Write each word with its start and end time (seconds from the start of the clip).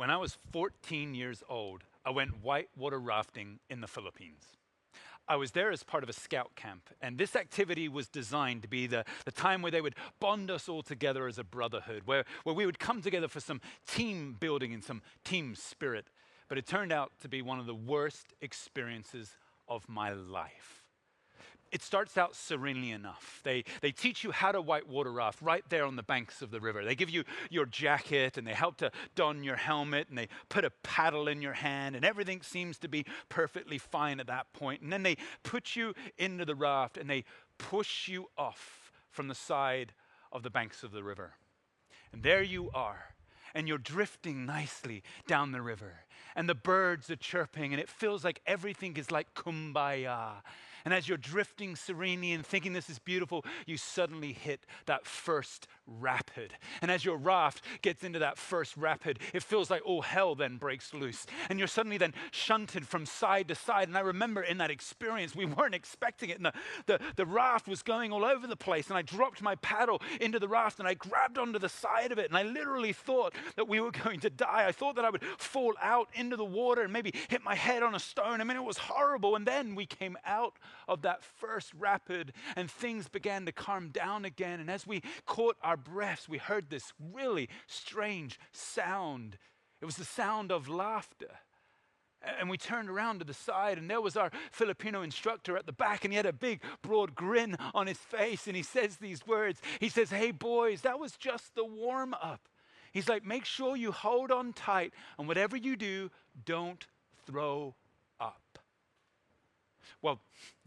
When 0.00 0.08
I 0.08 0.16
was 0.16 0.38
14 0.52 1.14
years 1.14 1.42
old, 1.46 1.84
I 2.06 2.10
went 2.10 2.42
whitewater 2.42 2.98
rafting 2.98 3.58
in 3.68 3.82
the 3.82 3.86
Philippines. 3.86 4.44
I 5.28 5.36
was 5.36 5.50
there 5.50 5.70
as 5.70 5.82
part 5.82 6.02
of 6.02 6.08
a 6.08 6.14
scout 6.14 6.56
camp, 6.56 6.88
and 7.02 7.18
this 7.18 7.36
activity 7.36 7.86
was 7.86 8.08
designed 8.08 8.62
to 8.62 8.68
be 8.68 8.86
the, 8.86 9.04
the 9.26 9.30
time 9.30 9.60
where 9.60 9.70
they 9.70 9.82
would 9.82 9.94
bond 10.18 10.50
us 10.50 10.70
all 10.70 10.82
together 10.82 11.26
as 11.26 11.36
a 11.36 11.44
brotherhood, 11.44 12.04
where, 12.06 12.24
where 12.44 12.54
we 12.54 12.64
would 12.64 12.78
come 12.78 13.02
together 13.02 13.28
for 13.28 13.40
some 13.40 13.60
team 13.86 14.38
building 14.40 14.72
and 14.72 14.82
some 14.82 15.02
team 15.22 15.54
spirit. 15.54 16.06
But 16.48 16.56
it 16.56 16.66
turned 16.66 16.92
out 16.92 17.12
to 17.20 17.28
be 17.28 17.42
one 17.42 17.58
of 17.58 17.66
the 17.66 17.74
worst 17.74 18.32
experiences 18.40 19.36
of 19.68 19.86
my 19.86 20.14
life 20.14 20.79
it 21.72 21.82
starts 21.82 22.18
out 22.18 22.34
serenely 22.34 22.90
enough. 22.90 23.40
They, 23.44 23.64
they 23.80 23.92
teach 23.92 24.24
you 24.24 24.32
how 24.32 24.52
to 24.52 24.60
whitewater 24.60 25.12
raft 25.12 25.40
right 25.40 25.64
there 25.68 25.84
on 25.84 25.96
the 25.96 26.02
banks 26.02 26.42
of 26.42 26.50
the 26.50 26.60
river. 26.60 26.84
They 26.84 26.94
give 26.94 27.10
you 27.10 27.24
your 27.48 27.66
jacket 27.66 28.36
and 28.36 28.46
they 28.46 28.54
help 28.54 28.76
to 28.78 28.90
don 29.14 29.44
your 29.44 29.56
helmet 29.56 30.08
and 30.08 30.18
they 30.18 30.28
put 30.48 30.64
a 30.64 30.70
paddle 30.82 31.28
in 31.28 31.40
your 31.42 31.52
hand 31.52 31.96
and 31.96 32.04
everything 32.04 32.42
seems 32.42 32.78
to 32.78 32.88
be 32.88 33.04
perfectly 33.28 33.78
fine 33.78 34.20
at 34.20 34.26
that 34.26 34.52
point. 34.52 34.82
And 34.82 34.92
then 34.92 35.02
they 35.02 35.16
put 35.42 35.76
you 35.76 35.94
into 36.18 36.44
the 36.44 36.54
raft 36.54 36.96
and 36.96 37.08
they 37.08 37.24
push 37.58 38.08
you 38.08 38.28
off 38.36 38.90
from 39.10 39.28
the 39.28 39.34
side 39.34 39.92
of 40.32 40.42
the 40.42 40.50
banks 40.50 40.82
of 40.82 40.92
the 40.92 41.02
river. 41.02 41.34
And 42.12 42.22
there 42.22 42.42
you 42.42 42.70
are 42.74 43.14
and 43.54 43.68
you're 43.68 43.78
drifting 43.78 44.46
nicely 44.46 45.02
down 45.26 45.52
the 45.52 45.62
river, 45.62 46.04
and 46.36 46.48
the 46.48 46.54
birds 46.54 47.10
are 47.10 47.16
chirping, 47.16 47.72
and 47.72 47.80
it 47.80 47.88
feels 47.88 48.24
like 48.24 48.40
everything 48.46 48.96
is 48.96 49.10
like 49.10 49.34
kumbaya. 49.34 50.34
And 50.84 50.94
as 50.94 51.08
you're 51.08 51.18
drifting 51.18 51.76
serenely 51.76 52.32
and 52.32 52.44
thinking 52.44 52.72
this 52.72 52.90
is 52.90 52.98
beautiful, 52.98 53.44
you 53.66 53.76
suddenly 53.76 54.32
hit 54.32 54.66
that 54.86 55.06
first 55.06 55.66
rapid. 55.98 56.54
And 56.82 56.90
as 56.90 57.04
your 57.04 57.16
raft 57.16 57.64
gets 57.82 58.04
into 58.04 58.18
that 58.20 58.38
first 58.38 58.76
rapid, 58.76 59.18
it 59.32 59.42
feels 59.42 59.70
like 59.70 59.82
all 59.84 60.02
hell 60.02 60.34
then 60.34 60.56
breaks 60.56 60.94
loose. 60.94 61.26
And 61.48 61.58
you're 61.58 61.68
suddenly 61.68 61.98
then 61.98 62.14
shunted 62.30 62.86
from 62.86 63.06
side 63.06 63.48
to 63.48 63.54
side. 63.54 63.88
And 63.88 63.96
I 63.96 64.00
remember 64.00 64.42
in 64.42 64.58
that 64.58 64.70
experience, 64.70 65.34
we 65.34 65.46
weren't 65.46 65.74
expecting 65.74 66.30
it. 66.30 66.36
And 66.36 66.46
the, 66.46 66.52
the, 66.86 67.00
the 67.16 67.26
raft 67.26 67.66
was 67.66 67.82
going 67.82 68.12
all 68.12 68.24
over 68.24 68.46
the 68.46 68.56
place. 68.56 68.88
And 68.88 68.96
I 68.96 69.02
dropped 69.02 69.42
my 69.42 69.56
paddle 69.56 70.00
into 70.20 70.38
the 70.38 70.48
raft 70.48 70.78
and 70.78 70.88
I 70.88 70.94
grabbed 70.94 71.38
onto 71.38 71.58
the 71.58 71.68
side 71.68 72.12
of 72.12 72.18
it. 72.18 72.28
And 72.28 72.36
I 72.36 72.42
literally 72.42 72.92
thought 72.92 73.34
that 73.56 73.68
we 73.68 73.80
were 73.80 73.90
going 74.04 74.20
to 74.20 74.30
die. 74.30 74.66
I 74.66 74.72
thought 74.72 74.96
that 74.96 75.04
I 75.04 75.10
would 75.10 75.24
fall 75.38 75.74
out 75.82 76.08
into 76.14 76.36
the 76.36 76.44
water 76.44 76.82
and 76.82 76.92
maybe 76.92 77.14
hit 77.28 77.42
my 77.42 77.54
head 77.54 77.82
on 77.82 77.94
a 77.94 78.00
stone. 78.00 78.40
I 78.40 78.44
mean, 78.44 78.56
it 78.56 78.64
was 78.64 78.78
horrible. 78.78 79.36
And 79.36 79.46
then 79.46 79.74
we 79.74 79.86
came 79.86 80.16
out 80.24 80.54
of 80.88 81.02
that 81.02 81.22
first 81.22 81.72
rapid 81.78 82.32
and 82.56 82.70
things 82.70 83.08
began 83.08 83.46
to 83.46 83.52
calm 83.52 83.88
down 83.88 84.24
again. 84.24 84.60
And 84.60 84.70
as 84.70 84.86
we 84.86 85.02
caught 85.26 85.56
our 85.62 85.76
breaths, 85.80 86.28
we 86.28 86.38
heard 86.38 86.70
this 86.70 86.92
really 87.12 87.48
strange 87.66 88.38
sound. 88.52 89.38
It 89.80 89.86
was 89.86 89.96
the 89.96 90.04
sound 90.04 90.52
of 90.52 90.68
laughter. 90.68 91.30
And 92.38 92.50
we 92.50 92.58
turned 92.58 92.90
around 92.90 93.20
to 93.20 93.24
the 93.24 93.32
side, 93.32 93.78
and 93.78 93.88
there 93.88 94.00
was 94.00 94.14
our 94.14 94.30
Filipino 94.50 95.00
instructor 95.00 95.56
at 95.56 95.64
the 95.64 95.72
back, 95.72 96.04
and 96.04 96.12
he 96.12 96.16
had 96.16 96.26
a 96.26 96.34
big, 96.34 96.60
broad 96.82 97.14
grin 97.14 97.56
on 97.72 97.86
his 97.86 97.96
face. 97.96 98.46
And 98.46 98.54
he 98.54 98.62
says 98.62 98.96
these 98.96 99.26
words 99.26 99.60
He 99.78 99.88
says, 99.88 100.10
Hey, 100.10 100.30
boys, 100.30 100.82
that 100.82 100.98
was 100.98 101.12
just 101.12 101.54
the 101.54 101.64
warm 101.64 102.12
up. 102.14 102.48
He's 102.92 103.08
like, 103.08 103.24
Make 103.24 103.46
sure 103.46 103.74
you 103.74 103.90
hold 103.90 104.30
on 104.30 104.52
tight, 104.52 104.92
and 105.18 105.26
whatever 105.26 105.56
you 105.56 105.76
do, 105.76 106.10
don't 106.44 106.86
throw 107.26 107.74
up. 108.20 108.58
Well, 110.02 110.20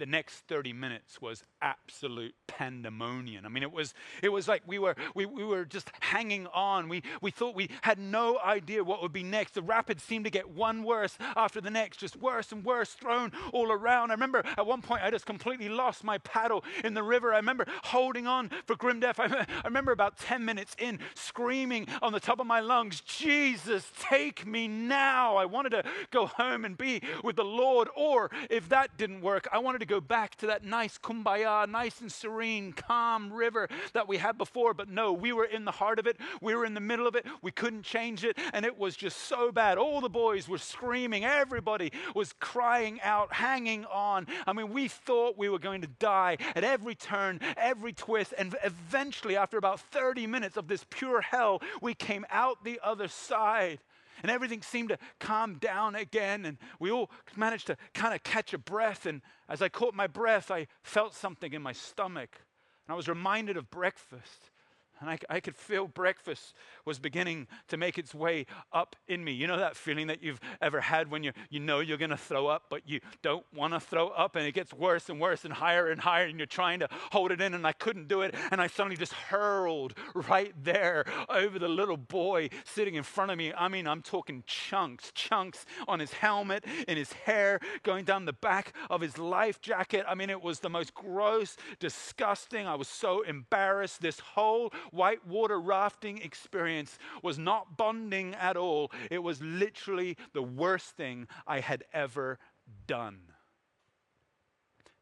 the 0.04 0.10
next 0.10 0.40
30 0.50 0.74
minutes 0.74 1.22
was 1.22 1.46
absolute 1.62 2.36
pandemonium. 2.46 3.46
I 3.46 3.50
mean, 3.50 3.64
it 3.64 3.72
was, 3.72 3.94
it 4.22 4.28
was 4.28 4.50
like 4.50 4.62
we 4.68 4.78
were, 4.78 4.98
we, 5.16 5.26
we 5.26 5.46
were 5.46 5.64
just 5.64 5.90
hanging 6.02 6.46
on. 6.48 6.90
We, 6.90 7.04
we 7.22 7.32
thought 7.32 7.56
we 7.56 7.70
had 7.84 7.98
no 7.98 8.38
idea 8.38 8.84
what 8.84 9.02
would 9.02 9.14
be 9.14 9.24
next. 9.24 9.54
The 9.54 9.62
rapids 9.62 10.04
seemed 10.04 10.26
to 10.26 10.30
get 10.30 10.50
one 10.50 10.84
worse 10.84 11.18
after 11.38 11.62
the 11.62 11.70
next, 11.70 11.98
just 11.98 12.18
worse 12.18 12.52
and 12.52 12.66
worse, 12.66 12.90
thrown 12.90 13.32
all 13.54 13.72
around. 13.72 14.12
I 14.12 14.16
remember 14.16 14.44
at 14.58 14.66
one 14.66 14.82
point 14.82 15.04
I 15.04 15.10
just 15.10 15.26
completely 15.26 15.70
lost 15.70 16.04
my 16.04 16.18
paddle 16.18 16.66
in 16.84 16.96
the 16.96 17.04
river. 17.04 17.32
I 17.34 17.38
remember 17.38 17.66
holding 17.86 18.28
on 18.28 18.52
for 18.66 18.76
grim 18.76 19.00
death. 19.00 19.22
I, 19.22 19.28
I 19.64 19.66
remember 19.68 19.94
about 19.94 20.18
10 20.18 20.44
minutes 20.44 20.76
in, 20.80 21.00
screaming 21.16 21.88
on 22.02 22.12
the 22.12 22.20
top 22.20 22.42
of 22.42 22.46
my 22.46 22.60
lungs, 22.60 23.00
Jesus, 23.00 23.90
take 23.98 24.46
me 24.46 24.68
now. 24.68 25.38
I 25.38 25.46
wanted 25.46 25.70
to 25.70 25.84
go 26.12 26.26
home 26.26 26.66
and 26.66 26.78
be 26.78 27.02
with 27.24 27.38
the 27.38 27.46
Lord. 27.46 27.88
Or 27.96 28.32
if 28.50 28.68
that 28.68 28.98
didn't 28.98 29.22
work, 29.22 29.48
I 29.50 29.60
wanted 29.60 29.80
to 29.80 29.86
go 29.86 29.93
back 30.00 30.36
to 30.38 30.48
that 30.48 30.64
nice 30.64 30.98
kumbaya, 30.98 31.68
nice 31.70 32.02
and 32.02 32.12
serene, 32.12 32.74
calm 32.74 33.32
river 33.32 33.68
that 33.94 34.08
we 34.08 34.18
had 34.18 34.38
before. 34.38 34.74
But 34.74 34.90
no, 34.90 35.14
we 35.14 35.34
were 35.34 35.46
in 35.46 35.66
the 35.66 35.72
heart 35.72 36.00
of 36.00 36.08
it. 36.08 36.18
We 36.42 36.56
were 36.56 36.66
in 36.66 36.74
the 36.74 36.80
middle 36.80 37.08
of 37.08 37.16
it. 37.16 37.26
We 37.42 37.52
couldn't 37.52 37.84
change 37.84 38.24
it. 38.24 38.38
And 38.54 38.66
it 38.66 38.78
was 38.78 38.96
just 38.96 39.18
so 39.18 39.52
bad. 39.52 39.78
All 39.78 40.02
the 40.02 40.10
boys 40.10 40.48
were 40.48 40.58
screaming. 40.58 41.26
Everybody 41.26 41.92
was 42.16 42.34
crying 42.40 43.00
out, 43.02 43.34
hanging 43.34 43.86
on. 43.86 44.28
I 44.46 44.54
mean, 44.54 44.72
we 44.72 44.88
thought 44.88 45.38
we 45.38 45.50
were 45.50 45.60
going 45.60 45.82
to 45.82 45.88
die 45.88 46.38
at 46.56 46.64
every 46.64 46.96
turn, 46.96 47.40
every 47.58 47.94
twist. 47.94 48.34
And 48.38 48.56
eventually, 48.64 49.36
after 49.36 49.58
about 49.58 49.80
30 49.80 50.28
minutes 50.28 50.58
of 50.58 50.68
this 50.68 50.86
pure 50.90 51.22
hell, 51.22 51.62
we 51.82 51.94
came 51.94 52.26
out 52.30 52.64
the 52.64 52.80
other 52.84 53.08
side 53.08 53.80
and 54.24 54.32
everything 54.32 54.62
seemed 54.62 54.90
to 54.90 54.98
calm 55.20 55.56
down 55.60 55.96
again. 55.96 56.46
And 56.46 56.58
we 56.80 56.90
all 56.90 57.12
managed 57.36 57.68
to 57.68 57.78
kind 57.94 58.16
of 58.16 58.24
catch 58.24 58.54
a 58.54 58.58
breath. 58.58 59.06
And 59.06 59.22
as 59.50 59.62
I 59.62 59.70
caught 59.70 59.94
my 59.94 60.08
breath, 60.08 60.50
I 60.50 60.68
felt 60.82 61.14
something 61.14 61.54
in 61.54 61.62
my 61.62 61.74
stomach. 61.74 62.40
And 62.88 62.94
I 62.94 62.96
was 62.96 63.08
reminded 63.08 63.58
of 63.58 63.70
breakfast. 63.70 64.50
And 65.00 65.10
I, 65.10 65.18
I, 65.30 65.40
could 65.40 65.56
feel 65.56 65.88
breakfast 65.88 66.54
was 66.86 67.00
beginning 67.00 67.48
to 67.68 67.78
make 67.78 67.98
its 67.98 68.14
way 68.16 68.46
up 68.72 68.96
in 69.08 69.24
me. 69.24 69.34
You 69.34 69.48
know 69.48 69.58
that 69.58 69.76
feeling 69.76 70.08
that 70.08 70.24
you've 70.24 70.40
ever 70.62 70.80
had 70.80 71.12
when 71.12 71.24
you, 71.24 71.34
you 71.50 71.60
know 71.60 71.80
you're 71.80 71.98
going 71.98 72.12
to 72.12 72.18
throw 72.18 72.48
up, 72.48 72.64
but 72.70 72.88
you 72.88 73.00
don't 73.22 73.46
want 73.54 73.74
to 73.74 73.80
throw 73.80 74.10
up, 74.10 74.36
and 74.36 74.46
it 74.46 74.54
gets 74.54 74.74
worse 74.74 75.10
and 75.10 75.20
worse 75.20 75.46
and 75.46 75.54
higher 75.54 75.90
and 75.90 76.00
higher, 76.00 76.26
and 76.26 76.40
you're 76.40 76.46
trying 76.46 76.80
to 76.80 76.88
hold 77.12 77.32
it 77.32 77.42
in, 77.42 77.54
and 77.54 77.68
I 77.68 77.74
couldn't 77.74 78.08
do 78.08 78.22
it. 78.22 78.36
And 78.52 78.62
I 78.62 78.68
suddenly 78.68 78.96
just 78.96 79.14
hurled 79.14 79.94
right 80.14 80.54
there 80.64 81.06
over 81.30 81.60
the 81.60 81.68
little 81.68 81.98
boy 81.98 82.50
sitting 82.64 82.96
in 82.96 83.04
front 83.04 83.32
of 83.32 83.38
me. 83.38 83.52
I 83.54 83.68
mean, 83.68 83.88
I'm 83.88 84.02
talking 84.02 84.44
chunks, 84.48 85.12
chunks 85.14 85.66
on 85.88 86.00
his 86.00 86.14
helmet, 86.14 86.64
in 86.88 86.98
his 86.98 87.12
hair, 87.12 87.60
going 87.84 88.06
down 88.06 88.26
the 88.26 88.34
back 88.34 88.74
of 88.90 89.02
his 89.02 89.18
life 89.18 89.60
jacket. 89.62 90.06
I 90.08 90.16
mean, 90.16 90.30
it 90.30 90.42
was 90.42 90.60
the 90.60 90.70
most 90.70 90.94
gross, 90.94 91.58
disgusting. 91.80 92.68
I 92.68 92.76
was 92.76 92.88
so 92.88 93.22
embarrassed. 93.22 94.02
This 94.02 94.20
whole 94.20 94.72
whitewater 94.92 95.60
rafting 95.60 96.20
experience 96.20 96.98
was 97.22 97.38
not 97.38 97.78
bonding 97.78 98.36
at 98.36 98.58
all. 98.58 98.92
It 99.10 99.24
was 99.24 99.42
literally 99.42 100.18
the 100.34 100.44
worst 100.44 100.98
thing 100.98 101.28
I 101.48 101.60
had 101.60 101.84
ever 101.94 102.40
done. 102.88 103.20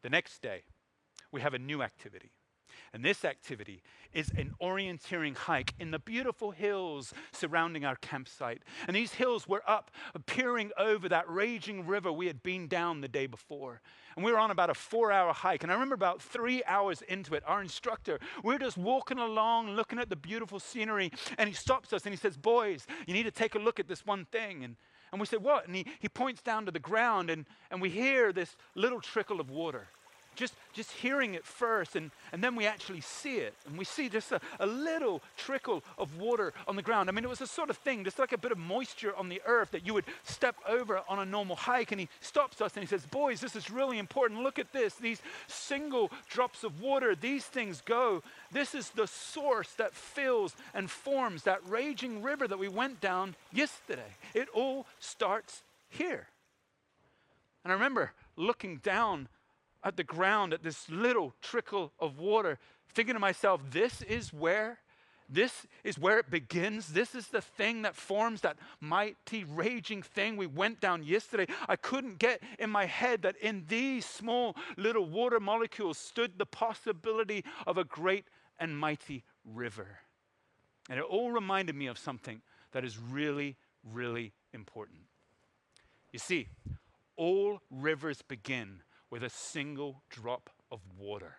The 0.02 0.10
next 0.10 0.42
day, 0.42 0.62
we 1.30 1.40
have 1.40 1.54
a 1.54 1.58
new 1.58 1.82
activity. 1.82 2.32
And 2.94 3.02
this 3.04 3.24
activity 3.24 3.82
is 4.12 4.30
an 4.36 4.52
orienteering 4.60 5.34
hike 5.34 5.72
in 5.78 5.90
the 5.90 5.98
beautiful 5.98 6.50
hills 6.50 7.14
surrounding 7.32 7.86
our 7.86 7.96
campsite. 7.96 8.62
And 8.86 8.94
these 8.94 9.14
hills 9.14 9.48
were 9.48 9.62
up, 9.66 9.90
peering 10.26 10.72
over 10.76 11.08
that 11.08 11.28
raging 11.28 11.86
river 11.86 12.12
we 12.12 12.26
had 12.26 12.42
been 12.42 12.68
down 12.68 13.00
the 13.00 13.08
day 13.08 13.26
before. 13.26 13.80
And 14.16 14.24
we 14.24 14.32
were 14.32 14.38
on 14.38 14.50
about 14.50 14.70
a 14.70 14.74
four 14.74 15.12
hour 15.12 15.32
hike. 15.32 15.62
And 15.62 15.70
I 15.70 15.74
remember 15.74 15.94
about 15.94 16.20
three 16.20 16.62
hours 16.64 17.02
into 17.02 17.34
it, 17.34 17.42
our 17.46 17.62
instructor, 17.62 18.18
we 18.42 18.54
we're 18.54 18.58
just 18.58 18.76
walking 18.76 19.18
along, 19.18 19.70
looking 19.70 19.98
at 19.98 20.08
the 20.08 20.16
beautiful 20.16 20.60
scenery. 20.60 21.10
And 21.38 21.48
he 21.48 21.54
stops 21.54 21.92
us 21.92 22.04
and 22.04 22.12
he 22.12 22.18
says, 22.18 22.36
Boys, 22.36 22.86
you 23.06 23.14
need 23.14 23.24
to 23.24 23.30
take 23.30 23.54
a 23.54 23.58
look 23.58 23.80
at 23.80 23.88
this 23.88 24.04
one 24.04 24.24
thing. 24.26 24.64
And, 24.64 24.76
and 25.10 25.20
we 25.20 25.26
said, 25.26 25.42
What? 25.42 25.66
And 25.66 25.76
he, 25.76 25.86
he 26.00 26.08
points 26.08 26.42
down 26.42 26.66
to 26.66 26.72
the 26.72 26.78
ground, 26.78 27.30
and, 27.30 27.46
and 27.70 27.80
we 27.80 27.90
hear 27.90 28.32
this 28.32 28.56
little 28.74 29.00
trickle 29.00 29.40
of 29.40 29.50
water 29.50 29.88
just, 30.34 30.54
just 30.72 30.90
hearing 30.90 31.34
it 31.34 31.44
first, 31.44 31.96
and, 31.96 32.10
and 32.32 32.42
then 32.42 32.56
we 32.56 32.66
actually 32.66 33.00
see 33.00 33.36
it. 33.36 33.54
And 33.66 33.76
we 33.76 33.84
see 33.84 34.08
just 34.08 34.32
a, 34.32 34.40
a 34.58 34.66
little 34.66 35.22
trickle 35.36 35.82
of 35.98 36.18
water 36.18 36.52
on 36.66 36.76
the 36.76 36.82
ground. 36.82 37.08
I 37.08 37.12
mean, 37.12 37.24
it 37.24 37.30
was 37.30 37.40
a 37.40 37.46
sort 37.46 37.70
of 37.70 37.76
thing, 37.78 38.04
just 38.04 38.18
like 38.18 38.32
a 38.32 38.38
bit 38.38 38.52
of 38.52 38.58
moisture 38.58 39.14
on 39.16 39.28
the 39.28 39.42
earth 39.46 39.72
that 39.72 39.86
you 39.86 39.94
would 39.94 40.04
step 40.24 40.56
over 40.68 41.00
on 41.08 41.18
a 41.18 41.24
normal 41.24 41.56
hike. 41.56 41.92
And 41.92 42.00
he 42.00 42.08
stops 42.20 42.60
us 42.60 42.72
and 42.74 42.82
he 42.82 42.86
says, 42.86 43.06
Boys, 43.06 43.40
this 43.40 43.56
is 43.56 43.70
really 43.70 43.98
important. 43.98 44.42
Look 44.42 44.58
at 44.58 44.72
this. 44.72 44.94
These 44.94 45.20
single 45.46 46.10
drops 46.28 46.64
of 46.64 46.80
water, 46.80 47.14
these 47.14 47.44
things 47.44 47.82
go. 47.84 48.22
This 48.50 48.74
is 48.74 48.90
the 48.90 49.06
source 49.06 49.72
that 49.74 49.94
fills 49.94 50.54
and 50.74 50.90
forms 50.90 51.42
that 51.44 51.60
raging 51.68 52.22
river 52.22 52.48
that 52.48 52.58
we 52.58 52.68
went 52.68 53.00
down 53.00 53.36
yesterday. 53.52 54.16
It 54.34 54.48
all 54.54 54.86
starts 54.98 55.62
here. 55.88 56.26
And 57.64 57.72
I 57.72 57.74
remember 57.74 58.12
looking 58.36 58.78
down 58.78 59.28
at 59.84 59.96
the 59.96 60.04
ground, 60.04 60.52
at 60.52 60.62
this 60.62 60.88
little 60.88 61.34
trickle 61.42 61.92
of 61.98 62.18
water, 62.18 62.58
thinking 62.94 63.14
to 63.14 63.20
myself, 63.20 63.60
this 63.70 64.02
is 64.02 64.32
where 64.32 64.78
this 65.32 65.66
is 65.82 65.98
where 65.98 66.18
it 66.18 66.30
begins. 66.30 66.88
This 66.88 67.14
is 67.14 67.28
the 67.28 67.40
thing 67.40 67.82
that 67.82 67.96
forms 67.96 68.42
that 68.42 68.58
mighty, 68.80 69.44
raging 69.44 70.02
thing 70.02 70.36
we 70.36 70.46
went 70.46 70.78
down 70.80 71.02
yesterday. 71.02 71.46
I 71.66 71.76
couldn't 71.76 72.18
get 72.18 72.42
in 72.58 72.68
my 72.68 72.84
head 72.84 73.22
that 73.22 73.36
in 73.38 73.64
these 73.66 74.04
small 74.04 74.54
little 74.76 75.06
water 75.06 75.40
molecules 75.40 75.96
stood 75.96 76.38
the 76.38 76.44
possibility 76.44 77.44
of 77.66 77.78
a 77.78 77.84
great 77.84 78.26
and 78.58 78.76
mighty 78.76 79.24
river. 79.42 80.00
And 80.90 80.98
it 80.98 81.04
all 81.04 81.32
reminded 81.32 81.76
me 81.76 81.86
of 81.86 81.96
something 81.96 82.42
that 82.72 82.84
is 82.84 82.98
really, 82.98 83.56
really 83.82 84.32
important. 84.52 85.00
You 86.12 86.18
see, 86.18 86.48
all 87.16 87.60
rivers 87.70 88.20
begin 88.20 88.82
with 89.12 89.22
a 89.22 89.28
single 89.28 90.02
drop 90.08 90.48
of 90.70 90.80
water. 90.98 91.36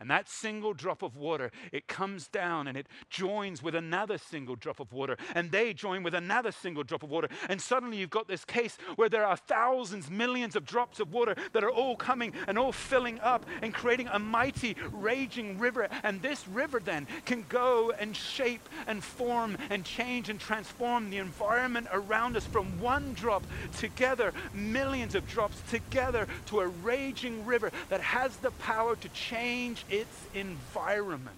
And 0.00 0.10
that 0.10 0.28
single 0.28 0.74
drop 0.74 1.02
of 1.02 1.16
water, 1.16 1.50
it 1.72 1.88
comes 1.88 2.28
down 2.28 2.66
and 2.66 2.76
it 2.76 2.86
joins 3.10 3.62
with 3.62 3.74
another 3.74 4.18
single 4.18 4.56
drop 4.56 4.80
of 4.80 4.92
water. 4.92 5.16
And 5.34 5.50
they 5.50 5.72
join 5.72 6.02
with 6.02 6.14
another 6.14 6.52
single 6.52 6.82
drop 6.82 7.02
of 7.02 7.10
water. 7.10 7.28
And 7.48 7.60
suddenly 7.60 7.96
you've 7.96 8.10
got 8.10 8.28
this 8.28 8.44
case 8.44 8.76
where 8.96 9.08
there 9.08 9.24
are 9.24 9.36
thousands, 9.36 10.10
millions 10.10 10.56
of 10.56 10.64
drops 10.64 11.00
of 11.00 11.12
water 11.12 11.34
that 11.52 11.64
are 11.64 11.70
all 11.70 11.96
coming 11.96 12.32
and 12.46 12.58
all 12.58 12.72
filling 12.72 13.20
up 13.20 13.46
and 13.62 13.72
creating 13.72 14.08
a 14.08 14.18
mighty, 14.18 14.76
raging 14.92 15.58
river. 15.58 15.88
And 16.02 16.20
this 16.22 16.46
river 16.48 16.80
then 16.84 17.06
can 17.24 17.44
go 17.48 17.92
and 17.98 18.16
shape 18.16 18.68
and 18.86 19.02
form 19.02 19.56
and 19.70 19.84
change 19.84 20.28
and 20.28 20.38
transform 20.38 21.10
the 21.10 21.18
environment 21.18 21.86
around 21.92 22.36
us 22.36 22.46
from 22.46 22.80
one 22.80 23.14
drop 23.14 23.44
together, 23.76 24.32
millions 24.52 25.14
of 25.14 25.26
drops 25.28 25.60
together 25.70 26.26
to 26.46 26.60
a 26.60 26.66
raging 26.66 27.44
river 27.46 27.70
that 27.88 28.00
has 28.00 28.36
the 28.38 28.50
power 28.52 28.96
to 28.96 29.08
change 29.10 29.84
its 29.90 30.26
environment. 30.34 31.36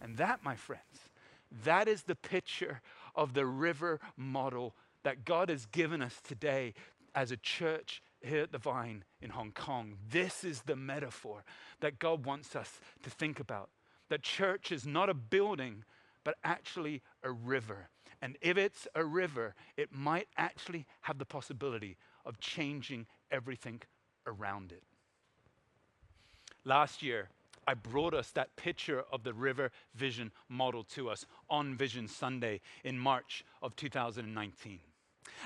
And 0.00 0.16
that, 0.16 0.44
my 0.44 0.56
friends, 0.56 0.82
that 1.64 1.88
is 1.88 2.02
the 2.02 2.14
picture 2.14 2.80
of 3.14 3.34
the 3.34 3.46
river 3.46 4.00
model 4.16 4.74
that 5.02 5.24
God 5.24 5.48
has 5.48 5.66
given 5.66 6.02
us 6.02 6.20
today 6.22 6.74
as 7.14 7.30
a 7.30 7.36
church 7.36 8.02
here 8.20 8.42
at 8.42 8.52
the 8.52 8.58
Vine 8.58 9.04
in 9.20 9.30
Hong 9.30 9.52
Kong. 9.52 9.94
This 10.10 10.44
is 10.44 10.62
the 10.62 10.76
metaphor 10.76 11.44
that 11.80 11.98
God 11.98 12.24
wants 12.24 12.54
us 12.54 12.80
to 13.02 13.10
think 13.10 13.40
about. 13.40 13.70
That 14.08 14.22
church 14.22 14.72
is 14.72 14.86
not 14.86 15.08
a 15.08 15.14
building, 15.14 15.84
but 16.24 16.36
actually 16.44 17.02
a 17.22 17.30
river. 17.30 17.88
And 18.22 18.36
if 18.42 18.58
it's 18.58 18.86
a 18.94 19.04
river, 19.04 19.54
it 19.76 19.92
might 19.92 20.28
actually 20.36 20.86
have 21.02 21.18
the 21.18 21.24
possibility 21.24 21.96
of 22.26 22.38
changing 22.38 23.06
everything 23.30 23.80
around 24.26 24.72
it. 24.72 24.82
Last 26.64 27.02
year, 27.02 27.28
I 27.66 27.74
brought 27.74 28.14
us 28.14 28.30
that 28.32 28.56
picture 28.56 29.04
of 29.12 29.22
the 29.22 29.32
river 29.32 29.70
vision 29.94 30.32
model 30.48 30.84
to 30.84 31.08
us 31.08 31.26
on 31.48 31.76
Vision 31.76 32.08
Sunday 32.08 32.60
in 32.84 32.98
March 32.98 33.44
of 33.62 33.76
2019. 33.76 34.80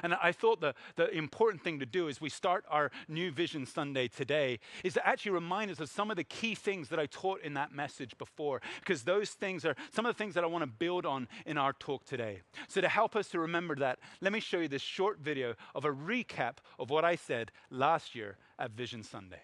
And 0.02 0.14
I 0.14 0.32
thought 0.32 0.60
the, 0.60 0.74
the 0.96 1.08
important 1.10 1.62
thing 1.62 1.78
to 1.78 1.86
do 1.86 2.08
as 2.08 2.20
we 2.20 2.28
start 2.28 2.64
our 2.68 2.90
new 3.08 3.30
Vision 3.30 3.66
Sunday 3.66 4.08
today 4.08 4.58
is 4.82 4.94
to 4.94 5.06
actually 5.06 5.32
remind 5.32 5.70
us 5.70 5.80
of 5.80 5.88
some 5.88 6.10
of 6.10 6.16
the 6.16 6.24
key 6.24 6.54
things 6.54 6.88
that 6.88 6.98
I 6.98 7.06
taught 7.06 7.42
in 7.42 7.54
that 7.54 7.72
message 7.72 8.16
before, 8.18 8.60
because 8.80 9.02
those 9.02 9.30
things 9.30 9.64
are 9.64 9.76
some 9.92 10.06
of 10.06 10.14
the 10.14 10.18
things 10.18 10.34
that 10.34 10.44
I 10.44 10.48
want 10.48 10.62
to 10.62 10.70
build 10.70 11.06
on 11.06 11.28
in 11.46 11.58
our 11.58 11.72
talk 11.74 12.04
today. 12.04 12.40
So, 12.68 12.80
to 12.80 12.88
help 12.88 13.14
us 13.14 13.28
to 13.28 13.38
remember 13.38 13.76
that, 13.76 13.98
let 14.20 14.32
me 14.32 14.40
show 14.40 14.58
you 14.58 14.68
this 14.68 14.82
short 14.82 15.18
video 15.20 15.54
of 15.74 15.84
a 15.84 15.92
recap 15.92 16.56
of 16.78 16.90
what 16.90 17.04
I 17.04 17.16
said 17.16 17.52
last 17.70 18.14
year 18.14 18.36
at 18.58 18.72
Vision 18.72 19.02
Sunday. 19.02 19.42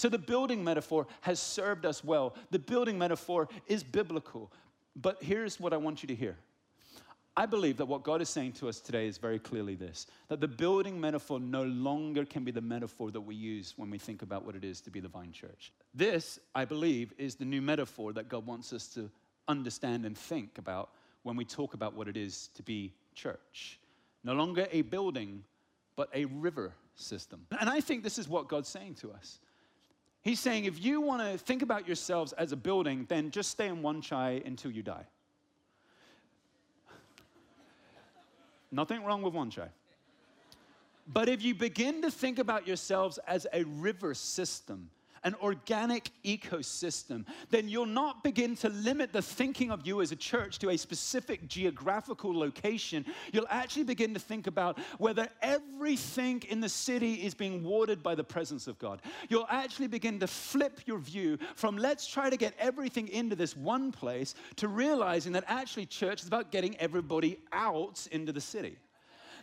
So 0.00 0.08
the 0.08 0.16
building 0.16 0.64
metaphor 0.64 1.06
has 1.20 1.38
served 1.38 1.84
us 1.84 2.02
well. 2.02 2.34
The 2.50 2.58
building 2.58 2.96
metaphor 2.96 3.50
is 3.66 3.82
biblical. 3.82 4.50
But 4.96 5.22
here's 5.22 5.60
what 5.60 5.74
I 5.74 5.76
want 5.76 6.02
you 6.02 6.06
to 6.06 6.14
hear. 6.14 6.38
I 7.36 7.44
believe 7.44 7.76
that 7.76 7.84
what 7.84 8.02
God 8.02 8.22
is 8.22 8.30
saying 8.30 8.52
to 8.52 8.68
us 8.70 8.80
today 8.80 9.08
is 9.08 9.18
very 9.18 9.38
clearly 9.38 9.74
this 9.74 10.06
that 10.28 10.40
the 10.40 10.48
building 10.48 10.98
metaphor 10.98 11.38
no 11.38 11.64
longer 11.64 12.24
can 12.24 12.44
be 12.44 12.50
the 12.50 12.62
metaphor 12.62 13.10
that 13.10 13.20
we 13.20 13.34
use 13.34 13.74
when 13.76 13.90
we 13.90 13.98
think 13.98 14.22
about 14.22 14.42
what 14.46 14.56
it 14.56 14.64
is 14.64 14.80
to 14.80 14.90
be 14.90 15.00
the 15.00 15.08
vine 15.08 15.32
church. 15.32 15.70
This, 15.92 16.38
I 16.54 16.64
believe, 16.64 17.12
is 17.18 17.34
the 17.34 17.44
new 17.44 17.60
metaphor 17.60 18.14
that 18.14 18.30
God 18.30 18.46
wants 18.46 18.72
us 18.72 18.86
to 18.94 19.10
understand 19.48 20.06
and 20.06 20.16
think 20.16 20.56
about 20.56 20.92
when 21.24 21.36
we 21.36 21.44
talk 21.44 21.74
about 21.74 21.94
what 21.94 22.08
it 22.08 22.16
is 22.16 22.48
to 22.54 22.62
be 22.62 22.94
church. 23.14 23.78
No 24.24 24.32
longer 24.32 24.66
a 24.72 24.80
building, 24.80 25.44
but 25.94 26.08
a 26.14 26.24
river 26.24 26.72
system. 26.94 27.46
And 27.60 27.68
I 27.68 27.82
think 27.82 28.02
this 28.02 28.18
is 28.18 28.30
what 28.30 28.48
God's 28.48 28.70
saying 28.70 28.94
to 29.02 29.12
us. 29.12 29.40
He's 30.22 30.38
saying 30.40 30.66
if 30.66 30.82
you 30.82 31.00
want 31.00 31.22
to 31.22 31.38
think 31.38 31.62
about 31.62 31.86
yourselves 31.86 32.32
as 32.34 32.52
a 32.52 32.56
building, 32.56 33.06
then 33.08 33.30
just 33.30 33.50
stay 33.50 33.68
in 33.68 33.82
Wan 33.82 34.02
Chai 34.02 34.42
until 34.44 34.70
you 34.70 34.82
die. 34.82 35.06
Nothing 38.70 39.02
wrong 39.04 39.22
with 39.22 39.34
Wan 39.34 39.50
Chai. 39.50 39.68
But 41.06 41.28
if 41.28 41.42
you 41.42 41.54
begin 41.54 42.02
to 42.02 42.10
think 42.10 42.38
about 42.38 42.68
yourselves 42.68 43.18
as 43.26 43.46
a 43.52 43.64
river 43.64 44.14
system, 44.14 44.90
an 45.24 45.34
organic 45.42 46.10
ecosystem, 46.24 47.26
then 47.50 47.68
you'll 47.68 47.86
not 47.86 48.24
begin 48.24 48.56
to 48.56 48.68
limit 48.70 49.12
the 49.12 49.22
thinking 49.22 49.70
of 49.70 49.86
you 49.86 50.00
as 50.00 50.12
a 50.12 50.16
church 50.16 50.58
to 50.58 50.70
a 50.70 50.76
specific 50.76 51.46
geographical 51.48 52.36
location. 52.36 53.04
You'll 53.32 53.46
actually 53.50 53.84
begin 53.84 54.14
to 54.14 54.20
think 54.20 54.46
about 54.46 54.78
whether 54.98 55.28
everything 55.42 56.42
in 56.48 56.60
the 56.60 56.68
city 56.68 57.14
is 57.14 57.34
being 57.34 57.62
watered 57.62 58.02
by 58.02 58.14
the 58.14 58.24
presence 58.24 58.66
of 58.66 58.78
God. 58.78 59.02
You'll 59.28 59.46
actually 59.48 59.88
begin 59.88 60.18
to 60.20 60.26
flip 60.26 60.80
your 60.86 60.98
view 60.98 61.38
from 61.54 61.76
let's 61.76 62.06
try 62.06 62.30
to 62.30 62.36
get 62.36 62.54
everything 62.58 63.08
into 63.08 63.36
this 63.36 63.56
one 63.56 63.92
place 63.92 64.34
to 64.56 64.68
realizing 64.68 65.32
that 65.32 65.44
actually 65.46 65.86
church 65.86 66.22
is 66.22 66.28
about 66.28 66.50
getting 66.50 66.76
everybody 66.78 67.38
out 67.52 68.06
into 68.12 68.32
the 68.32 68.40
city 68.40 68.78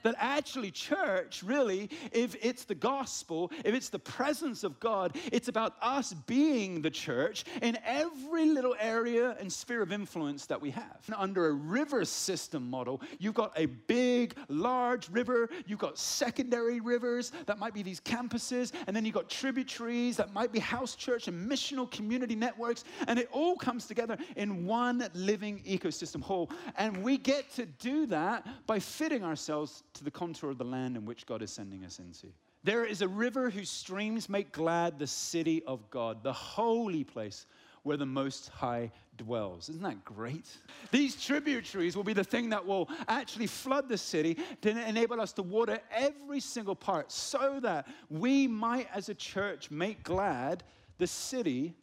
that 0.03 0.15
actually, 0.17 0.71
church, 0.71 1.44
really, 1.44 1.89
if 2.11 2.35
it's 2.41 2.65
the 2.65 2.75
gospel, 2.75 3.51
if 3.63 3.73
it's 3.73 3.89
the 3.89 3.99
presence 3.99 4.63
of 4.63 4.79
God, 4.79 5.15
it's 5.31 5.47
about 5.47 5.75
us 5.81 6.13
being 6.13 6.81
the 6.81 6.89
church 6.89 7.45
in 7.61 7.77
every 7.85 8.45
little 8.45 8.75
area 8.79 9.35
and 9.39 9.51
sphere 9.51 9.81
of 9.81 9.91
influence 9.91 10.45
that 10.45 10.61
we 10.61 10.71
have. 10.71 10.99
Under 11.15 11.47
a 11.47 11.53
river 11.53 12.05
system 12.05 12.69
model, 12.69 13.01
you've 13.19 13.33
got 13.33 13.51
a 13.55 13.65
big, 13.65 14.35
large 14.49 15.09
river, 15.09 15.49
you've 15.65 15.79
got 15.79 15.97
secondary 15.97 16.79
rivers 16.79 17.31
that 17.45 17.59
might 17.59 17.73
be 17.73 17.83
these 17.83 17.99
campuses, 17.99 18.71
and 18.88 18.95
then 18.95 19.05
you've 19.05 19.15
got 19.15 19.29
tributaries 19.29 20.17
that 20.17 20.33
might 20.33 20.51
be 20.51 20.59
house 20.59 20.95
church 20.95 21.27
and 21.27 21.49
missional 21.49 21.89
community 21.91 22.35
networks, 22.35 22.83
and 23.07 23.19
it 23.19 23.29
all 23.31 23.55
comes 23.55 23.85
together 23.85 24.17
in 24.35 24.65
one 24.65 25.07
living 25.13 25.61
ecosystem 25.67 26.21
whole. 26.21 26.49
And 26.77 27.03
we 27.03 27.17
get 27.17 27.51
to 27.55 27.65
do 27.65 28.05
that 28.07 28.47
by 28.65 28.79
fitting 28.79 29.23
ourselves 29.23 29.83
to 29.97 30.03
the 30.03 30.11
contour 30.11 30.51
of 30.51 30.57
the 30.57 30.63
land 30.63 30.95
in 30.97 31.05
which 31.05 31.25
God 31.25 31.41
is 31.41 31.51
sending 31.51 31.83
us 31.85 31.99
into. 31.99 32.27
There 32.63 32.85
is 32.85 33.01
a 33.01 33.07
river 33.07 33.49
whose 33.49 33.69
streams 33.69 34.29
make 34.29 34.51
glad 34.51 34.99
the 34.99 35.07
city 35.07 35.63
of 35.65 35.89
God, 35.89 36.23
the 36.23 36.33
holy 36.33 37.03
place 37.03 37.45
where 37.83 37.97
the 37.97 38.05
Most 38.05 38.49
High 38.49 38.91
dwells. 39.15 39.69
Isn't 39.69 39.83
that 39.83 40.03
great? 40.03 40.45
These 40.91 41.23
tributaries 41.23 41.95
will 41.95 42.03
be 42.03 42.13
the 42.13 42.23
thing 42.23 42.49
that 42.49 42.65
will 42.65 42.89
actually 43.07 43.47
flood 43.47 43.88
the 43.88 43.97
city 43.97 44.38
to 44.61 44.88
enable 44.88 45.21
us 45.21 45.31
to 45.33 45.44
water 45.44 45.79
every 45.89 46.39
single 46.39 46.75
part 46.75 47.11
so 47.11 47.59
that 47.61 47.87
we 48.09 48.47
might, 48.47 48.89
as 48.94 49.09
a 49.09 49.16
church, 49.16 49.71
make 49.71 50.04
glad 50.04 50.63
the 50.97 51.07
city 51.07 51.73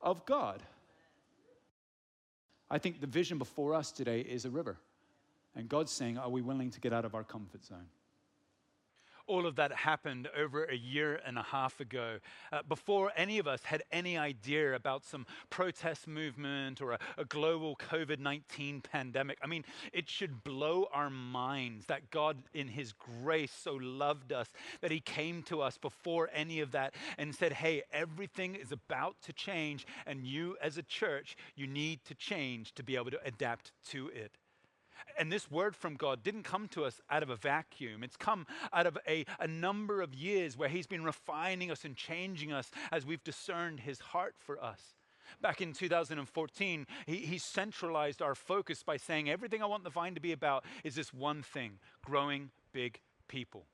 of 0.00 0.24
God. 0.24 0.62
I 2.70 2.78
think 2.78 3.00
the 3.00 3.06
vision 3.06 3.36
before 3.36 3.74
us 3.74 3.92
today 3.92 4.20
is 4.20 4.44
a 4.44 4.50
river. 4.50 4.78
And 5.54 5.68
God's 5.68 5.92
saying, 5.92 6.18
Are 6.18 6.30
we 6.30 6.42
willing 6.42 6.70
to 6.70 6.80
get 6.80 6.92
out 6.92 7.04
of 7.04 7.14
our 7.14 7.24
comfort 7.24 7.64
zone? 7.64 7.86
all 9.30 9.46
of 9.46 9.54
that 9.54 9.72
happened 9.72 10.28
over 10.36 10.64
a 10.64 10.74
year 10.74 11.20
and 11.24 11.38
a 11.38 11.42
half 11.42 11.78
ago, 11.78 12.18
uh, 12.52 12.62
before 12.68 13.12
any 13.16 13.38
of 13.38 13.46
us 13.46 13.62
had 13.62 13.80
any 13.92 14.18
idea 14.18 14.74
about 14.74 15.04
some 15.04 15.24
protest 15.50 16.08
movement 16.08 16.82
or 16.82 16.92
a, 16.92 16.98
a 17.16 17.24
global 17.24 17.76
COVID 17.76 18.18
19 18.18 18.80
pandemic. 18.80 19.38
I 19.40 19.46
mean, 19.46 19.64
it 19.92 20.08
should 20.08 20.42
blow 20.42 20.88
our 20.92 21.10
minds 21.10 21.86
that 21.86 22.10
God, 22.10 22.42
in 22.52 22.66
His 22.66 22.92
grace, 22.92 23.52
so 23.52 23.74
loved 23.74 24.32
us 24.32 24.48
that 24.80 24.90
He 24.90 24.98
came 24.98 25.44
to 25.44 25.62
us 25.62 25.78
before 25.78 26.28
any 26.34 26.58
of 26.58 26.72
that 26.72 26.94
and 27.16 27.32
said, 27.32 27.52
Hey, 27.52 27.84
everything 27.92 28.56
is 28.56 28.72
about 28.72 29.14
to 29.22 29.32
change, 29.32 29.86
and 30.06 30.26
you 30.26 30.56
as 30.60 30.76
a 30.76 30.82
church, 30.82 31.36
you 31.54 31.68
need 31.68 32.04
to 32.06 32.16
change 32.16 32.74
to 32.74 32.82
be 32.82 32.96
able 32.96 33.12
to 33.12 33.20
adapt 33.24 33.70
to 33.90 34.08
it. 34.08 34.32
And 35.18 35.32
this 35.32 35.50
word 35.50 35.76
from 35.76 35.96
God 35.96 36.22
didn't 36.22 36.42
come 36.44 36.68
to 36.68 36.84
us 36.84 37.00
out 37.10 37.22
of 37.22 37.30
a 37.30 37.36
vacuum. 37.36 38.02
It's 38.02 38.16
come 38.16 38.46
out 38.72 38.86
of 38.86 38.98
a, 39.06 39.24
a 39.38 39.46
number 39.46 40.02
of 40.02 40.14
years 40.14 40.56
where 40.56 40.68
He's 40.68 40.86
been 40.86 41.04
refining 41.04 41.70
us 41.70 41.84
and 41.84 41.96
changing 41.96 42.52
us 42.52 42.70
as 42.92 43.06
we've 43.06 43.24
discerned 43.24 43.80
His 43.80 44.00
heart 44.00 44.34
for 44.38 44.62
us. 44.62 44.80
Back 45.40 45.60
in 45.60 45.72
2014, 45.72 46.86
he, 47.06 47.16
he 47.16 47.38
centralized 47.38 48.20
our 48.20 48.34
focus 48.34 48.82
by 48.82 48.96
saying, 48.96 49.30
Everything 49.30 49.62
I 49.62 49.66
want 49.66 49.84
the 49.84 49.90
vine 49.90 50.14
to 50.14 50.20
be 50.20 50.32
about 50.32 50.64
is 50.82 50.94
this 50.94 51.14
one 51.14 51.42
thing 51.42 51.78
growing 52.04 52.50
big 52.72 53.00
people. 53.28 53.66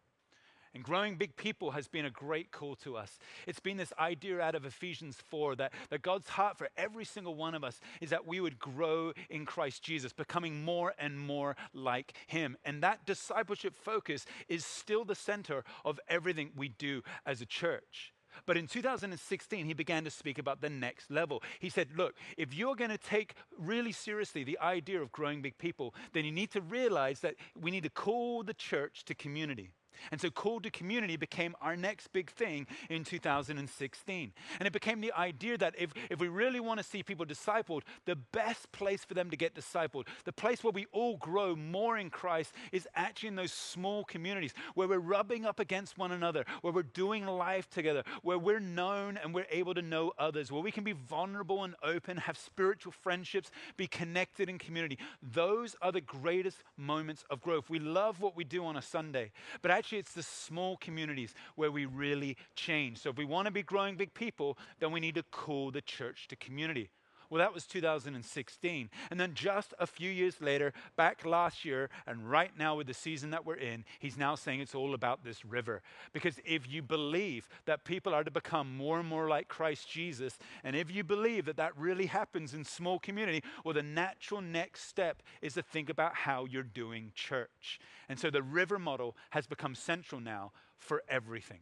And 0.76 0.84
growing 0.84 1.16
big 1.16 1.34
people 1.36 1.70
has 1.70 1.88
been 1.88 2.04
a 2.04 2.10
great 2.10 2.52
call 2.52 2.76
to 2.76 2.98
us. 2.98 3.18
It's 3.46 3.60
been 3.60 3.78
this 3.78 3.94
idea 3.98 4.42
out 4.42 4.54
of 4.54 4.66
Ephesians 4.66 5.16
4 5.30 5.56
that, 5.56 5.72
that 5.88 6.02
God's 6.02 6.28
heart 6.28 6.58
for 6.58 6.68
every 6.76 7.06
single 7.06 7.34
one 7.34 7.54
of 7.54 7.64
us 7.64 7.80
is 8.02 8.10
that 8.10 8.26
we 8.26 8.40
would 8.42 8.58
grow 8.58 9.14
in 9.30 9.46
Christ 9.46 9.82
Jesus, 9.82 10.12
becoming 10.12 10.62
more 10.62 10.92
and 10.98 11.18
more 11.18 11.56
like 11.72 12.12
Him. 12.26 12.58
And 12.62 12.82
that 12.82 13.06
discipleship 13.06 13.74
focus 13.74 14.26
is 14.50 14.66
still 14.66 15.06
the 15.06 15.14
center 15.14 15.64
of 15.82 15.98
everything 16.10 16.50
we 16.54 16.68
do 16.68 17.00
as 17.24 17.40
a 17.40 17.46
church. 17.46 18.12
But 18.44 18.58
in 18.58 18.66
2016, 18.66 19.64
he 19.64 19.72
began 19.72 20.04
to 20.04 20.10
speak 20.10 20.36
about 20.36 20.60
the 20.60 20.68
next 20.68 21.10
level. 21.10 21.42
He 21.58 21.70
said, 21.70 21.88
Look, 21.96 22.16
if 22.36 22.52
you're 22.52 22.76
going 22.76 22.90
to 22.90 22.98
take 22.98 23.32
really 23.58 23.92
seriously 23.92 24.44
the 24.44 24.58
idea 24.58 25.00
of 25.00 25.10
growing 25.10 25.40
big 25.40 25.56
people, 25.56 25.94
then 26.12 26.26
you 26.26 26.32
need 26.32 26.50
to 26.50 26.60
realize 26.60 27.20
that 27.20 27.36
we 27.58 27.70
need 27.70 27.84
to 27.84 27.88
call 27.88 28.42
the 28.42 28.52
church 28.52 29.06
to 29.06 29.14
community. 29.14 29.70
And 30.10 30.20
so, 30.20 30.30
called 30.30 30.64
to 30.64 30.70
community 30.70 31.16
became 31.16 31.54
our 31.60 31.76
next 31.76 32.12
big 32.12 32.30
thing 32.30 32.66
in 32.88 33.04
2016. 33.04 34.32
And 34.58 34.66
it 34.66 34.72
became 34.72 35.00
the 35.00 35.12
idea 35.12 35.58
that 35.58 35.74
if, 35.78 35.92
if 36.10 36.20
we 36.20 36.28
really 36.28 36.60
want 36.60 36.78
to 36.78 36.84
see 36.84 37.02
people 37.02 37.26
discipled, 37.26 37.82
the 38.04 38.16
best 38.16 38.70
place 38.72 39.04
for 39.04 39.14
them 39.14 39.30
to 39.30 39.36
get 39.36 39.54
discipled, 39.54 40.06
the 40.24 40.32
place 40.32 40.62
where 40.62 40.72
we 40.72 40.86
all 40.92 41.16
grow 41.16 41.56
more 41.56 41.98
in 41.98 42.10
Christ, 42.10 42.52
is 42.72 42.88
actually 42.94 43.28
in 43.28 43.36
those 43.36 43.52
small 43.52 44.04
communities 44.04 44.52
where 44.74 44.88
we're 44.88 44.98
rubbing 44.98 45.44
up 45.44 45.60
against 45.60 45.98
one 45.98 46.12
another, 46.12 46.44
where 46.62 46.72
we're 46.72 46.82
doing 46.82 47.26
life 47.26 47.68
together, 47.70 48.02
where 48.22 48.38
we're 48.38 48.60
known 48.60 49.18
and 49.22 49.34
we're 49.34 49.46
able 49.50 49.74
to 49.74 49.82
know 49.82 50.12
others, 50.18 50.50
where 50.50 50.62
we 50.62 50.70
can 50.70 50.84
be 50.84 50.92
vulnerable 50.92 51.64
and 51.64 51.74
open, 51.82 52.16
have 52.16 52.36
spiritual 52.36 52.92
friendships, 52.92 53.50
be 53.76 53.86
connected 53.86 54.48
in 54.48 54.58
community. 54.58 54.98
Those 55.22 55.76
are 55.80 55.92
the 55.92 56.00
greatest 56.00 56.62
moments 56.76 57.24
of 57.30 57.40
growth. 57.40 57.70
We 57.70 57.78
love 57.78 58.20
what 58.20 58.36
we 58.36 58.44
do 58.44 58.64
on 58.64 58.76
a 58.76 58.82
Sunday, 58.82 59.32
but 59.62 59.70
actually, 59.70 59.85
actually, 59.86 59.98
it's 59.98 60.14
the 60.14 60.22
small 60.24 60.76
communities 60.78 61.32
where 61.54 61.70
we 61.70 61.86
really 61.86 62.36
change. 62.56 62.98
So 62.98 63.08
if 63.08 63.16
we 63.16 63.24
want 63.24 63.46
to 63.46 63.52
be 63.52 63.62
growing 63.62 63.96
big 63.96 64.12
people, 64.14 64.58
then 64.80 64.90
we 64.90 64.98
need 64.98 65.14
to 65.14 65.22
call 65.22 65.70
the 65.70 65.80
church 65.80 66.26
to 66.26 66.34
community. 66.34 66.90
Well, 67.30 67.38
that 67.38 67.54
was 67.54 67.66
2016. 67.66 68.90
And 69.10 69.20
then 69.20 69.34
just 69.34 69.74
a 69.78 69.86
few 69.86 70.10
years 70.10 70.40
later, 70.40 70.72
back 70.96 71.24
last 71.24 71.64
year, 71.64 71.90
and 72.06 72.30
right 72.30 72.50
now 72.58 72.76
with 72.76 72.86
the 72.86 72.94
season 72.94 73.30
that 73.30 73.44
we're 73.44 73.56
in, 73.56 73.84
he's 73.98 74.16
now 74.16 74.34
saying 74.34 74.60
it's 74.60 74.74
all 74.74 74.94
about 74.94 75.24
this 75.24 75.44
river. 75.44 75.82
Because 76.12 76.40
if 76.44 76.70
you 76.70 76.82
believe 76.82 77.48
that 77.66 77.84
people 77.84 78.14
are 78.14 78.24
to 78.24 78.30
become 78.30 78.76
more 78.76 78.98
and 78.98 79.08
more 79.08 79.28
like 79.28 79.48
Christ 79.48 79.90
Jesus, 79.90 80.38
and 80.64 80.76
if 80.76 80.90
you 80.90 81.04
believe 81.04 81.46
that 81.46 81.56
that 81.56 81.76
really 81.76 82.06
happens 82.06 82.54
in 82.54 82.64
small 82.64 82.98
community, 82.98 83.42
well, 83.64 83.74
the 83.74 83.82
natural 83.82 84.40
next 84.40 84.88
step 84.88 85.22
is 85.42 85.54
to 85.54 85.62
think 85.62 85.90
about 85.90 86.14
how 86.14 86.44
you're 86.44 86.62
doing 86.62 87.12
church. 87.14 87.80
And 88.08 88.18
so 88.18 88.30
the 88.30 88.42
river 88.42 88.78
model 88.78 89.16
has 89.30 89.46
become 89.46 89.74
central 89.74 90.20
now 90.20 90.52
for 90.78 91.02
everything. 91.08 91.60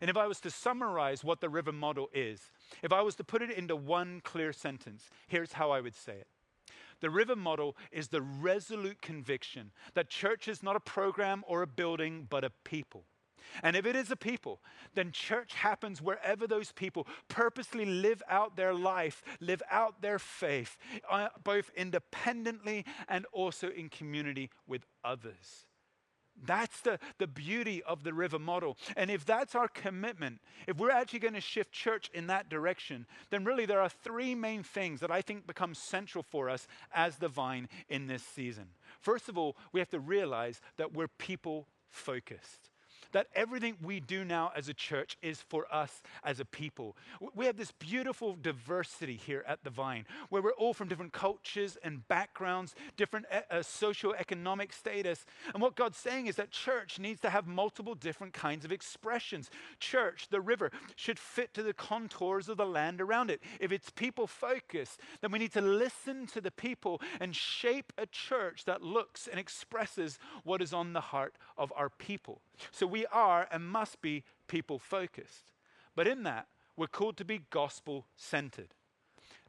And 0.00 0.10
if 0.10 0.16
I 0.16 0.26
was 0.26 0.40
to 0.40 0.50
summarize 0.50 1.24
what 1.24 1.40
the 1.40 1.48
river 1.48 1.72
model 1.72 2.08
is, 2.12 2.50
if 2.82 2.92
I 2.92 3.02
was 3.02 3.16
to 3.16 3.24
put 3.24 3.42
it 3.42 3.50
into 3.50 3.76
one 3.76 4.20
clear 4.22 4.52
sentence, 4.52 5.10
here's 5.28 5.52
how 5.52 5.70
I 5.70 5.80
would 5.80 5.96
say 5.96 6.14
it. 6.14 6.28
The 7.00 7.10
river 7.10 7.34
model 7.34 7.76
is 7.90 8.08
the 8.08 8.22
resolute 8.22 9.02
conviction 9.02 9.72
that 9.94 10.08
church 10.08 10.46
is 10.46 10.62
not 10.62 10.76
a 10.76 10.80
program 10.80 11.42
or 11.48 11.62
a 11.62 11.66
building, 11.66 12.26
but 12.30 12.44
a 12.44 12.50
people. 12.64 13.04
And 13.62 13.76
if 13.76 13.86
it 13.86 13.96
is 13.96 14.10
a 14.10 14.16
people, 14.16 14.60
then 14.94 15.10
church 15.12 15.54
happens 15.54 16.00
wherever 16.00 16.46
those 16.46 16.72
people 16.72 17.06
purposely 17.28 17.84
live 17.84 18.22
out 18.28 18.56
their 18.56 18.72
life, 18.72 19.22
live 19.40 19.62
out 19.70 20.00
their 20.00 20.18
faith, 20.18 20.76
uh, 21.10 21.28
both 21.42 21.70
independently 21.76 22.84
and 23.08 23.26
also 23.32 23.68
in 23.68 23.88
community 23.88 24.50
with 24.66 24.86
others. 25.04 25.66
That's 26.44 26.80
the, 26.80 26.98
the 27.18 27.26
beauty 27.26 27.82
of 27.84 28.02
the 28.02 28.12
river 28.12 28.38
model. 28.38 28.76
And 28.96 29.10
if 29.10 29.24
that's 29.24 29.54
our 29.54 29.68
commitment, 29.68 30.40
if 30.66 30.76
we're 30.76 30.90
actually 30.90 31.20
going 31.20 31.34
to 31.34 31.40
shift 31.40 31.72
church 31.72 32.10
in 32.12 32.26
that 32.26 32.48
direction, 32.48 33.06
then 33.30 33.44
really 33.44 33.66
there 33.66 33.80
are 33.80 33.88
three 33.88 34.34
main 34.34 34.62
things 34.62 35.00
that 35.00 35.10
I 35.10 35.22
think 35.22 35.46
become 35.46 35.74
central 35.74 36.24
for 36.24 36.50
us 36.50 36.66
as 36.92 37.16
the 37.16 37.28
vine 37.28 37.68
in 37.88 38.06
this 38.08 38.22
season. 38.22 38.66
First 39.00 39.28
of 39.28 39.38
all, 39.38 39.56
we 39.72 39.80
have 39.80 39.90
to 39.90 40.00
realize 40.00 40.60
that 40.78 40.92
we're 40.92 41.08
people 41.08 41.68
focused 41.90 42.71
that 43.12 43.26
everything 43.34 43.76
we 43.82 44.00
do 44.00 44.24
now 44.24 44.52
as 44.56 44.68
a 44.68 44.74
church 44.74 45.16
is 45.22 45.40
for 45.40 45.66
us 45.72 46.02
as 46.24 46.40
a 46.40 46.44
people. 46.44 46.96
We 47.34 47.46
have 47.46 47.56
this 47.56 47.72
beautiful 47.72 48.36
diversity 48.40 49.16
here 49.16 49.44
at 49.46 49.64
the 49.64 49.70
Vine, 49.70 50.06
where 50.28 50.42
we're 50.42 50.52
all 50.52 50.74
from 50.74 50.88
different 50.88 51.12
cultures 51.12 51.76
and 51.82 52.06
backgrounds, 52.08 52.74
different 52.96 53.26
uh, 53.30 53.56
socioeconomic 53.56 54.72
status. 54.72 55.24
And 55.52 55.62
what 55.62 55.76
God's 55.76 55.98
saying 55.98 56.26
is 56.26 56.36
that 56.36 56.50
church 56.50 56.98
needs 56.98 57.20
to 57.22 57.30
have 57.30 57.46
multiple 57.46 57.94
different 57.94 58.32
kinds 58.32 58.64
of 58.64 58.72
expressions. 58.72 59.50
Church, 59.80 60.28
the 60.30 60.40
river, 60.40 60.70
should 60.96 61.18
fit 61.18 61.54
to 61.54 61.62
the 61.62 61.74
contours 61.74 62.48
of 62.48 62.56
the 62.56 62.66
land 62.66 63.00
around 63.00 63.30
it. 63.30 63.42
If 63.60 63.72
it's 63.72 63.90
people 63.90 64.26
focused, 64.26 65.00
then 65.20 65.32
we 65.32 65.38
need 65.38 65.52
to 65.52 65.60
listen 65.60 66.26
to 66.28 66.40
the 66.40 66.50
people 66.50 67.00
and 67.20 67.34
shape 67.34 67.92
a 67.98 68.06
church 68.06 68.64
that 68.64 68.82
looks 68.82 69.26
and 69.26 69.38
expresses 69.38 70.18
what 70.44 70.62
is 70.62 70.72
on 70.72 70.92
the 70.92 71.00
heart 71.00 71.34
of 71.56 71.72
our 71.76 71.88
people. 71.88 72.40
So 72.70 72.86
we 72.92 73.06
are 73.06 73.48
and 73.50 73.66
must 73.66 74.00
be 74.02 74.22
people 74.46 74.78
focused. 74.78 75.46
But 75.96 76.06
in 76.06 76.22
that, 76.24 76.46
we're 76.76 76.86
called 76.86 77.16
to 77.16 77.24
be 77.24 77.40
gospel 77.50 78.06
centered. 78.16 78.74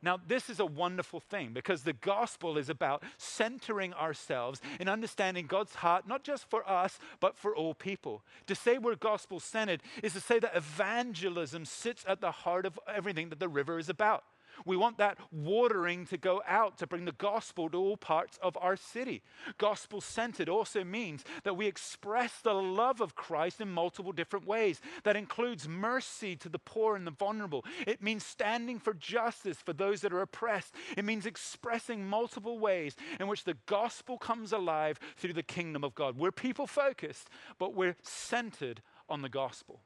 Now, 0.02 0.20
this 0.28 0.50
is 0.50 0.60
a 0.60 0.66
wonderful 0.66 1.20
thing 1.20 1.52
because 1.54 1.84
the 1.84 1.94
gospel 1.94 2.58
is 2.58 2.70
about 2.70 3.04
centering 3.18 3.94
ourselves 3.94 4.62
in 4.80 4.90
understanding 4.90 5.46
God's 5.46 5.76
heart, 5.76 6.08
not 6.08 6.24
just 6.24 6.50
for 6.50 6.70
us, 6.70 7.00
but 7.20 7.38
for 7.38 7.56
all 7.56 7.74
people. 7.74 8.24
To 8.48 8.56
say 8.56 8.78
we're 8.78 8.96
gospel 8.96 9.40
centered 9.40 9.82
is 10.02 10.14
to 10.14 10.20
say 10.20 10.40
that 10.40 10.56
evangelism 10.56 11.66
sits 11.66 12.04
at 12.08 12.20
the 12.20 12.32
heart 12.32 12.66
of 12.66 12.78
everything 12.94 13.30
that 13.30 13.40
the 13.40 13.48
river 13.48 13.78
is 13.78 13.88
about. 13.90 14.24
We 14.66 14.78
want 14.78 14.98
that 14.98 15.18
watering 15.32 16.06
to 16.08 16.18
go 16.18 16.42
out 16.48 16.78
to 16.78 16.88
bring 16.88 17.06
the 17.06 17.12
gospel 17.12 17.70
to 17.70 17.78
all 17.78 17.98
parts 17.98 18.38
of 18.42 18.58
our 18.60 18.76
city. 18.76 19.22
Gospel 19.58 20.02
centered 20.02 20.50
also 20.50 20.84
means 20.84 21.24
that 21.44 21.58
we 21.58 21.68
express 21.68 22.40
the 22.42 22.54
love 22.54 23.02
of 23.02 23.16
Christ 23.16 23.62
in 23.62 23.70
multiple 23.70 24.12
different 24.12 24.48
ways. 24.48 24.82
That 25.04 25.16
includes 25.16 25.68
mercy 25.68 26.36
to 26.38 26.50
the 26.50 26.60
poor 26.60 26.96
and 26.96 27.06
the 27.06 27.12
vulnerable. 27.12 27.66
It 27.86 28.02
means 28.02 28.26
standing 28.26 28.80
for 28.80 28.94
justice 28.94 29.58
for 29.58 29.74
those 29.74 30.02
that 30.02 30.14
are 30.14 30.22
oppressed. 30.22 30.74
It 30.98 31.06
means 31.06 31.26
expressing 31.26 32.08
multiple 32.08 32.60
ways 32.60 32.96
in 33.20 33.28
which 33.28 33.44
the 33.44 33.58
gospel 33.66 34.18
comes 34.18 34.52
alive 34.52 35.00
through 35.18 35.34
the 35.34 35.44
kingdom 35.44 35.84
of 35.84 35.96
God. 35.96 36.18
We're 36.18 36.32
people 36.32 36.68
focused, 36.68 37.30
but 37.60 37.74
we're 37.74 37.96
centered 38.02 38.82
on 39.10 39.22
the 39.22 39.30
gospel. 39.30 39.82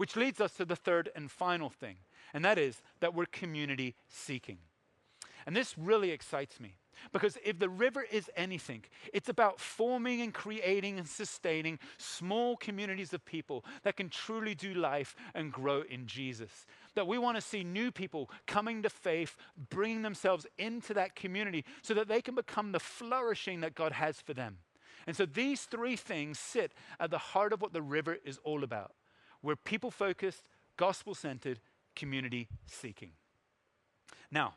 Which 0.00 0.16
leads 0.16 0.40
us 0.40 0.54
to 0.54 0.64
the 0.64 0.76
third 0.76 1.10
and 1.14 1.30
final 1.30 1.68
thing 1.68 1.96
and 2.32 2.44
that 2.44 2.58
is 2.58 2.82
that 3.00 3.14
we're 3.14 3.26
community 3.26 3.94
seeking. 4.08 4.58
And 5.46 5.56
this 5.56 5.76
really 5.78 6.10
excites 6.10 6.60
me 6.60 6.74
because 7.12 7.38
if 7.42 7.58
the 7.58 7.68
river 7.68 8.04
is 8.10 8.30
anything, 8.36 8.84
it's 9.12 9.30
about 9.30 9.58
forming 9.58 10.20
and 10.20 10.34
creating 10.34 10.98
and 10.98 11.08
sustaining 11.08 11.78
small 11.96 12.56
communities 12.56 13.14
of 13.14 13.24
people 13.24 13.64
that 13.84 13.96
can 13.96 14.10
truly 14.10 14.54
do 14.54 14.74
life 14.74 15.16
and 15.34 15.50
grow 15.50 15.82
in 15.88 16.06
Jesus. 16.06 16.66
That 16.94 17.06
we 17.06 17.16
want 17.16 17.36
to 17.36 17.40
see 17.40 17.64
new 17.64 17.90
people 17.90 18.30
coming 18.46 18.82
to 18.82 18.90
faith, 18.90 19.34
bringing 19.70 20.02
themselves 20.02 20.46
into 20.58 20.92
that 20.94 21.14
community 21.14 21.64
so 21.80 21.94
that 21.94 22.08
they 22.08 22.20
can 22.20 22.34
become 22.34 22.72
the 22.72 22.80
flourishing 22.80 23.60
that 23.62 23.74
God 23.74 23.92
has 23.92 24.20
for 24.20 24.34
them. 24.34 24.58
And 25.06 25.16
so 25.16 25.24
these 25.24 25.62
three 25.62 25.96
things 25.96 26.38
sit 26.38 26.72
at 27.00 27.10
the 27.10 27.18
heart 27.18 27.54
of 27.54 27.62
what 27.62 27.72
the 27.72 27.82
river 27.82 28.18
is 28.24 28.38
all 28.44 28.62
about. 28.62 28.92
We're 29.42 29.56
people 29.56 29.90
focused, 29.90 30.48
gospel 30.76 31.14
centered, 31.14 31.60
community 31.96 32.48
seeking. 32.66 33.12
Now, 34.30 34.54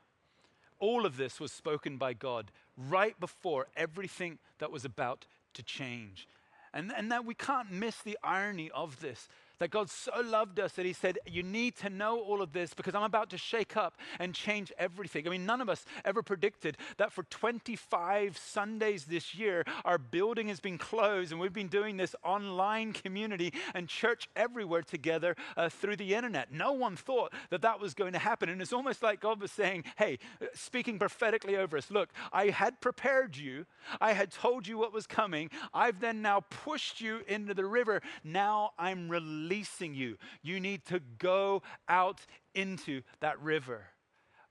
all 0.80 1.06
of 1.06 1.18
this 1.18 1.40
was 1.40 1.52
spoken 1.52 1.98
by 1.98 2.14
God 2.14 2.52
right 2.78 3.18
before 3.20 3.68
everything 3.76 4.40
that 4.60 4.72
was 4.72 4.86
about 4.86 5.26
to 5.54 5.64
change. 5.64 6.28
And, 6.74 6.92
and 6.96 7.12
that 7.12 7.26
we 7.26 7.36
can't 7.36 7.72
miss 7.72 7.98
the 7.98 8.18
irony 8.24 8.72
of 8.72 9.00
this 9.00 9.30
that 9.60 9.72
God 9.72 9.90
so 9.90 10.12
loved 10.24 10.60
us 10.60 10.74
that 10.74 10.86
He 10.86 10.94
said, 10.94 11.20
You 11.26 11.44
need 11.44 11.76
to 11.78 11.90
know 11.90 12.20
all 12.20 12.42
of 12.42 12.54
this 12.54 12.74
because 12.74 12.96
I'm 12.96 13.04
about 13.04 13.30
to 13.32 13.38
shake 13.38 13.78
up 13.78 13.98
and 14.20 14.34
change 14.34 14.72
everything. 14.78 15.28
I 15.28 15.32
mean, 15.32 15.46
none 15.46 15.62
of 15.62 15.70
us 15.70 15.86
ever 16.04 16.22
predicted 16.22 16.78
that 16.98 17.12
for 17.12 17.24
25 17.24 18.38
Sundays 18.38 19.06
this 19.06 19.36
year, 19.36 19.64
our 19.86 19.98
building 19.98 20.48
has 20.48 20.60
been 20.60 20.78
closed 20.78 21.32
and 21.32 21.40
we've 21.40 21.54
been 21.54 21.68
doing 21.68 21.98
this 21.98 22.16
online 22.24 22.94
community 22.94 23.54
and 23.74 23.88
church 23.88 24.28
everywhere 24.36 24.82
together 24.82 25.36
uh, 25.56 25.70
through 25.70 25.96
the 25.96 26.16
internet. 26.16 26.52
No 26.52 26.74
one 26.74 26.96
thought 26.96 27.34
that 27.50 27.62
that 27.62 27.80
was 27.80 27.94
going 27.94 28.14
to 28.14 28.20
happen. 28.20 28.50
And 28.50 28.62
it's 28.62 28.74
almost 28.74 29.04
like 29.04 29.20
God 29.20 29.40
was 29.40 29.52
saying, 29.52 29.86
Hey, 29.98 30.20
speaking 30.54 31.00
prophetically 31.00 31.56
over 31.56 31.78
us, 31.78 31.92
look, 31.92 32.10
I 32.32 32.48
had 32.48 32.82
prepared 32.82 33.38
you, 33.38 33.66
I 34.02 34.14
had 34.14 34.32
told 34.32 34.68
you 34.68 34.78
what 34.78 34.94
was 34.94 35.08
coming. 35.08 35.50
I've 35.74 36.00
then 36.00 36.22
now 36.22 36.42
pushed 36.50 37.02
you 37.02 37.22
into 37.28 37.54
the 37.54 37.66
river. 37.66 38.02
Now 38.24 38.72
I'm 38.78 39.10
releasing 39.10 39.43
releasing 39.44 39.94
you. 39.94 40.18
You 40.42 40.60
need 40.60 40.86
to 40.86 41.02
go 41.20 41.62
out 41.88 42.22
into 42.56 43.02
that 43.20 43.40
river. 43.42 43.86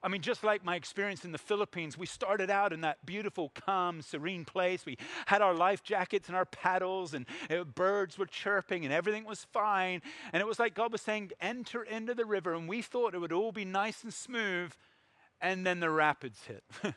I 0.04 0.08
mean, 0.08 0.20
just 0.20 0.42
like 0.42 0.64
my 0.64 0.75
experience 0.75 1.25
in 1.25 1.30
the 1.30 1.38
Philippines, 1.38 1.96
we 1.96 2.06
started 2.06 2.50
out 2.50 2.72
in 2.72 2.80
that 2.80 3.06
beautiful, 3.06 3.52
calm, 3.54 4.02
serene 4.02 4.44
place. 4.44 4.84
We 4.84 4.99
had 5.26 5.42
our 5.42 5.54
life 5.54 5.84
jackets 5.84 6.26
and 6.26 6.37
our 6.37 6.44
paddles, 6.44 7.14
and 7.14 7.25
birds 7.76 8.18
were 8.18 8.26
chirping, 8.26 8.84
and 8.84 8.92
everything 8.92 9.25
was 9.25 9.46
fine. 9.52 10.02
And 10.32 10.40
it 10.40 10.46
was 10.46 10.58
like 10.58 10.75
God 10.75 10.90
was 10.90 11.02
saying, 11.02 11.30
Enter 11.40 11.84
into 11.84 12.14
the 12.14 12.25
river. 12.25 12.52
And 12.52 12.68
we 12.68 12.82
thought 12.82 13.14
it 13.14 13.20
would 13.20 13.32
all 13.32 13.52
be 13.52 13.64
nice 13.64 14.02
and 14.02 14.12
smooth. 14.12 14.72
And 15.40 15.64
then 15.64 15.78
the 15.78 15.90
rapids 15.90 16.40
hit. 16.46 16.64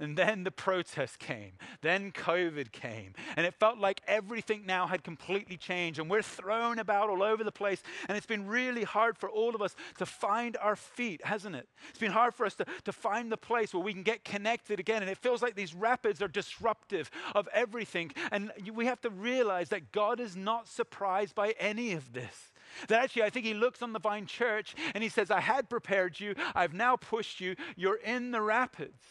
And 0.00 0.16
then 0.16 0.44
the 0.44 0.50
protest 0.50 1.18
came. 1.18 1.52
Then 1.82 2.12
COVID 2.12 2.72
came. 2.72 3.14
And 3.36 3.44
it 3.44 3.54
felt 3.54 3.78
like 3.78 4.00
everything 4.06 4.64
now 4.66 4.86
had 4.86 5.02
completely 5.02 5.56
changed. 5.56 5.98
And 5.98 6.08
we're 6.08 6.22
thrown 6.22 6.78
about 6.78 7.10
all 7.10 7.22
over 7.22 7.42
the 7.42 7.52
place. 7.52 7.82
And 8.08 8.16
it's 8.16 8.26
been 8.26 8.46
really 8.46 8.84
hard 8.84 9.18
for 9.18 9.28
all 9.28 9.54
of 9.54 9.62
us 9.62 9.74
to 9.98 10.06
find 10.06 10.56
our 10.58 10.76
feet, 10.76 11.24
hasn't 11.24 11.56
it? 11.56 11.68
It's 11.90 11.98
been 11.98 12.12
hard 12.12 12.34
for 12.34 12.46
us 12.46 12.54
to, 12.56 12.66
to 12.84 12.92
find 12.92 13.32
the 13.32 13.36
place 13.36 13.74
where 13.74 13.82
we 13.82 13.92
can 13.92 14.02
get 14.04 14.24
connected 14.24 14.78
again. 14.78 15.02
And 15.02 15.10
it 15.10 15.18
feels 15.18 15.42
like 15.42 15.54
these 15.54 15.74
rapids 15.74 16.22
are 16.22 16.28
disruptive 16.28 17.10
of 17.34 17.48
everything. 17.52 18.12
And 18.30 18.52
we 18.72 18.86
have 18.86 19.00
to 19.00 19.10
realize 19.10 19.70
that 19.70 19.92
God 19.92 20.20
is 20.20 20.36
not 20.36 20.68
surprised 20.68 21.34
by 21.34 21.54
any 21.58 21.92
of 21.92 22.12
this. 22.12 22.52
That 22.88 23.02
actually, 23.02 23.24
I 23.24 23.30
think 23.30 23.46
he 23.46 23.54
looks 23.54 23.82
on 23.82 23.92
the 23.92 23.98
Vine 23.98 24.26
Church 24.26 24.74
and 24.94 25.02
he 25.02 25.08
says, 25.08 25.30
I 25.30 25.40
had 25.40 25.68
prepared 25.68 26.18
you, 26.20 26.34
I've 26.54 26.74
now 26.74 26.96
pushed 26.96 27.40
you, 27.40 27.56
you're 27.76 27.96
in 27.96 28.30
the 28.30 28.40
rapids. 28.40 29.02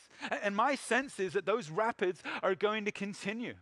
And 0.41 0.55
my 0.55 0.75
sense 0.75 1.19
is 1.19 1.33
that 1.33 1.45
those 1.45 1.69
rapids 1.69 2.23
are 2.41 2.55
going 2.55 2.85
to 2.85 2.91
continue. 2.91 3.55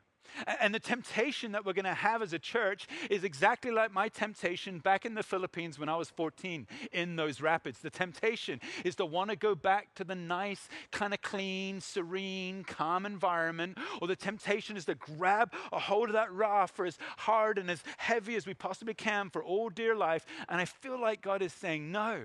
And 0.59 0.73
the 0.73 0.79
temptation 0.79 1.51
that 1.53 1.65
we're 1.65 1.73
going 1.73 1.85
to 1.85 1.93
have 1.93 2.21
as 2.21 2.33
a 2.33 2.39
church 2.39 2.87
is 3.09 3.23
exactly 3.23 3.71
like 3.71 3.93
my 3.93 4.09
temptation 4.09 4.79
back 4.79 5.05
in 5.05 5.13
the 5.13 5.23
Philippines 5.23 5.79
when 5.79 5.89
I 5.89 5.95
was 5.95 6.09
14 6.09 6.67
in 6.91 7.15
those 7.15 7.41
rapids. 7.41 7.79
The 7.79 7.89
temptation 7.89 8.59
is 8.83 8.95
to 8.95 9.05
want 9.05 9.29
to 9.29 9.35
go 9.35 9.55
back 9.55 9.93
to 9.95 10.03
the 10.03 10.15
nice, 10.15 10.67
kind 10.91 11.13
of 11.13 11.21
clean, 11.21 11.81
serene, 11.81 12.63
calm 12.63 13.05
environment. 13.05 13.77
Or 14.01 14.07
the 14.07 14.15
temptation 14.15 14.77
is 14.77 14.85
to 14.85 14.95
grab 14.95 15.53
a 15.71 15.79
hold 15.79 16.09
of 16.09 16.13
that 16.13 16.31
raft 16.31 16.75
for 16.75 16.85
as 16.85 16.97
hard 17.17 17.57
and 17.57 17.69
as 17.69 17.83
heavy 17.97 18.35
as 18.35 18.45
we 18.45 18.53
possibly 18.53 18.93
can 18.93 19.29
for 19.29 19.43
all 19.43 19.69
dear 19.69 19.95
life. 19.95 20.25
And 20.49 20.59
I 20.59 20.65
feel 20.65 20.99
like 20.99 21.21
God 21.21 21.41
is 21.41 21.53
saying, 21.53 21.91
no. 21.91 22.23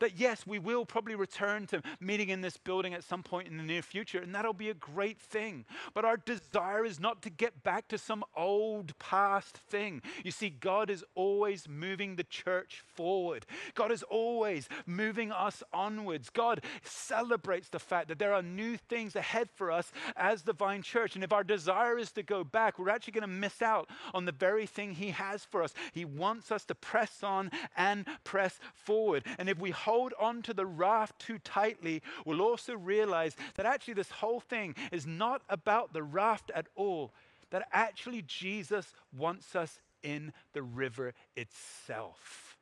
That 0.00 0.18
yes, 0.18 0.46
we 0.46 0.58
will 0.58 0.84
probably 0.84 1.14
return 1.14 1.66
to 1.68 1.82
meeting 2.00 2.28
in 2.28 2.40
this 2.40 2.56
building 2.56 2.94
at 2.94 3.04
some 3.04 3.22
point 3.22 3.48
in 3.48 3.56
the 3.56 3.62
near 3.62 3.82
future, 3.82 4.18
and 4.18 4.34
that'll 4.34 4.52
be 4.52 4.70
a 4.70 4.74
great 4.74 5.20
thing. 5.20 5.64
But 5.92 6.04
our 6.04 6.16
desire 6.16 6.84
is 6.84 7.00
not 7.00 7.22
to 7.22 7.30
get 7.30 7.62
back 7.62 7.88
to 7.88 7.98
some 7.98 8.24
old 8.36 8.98
past 8.98 9.56
thing. 9.56 10.02
You 10.24 10.30
see, 10.30 10.50
God 10.50 10.90
is 10.90 11.04
always 11.14 11.68
moving 11.68 12.16
the 12.16 12.24
church 12.24 12.82
forward, 12.94 13.46
God 13.74 13.92
is 13.92 14.02
always 14.04 14.68
moving 14.86 15.32
us 15.32 15.62
onwards. 15.72 16.30
God 16.30 16.62
celebrates 16.82 17.68
the 17.68 17.78
fact 17.78 18.08
that 18.08 18.18
there 18.18 18.34
are 18.34 18.42
new 18.42 18.76
things 18.76 19.16
ahead 19.16 19.48
for 19.54 19.70
us 19.70 19.92
as 20.16 20.42
the 20.42 20.52
Vine 20.52 20.82
Church. 20.82 21.14
And 21.14 21.24
if 21.24 21.32
our 21.32 21.44
desire 21.44 21.98
is 21.98 22.12
to 22.12 22.22
go 22.22 22.44
back, 22.44 22.78
we're 22.78 22.90
actually 22.90 23.12
going 23.12 23.22
to 23.22 23.28
miss 23.28 23.62
out 23.62 23.88
on 24.12 24.24
the 24.24 24.32
very 24.32 24.66
thing 24.66 24.94
He 24.94 25.10
has 25.10 25.44
for 25.44 25.62
us. 25.62 25.74
He 25.92 26.04
wants 26.04 26.50
us 26.50 26.64
to 26.66 26.74
press 26.74 27.22
on 27.22 27.50
and 27.76 28.06
press 28.24 28.58
forward. 28.74 29.24
And 29.38 29.48
if 29.48 29.58
we 29.58 29.70
hold 29.84 30.14
on 30.18 30.42
to 30.42 30.54
the 30.54 30.66
raft 30.66 31.18
too 31.18 31.38
tightly, 31.38 32.02
we'll 32.24 32.42
also 32.42 32.74
realize 32.74 33.36
that 33.56 33.66
actually 33.66 33.94
this 33.94 34.10
whole 34.10 34.40
thing 34.40 34.74
is 34.90 35.06
not 35.06 35.42
about 35.48 35.92
the 35.92 36.02
raft 36.02 36.50
at 36.54 36.66
all, 36.74 37.12
that 37.50 37.68
actually 37.72 38.22
Jesus 38.22 38.94
wants 39.16 39.54
us 39.54 39.78
in 40.02 40.32
the 40.52 40.62
river 40.62 41.14
itself. 41.36 42.56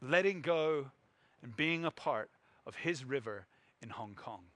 Letting 0.00 0.40
go 0.40 0.90
and 1.42 1.56
being 1.56 1.84
a 1.84 1.90
part 1.90 2.30
of 2.66 2.76
his 2.76 3.04
river 3.04 3.46
in 3.82 3.90
Hong 3.90 4.14
Kong. 4.14 4.51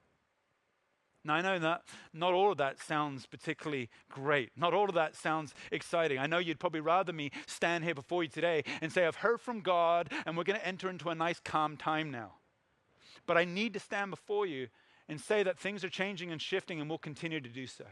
Now, 1.26 1.34
I 1.34 1.42
know 1.42 1.58
that 1.58 1.82
not 2.12 2.32
all 2.32 2.52
of 2.52 2.58
that 2.58 2.80
sounds 2.80 3.26
particularly 3.26 3.90
great. 4.08 4.50
Not 4.56 4.72
all 4.72 4.88
of 4.88 4.94
that 4.94 5.16
sounds 5.16 5.54
exciting. 5.72 6.18
I 6.18 6.26
know 6.26 6.38
you'd 6.38 6.60
probably 6.60 6.80
rather 6.80 7.12
me 7.12 7.32
stand 7.46 7.84
here 7.84 7.94
before 7.94 8.22
you 8.22 8.28
today 8.28 8.62
and 8.80 8.92
say, 8.92 9.06
I've 9.06 9.16
heard 9.16 9.40
from 9.40 9.60
God 9.60 10.12
and 10.24 10.36
we're 10.36 10.44
going 10.44 10.58
to 10.58 10.66
enter 10.66 10.88
into 10.88 11.08
a 11.08 11.14
nice, 11.14 11.40
calm 11.40 11.76
time 11.76 12.10
now. 12.10 12.34
But 13.26 13.36
I 13.36 13.44
need 13.44 13.72
to 13.74 13.80
stand 13.80 14.10
before 14.10 14.46
you 14.46 14.68
and 15.08 15.20
say 15.20 15.42
that 15.42 15.58
things 15.58 15.84
are 15.84 15.88
changing 15.88 16.30
and 16.30 16.40
shifting 16.40 16.80
and 16.80 16.88
will 16.88 16.98
continue 16.98 17.40
to 17.40 17.48
do 17.48 17.66
so. 17.66 17.84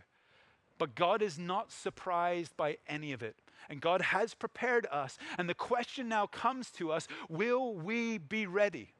But 0.78 0.94
God 0.94 1.22
is 1.22 1.38
not 1.38 1.72
surprised 1.72 2.56
by 2.56 2.78
any 2.88 3.12
of 3.12 3.22
it. 3.22 3.36
And 3.68 3.80
God 3.80 4.00
has 4.00 4.34
prepared 4.34 4.86
us. 4.90 5.18
And 5.38 5.48
the 5.48 5.54
question 5.54 6.08
now 6.08 6.26
comes 6.26 6.70
to 6.72 6.92
us 6.92 7.08
will 7.28 7.74
we 7.74 8.18
be 8.18 8.46
ready? 8.46 8.94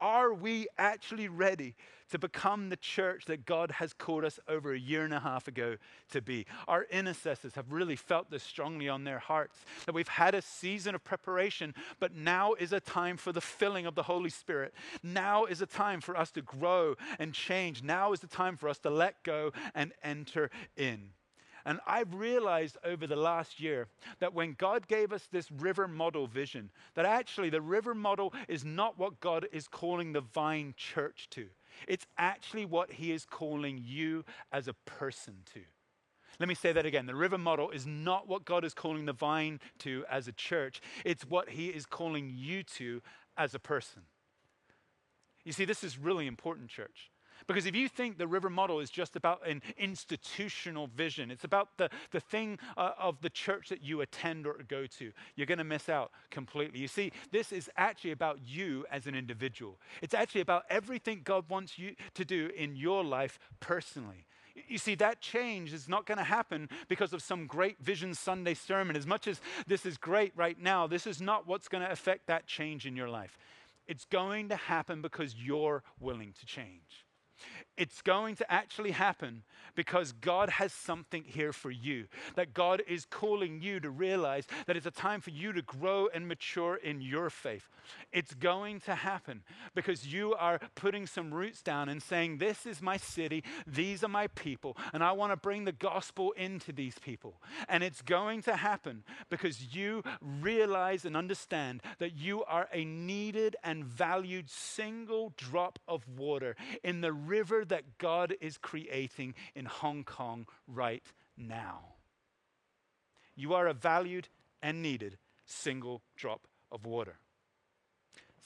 Are 0.00 0.32
we 0.32 0.68
actually 0.78 1.28
ready 1.28 1.74
to 2.10 2.18
become 2.18 2.68
the 2.68 2.76
church 2.76 3.26
that 3.26 3.44
God 3.44 3.70
has 3.72 3.92
called 3.92 4.24
us 4.24 4.40
over 4.48 4.72
a 4.72 4.78
year 4.78 5.04
and 5.04 5.12
a 5.12 5.20
half 5.20 5.48
ago 5.48 5.76
to 6.10 6.22
be? 6.22 6.46
Our 6.66 6.84
intercessors 6.84 7.54
have 7.54 7.72
really 7.72 7.96
felt 7.96 8.30
this 8.30 8.42
strongly 8.42 8.88
on 8.88 9.04
their 9.04 9.18
hearts 9.18 9.58
that 9.86 9.94
we've 9.94 10.08
had 10.08 10.34
a 10.34 10.42
season 10.42 10.94
of 10.94 11.04
preparation, 11.04 11.74
but 12.00 12.14
now 12.14 12.54
is 12.54 12.72
a 12.72 12.80
time 12.80 13.16
for 13.16 13.32
the 13.32 13.40
filling 13.40 13.86
of 13.86 13.94
the 13.94 14.04
Holy 14.04 14.30
Spirit. 14.30 14.72
Now 15.02 15.44
is 15.44 15.60
a 15.60 15.66
time 15.66 16.00
for 16.00 16.16
us 16.16 16.30
to 16.32 16.42
grow 16.42 16.94
and 17.18 17.34
change. 17.34 17.82
Now 17.82 18.12
is 18.12 18.20
the 18.20 18.26
time 18.26 18.56
for 18.56 18.68
us 18.68 18.78
to 18.78 18.90
let 18.90 19.22
go 19.22 19.52
and 19.74 19.92
enter 20.02 20.50
in. 20.76 21.10
And 21.68 21.80
I've 21.86 22.14
realized 22.14 22.78
over 22.82 23.06
the 23.06 23.14
last 23.14 23.60
year 23.60 23.88
that 24.20 24.32
when 24.32 24.54
God 24.54 24.88
gave 24.88 25.12
us 25.12 25.28
this 25.30 25.52
river 25.52 25.86
model 25.86 26.26
vision, 26.26 26.70
that 26.94 27.04
actually 27.04 27.50
the 27.50 27.60
river 27.60 27.94
model 27.94 28.32
is 28.48 28.64
not 28.64 28.98
what 28.98 29.20
God 29.20 29.46
is 29.52 29.68
calling 29.68 30.14
the 30.14 30.22
vine 30.22 30.72
church 30.78 31.28
to. 31.32 31.48
It's 31.86 32.06
actually 32.16 32.64
what 32.64 32.92
He 32.92 33.12
is 33.12 33.26
calling 33.26 33.82
you 33.84 34.24
as 34.50 34.66
a 34.66 34.72
person 34.86 35.34
to. 35.52 35.60
Let 36.40 36.48
me 36.48 36.54
say 36.54 36.72
that 36.72 36.86
again. 36.86 37.04
The 37.04 37.14
river 37.14 37.36
model 37.36 37.68
is 37.68 37.86
not 37.86 38.26
what 38.26 38.46
God 38.46 38.64
is 38.64 38.72
calling 38.72 39.04
the 39.04 39.12
vine 39.12 39.60
to 39.80 40.06
as 40.10 40.26
a 40.26 40.32
church, 40.32 40.80
it's 41.04 41.26
what 41.26 41.50
He 41.50 41.66
is 41.66 41.84
calling 41.84 42.32
you 42.34 42.62
to 42.78 43.02
as 43.36 43.54
a 43.54 43.58
person. 43.58 44.04
You 45.44 45.52
see, 45.52 45.66
this 45.66 45.84
is 45.84 45.98
really 45.98 46.26
important, 46.28 46.70
church. 46.70 47.10
Because 47.48 47.64
if 47.64 47.74
you 47.74 47.88
think 47.88 48.18
the 48.18 48.26
river 48.26 48.50
model 48.50 48.78
is 48.78 48.90
just 48.90 49.16
about 49.16 49.44
an 49.48 49.62
institutional 49.78 50.86
vision, 50.86 51.30
it's 51.30 51.44
about 51.44 51.78
the, 51.78 51.88
the 52.10 52.20
thing 52.20 52.58
uh, 52.76 52.90
of 52.98 53.22
the 53.22 53.30
church 53.30 53.70
that 53.70 53.82
you 53.82 54.02
attend 54.02 54.46
or 54.46 54.60
go 54.68 54.86
to, 54.98 55.12
you're 55.34 55.46
going 55.46 55.58
to 55.58 55.64
miss 55.64 55.88
out 55.88 56.12
completely. 56.30 56.78
You 56.78 56.88
see, 56.88 57.10
this 57.32 57.50
is 57.50 57.70
actually 57.78 58.10
about 58.12 58.40
you 58.44 58.84
as 58.92 59.06
an 59.06 59.14
individual. 59.14 59.80
It's 60.02 60.12
actually 60.12 60.42
about 60.42 60.64
everything 60.68 61.22
God 61.24 61.48
wants 61.48 61.78
you 61.78 61.96
to 62.14 62.24
do 62.24 62.50
in 62.54 62.76
your 62.76 63.02
life 63.02 63.38
personally. 63.60 64.26
You 64.68 64.76
see, 64.76 64.94
that 64.96 65.22
change 65.22 65.72
is 65.72 65.88
not 65.88 66.04
going 66.04 66.18
to 66.18 66.24
happen 66.24 66.68
because 66.88 67.14
of 67.14 67.22
some 67.22 67.46
great 67.46 67.80
Vision 67.80 68.12
Sunday 68.12 68.54
sermon. 68.54 68.94
As 68.94 69.06
much 69.06 69.26
as 69.26 69.40
this 69.66 69.86
is 69.86 69.96
great 69.96 70.32
right 70.36 70.60
now, 70.60 70.86
this 70.86 71.06
is 71.06 71.22
not 71.22 71.46
what's 71.46 71.68
going 71.68 71.82
to 71.82 71.90
affect 71.90 72.26
that 72.26 72.46
change 72.46 72.84
in 72.84 72.94
your 72.94 73.08
life. 73.08 73.38
It's 73.86 74.04
going 74.04 74.50
to 74.50 74.56
happen 74.56 75.00
because 75.00 75.34
you're 75.34 75.82
willing 75.98 76.34
to 76.40 76.44
change. 76.44 77.06
It's 77.76 78.02
going 78.02 78.36
to 78.36 78.52
actually 78.52 78.90
happen 78.90 79.42
because 79.74 80.12
God 80.12 80.50
has 80.50 80.72
something 80.72 81.24
here 81.24 81.52
for 81.52 81.70
you. 81.70 82.06
That 82.34 82.52
God 82.52 82.82
is 82.88 83.04
calling 83.04 83.62
you 83.62 83.78
to 83.80 83.90
realize 83.90 84.46
that 84.66 84.76
it's 84.76 84.86
a 84.86 84.90
time 84.90 85.20
for 85.20 85.30
you 85.30 85.52
to 85.52 85.62
grow 85.62 86.08
and 86.12 86.26
mature 86.26 86.74
in 86.74 87.00
your 87.00 87.30
faith. 87.30 87.68
It's 88.12 88.34
going 88.34 88.80
to 88.80 88.94
happen 88.94 89.42
because 89.74 90.12
you 90.12 90.34
are 90.34 90.60
putting 90.74 91.06
some 91.06 91.32
roots 91.32 91.62
down 91.62 91.88
and 91.88 92.02
saying, 92.02 92.38
This 92.38 92.66
is 92.66 92.82
my 92.82 92.96
city, 92.96 93.44
these 93.66 94.02
are 94.02 94.08
my 94.08 94.26
people, 94.28 94.76
and 94.92 95.04
I 95.04 95.12
want 95.12 95.32
to 95.32 95.36
bring 95.36 95.64
the 95.64 95.72
gospel 95.72 96.32
into 96.32 96.72
these 96.72 96.98
people. 96.98 97.40
And 97.68 97.82
it's 97.82 98.02
going 98.02 98.42
to 98.42 98.56
happen 98.56 99.04
because 99.30 99.74
you 99.74 100.02
realize 100.20 101.04
and 101.04 101.16
understand 101.16 101.82
that 101.98 102.16
you 102.16 102.44
are 102.44 102.68
a 102.72 102.84
needed 102.84 103.56
and 103.62 103.84
valued 103.84 104.50
single 104.50 105.32
drop 105.36 105.78
of 105.86 106.02
water 106.08 106.56
in 106.82 107.00
the 107.00 107.12
river 107.28 107.64
that 107.64 107.98
God 107.98 108.34
is 108.40 108.58
creating 108.58 109.34
in 109.54 109.66
Hong 109.66 110.04
Kong 110.04 110.46
right 110.66 111.04
now. 111.36 111.80
You 113.36 113.54
are 113.54 113.68
a 113.68 113.74
valued 113.74 114.28
and 114.62 114.82
needed 114.82 115.18
single 115.46 116.02
drop 116.16 116.48
of 116.72 116.84
water. 116.84 117.18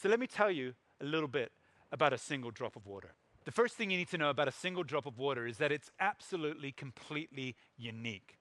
So 0.01 0.09
let 0.09 0.21
me 0.21 0.27
tell 0.27 0.51
you 0.51 0.75
a 1.01 1.05
little 1.05 1.29
bit 1.29 1.53
about 1.90 2.12
a 2.12 2.18
single 2.18 2.51
drop 2.51 2.77
of 2.77 2.87
water. 2.87 3.14
The 3.45 3.53
first 3.53 3.75
thing 3.75 3.90
you 3.90 3.99
need 3.99 4.11
to 4.11 4.18
know 4.18 4.31
about 4.31 4.49
a 4.49 4.53
single 4.53 4.85
drop 4.85 5.07
of 5.07 5.18
water 5.18 5.47
is 5.47 5.59
that 5.59 5.73
it's 5.73 5.90
absolutely, 5.99 6.73
completely 6.73 7.57
unique. 7.77 8.38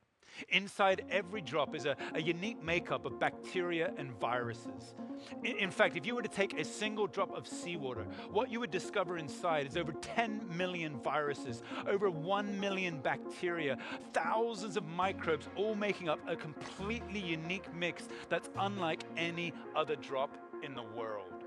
Inside 0.50 1.06
every 1.10 1.42
drop 1.42 1.76
is 1.76 1.86
a, 1.86 1.96
a 2.14 2.22
unique 2.22 2.64
makeup 2.64 3.06
of 3.06 3.20
bacteria 3.20 3.94
and 3.98 4.12
viruses. 4.20 4.96
In, 5.44 5.58
in, 5.58 5.72
fact, 5.72 5.96
if 5.96 6.06
you 6.06 6.16
were 6.16 6.22
to 6.22 6.30
take 6.30 6.60
a 6.60 6.64
single 6.64 7.08
drop 7.08 7.36
of 7.36 7.48
seawater, 7.48 8.06
what 8.32 8.50
you 8.52 8.60
would 8.60 8.72
discover 8.72 9.18
inside 9.18 9.68
is 9.68 9.78
over 9.78 9.92
10 9.92 10.46
million 10.56 11.00
viruses, 11.02 11.62
over 11.88 12.10
1 12.10 12.60
million 12.60 13.00
bacteria, 13.00 13.78
thousands 14.14 14.78
of 14.78 14.86
microbes, 14.86 15.48
all 15.56 15.76
making 15.76 16.10
up 16.10 16.20
a 16.28 16.36
completely 16.36 17.20
unique 17.20 17.74
mix 17.74 18.08
that's 18.30 18.50
unlike 18.58 19.04
any 19.18 19.54
other 19.76 19.96
drop 19.96 20.38
in 20.64 20.74
the 20.74 20.84
world. 20.84 21.41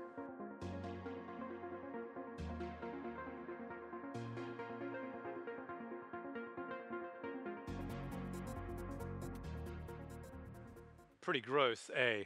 Pretty 11.25 11.41
gross, 11.41 11.89
eh? 11.95 12.25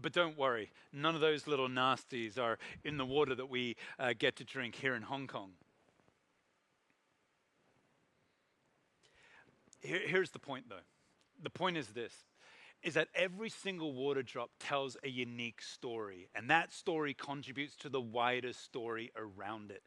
But 0.00 0.14
don't 0.14 0.38
worry, 0.38 0.70
none 0.94 1.14
of 1.14 1.20
those 1.20 1.46
little 1.46 1.68
nasties 1.68 2.38
are 2.38 2.58
in 2.82 2.96
the 2.96 3.04
water 3.04 3.34
that 3.34 3.50
we 3.50 3.76
uh, 3.98 4.14
get 4.18 4.36
to 4.36 4.44
drink 4.44 4.76
here 4.76 4.94
in 4.94 5.02
Hong 5.02 5.26
Kong. 5.26 5.50
Here, 9.80 10.00
here's 10.06 10.30
the 10.30 10.38
point, 10.38 10.70
though. 10.70 10.86
The 11.42 11.50
point 11.50 11.76
is 11.76 11.88
this 11.88 12.14
is 12.82 12.94
that 12.94 13.08
every 13.14 13.50
single 13.50 13.92
water 13.92 14.22
drop 14.22 14.48
tells 14.58 14.96
a 15.04 15.10
unique 15.10 15.60
story, 15.60 16.30
and 16.34 16.48
that 16.48 16.72
story 16.72 17.12
contributes 17.12 17.76
to 17.76 17.90
the 17.90 18.00
wider 18.00 18.54
story 18.54 19.12
around 19.18 19.70
it. 19.70 19.82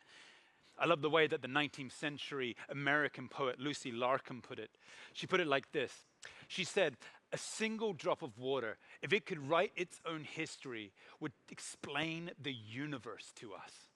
I 0.78 0.86
love 0.86 1.02
the 1.02 1.10
way 1.10 1.26
that 1.26 1.42
the 1.42 1.48
19th 1.48 1.92
century 1.92 2.56
American 2.70 3.30
poet 3.30 3.60
Lucy 3.60 3.92
Larcom 3.92 4.44
put 4.44 4.60
it. 4.60 4.70
She 5.14 5.26
put 5.26 5.40
it 5.40 5.48
like 5.48 5.72
this 5.72 5.92
She 6.48 6.64
said, 6.64 6.98
A 7.32 7.38
single 7.38 7.94
drop 7.94 8.22
of 8.22 8.38
water, 8.38 8.78
if 9.02 9.14
it 9.14 9.26
could 9.26 9.50
write 9.50 9.72
its 9.76 10.00
own 10.06 10.24
history, 10.24 10.92
would 11.20 11.34
explain 11.50 12.32
the 12.42 12.54
universe 12.54 13.32
to 13.38 13.54
us. 13.54 13.93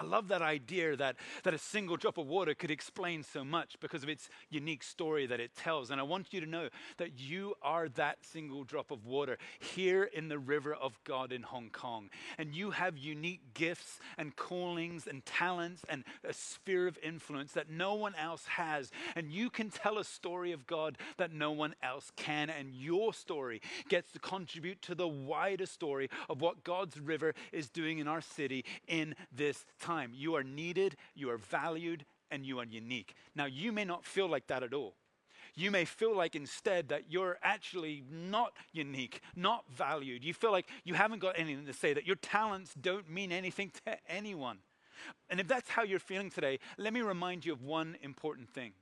I 0.00 0.04
love 0.04 0.28
that 0.28 0.40
idea 0.40 0.96
that, 0.96 1.16
that 1.42 1.52
a 1.52 1.58
single 1.58 1.98
drop 1.98 2.16
of 2.16 2.26
water 2.26 2.54
could 2.54 2.70
explain 2.70 3.22
so 3.22 3.44
much 3.44 3.76
because 3.80 4.02
of 4.02 4.08
its 4.08 4.30
unique 4.48 4.82
story 4.82 5.26
that 5.26 5.40
it 5.40 5.54
tells. 5.54 5.90
And 5.90 6.00
I 6.00 6.04
want 6.04 6.32
you 6.32 6.40
to 6.40 6.46
know 6.46 6.70
that 6.96 7.20
you 7.20 7.54
are 7.60 7.90
that 7.90 8.16
single 8.22 8.64
drop 8.64 8.90
of 8.90 9.04
water 9.04 9.36
here 9.58 10.04
in 10.04 10.28
the 10.28 10.38
river 10.38 10.72
of 10.72 10.98
God 11.04 11.32
in 11.32 11.42
Hong 11.42 11.68
Kong. 11.68 12.08
And 12.38 12.54
you 12.54 12.70
have 12.70 12.96
unique 12.96 13.52
gifts 13.52 14.00
and 14.16 14.34
callings 14.34 15.06
and 15.06 15.24
talents 15.26 15.84
and 15.86 16.04
a 16.26 16.32
sphere 16.32 16.86
of 16.86 16.98
influence 17.02 17.52
that 17.52 17.68
no 17.68 17.92
one 17.92 18.14
else 18.14 18.46
has. 18.46 18.90
And 19.14 19.30
you 19.30 19.50
can 19.50 19.68
tell 19.68 19.98
a 19.98 20.04
story 20.04 20.52
of 20.52 20.66
God 20.66 20.96
that 21.18 21.34
no 21.34 21.52
one 21.52 21.74
else 21.82 22.10
can. 22.16 22.48
And 22.48 22.74
your 22.74 23.12
story 23.12 23.60
gets 23.90 24.12
to 24.12 24.18
contribute 24.18 24.80
to 24.82 24.94
the 24.94 25.08
wider 25.08 25.66
story 25.66 26.08
of 26.30 26.40
what 26.40 26.64
God's 26.64 26.98
river 26.98 27.34
is 27.52 27.68
doing 27.68 27.98
in 27.98 28.08
our 28.08 28.22
city 28.22 28.64
in 28.88 29.14
this 29.30 29.66
time 29.78 29.89
time. 29.90 30.12
You 30.14 30.36
are 30.36 30.44
needed, 30.44 30.96
you 31.14 31.30
are 31.30 31.38
valued, 31.38 32.04
and 32.30 32.46
you 32.46 32.58
are 32.60 32.64
unique. 32.64 33.14
Now, 33.34 33.46
you 33.46 33.72
may 33.72 33.84
not 33.84 34.04
feel 34.04 34.28
like 34.28 34.46
that 34.46 34.62
at 34.62 34.72
all. 34.72 34.94
You 35.56 35.70
may 35.72 35.84
feel 35.84 36.16
like 36.16 36.36
instead 36.36 36.88
that 36.90 37.10
you're 37.10 37.38
actually 37.42 38.04
not 38.08 38.52
unique, 38.72 39.20
not 39.34 39.64
valued. 39.68 40.22
You 40.22 40.32
feel 40.32 40.52
like 40.52 40.68
you 40.84 40.94
haven't 40.94 41.18
got 41.18 41.38
anything 41.38 41.66
to 41.66 41.72
say, 41.72 41.92
that 41.92 42.06
your 42.06 42.16
talents 42.16 42.72
don't 42.80 43.10
mean 43.10 43.32
anything 43.32 43.72
to 43.84 43.96
anyone. 44.08 44.58
And 45.28 45.40
if 45.40 45.48
that's 45.48 45.70
how 45.70 45.82
you're 45.82 45.98
feeling 45.98 46.30
today, 46.30 46.60
let 46.78 46.92
me 46.92 47.00
remind 47.00 47.44
you 47.44 47.52
of 47.52 47.62
one 47.62 47.96
important 48.02 48.48
thing. 48.48 48.72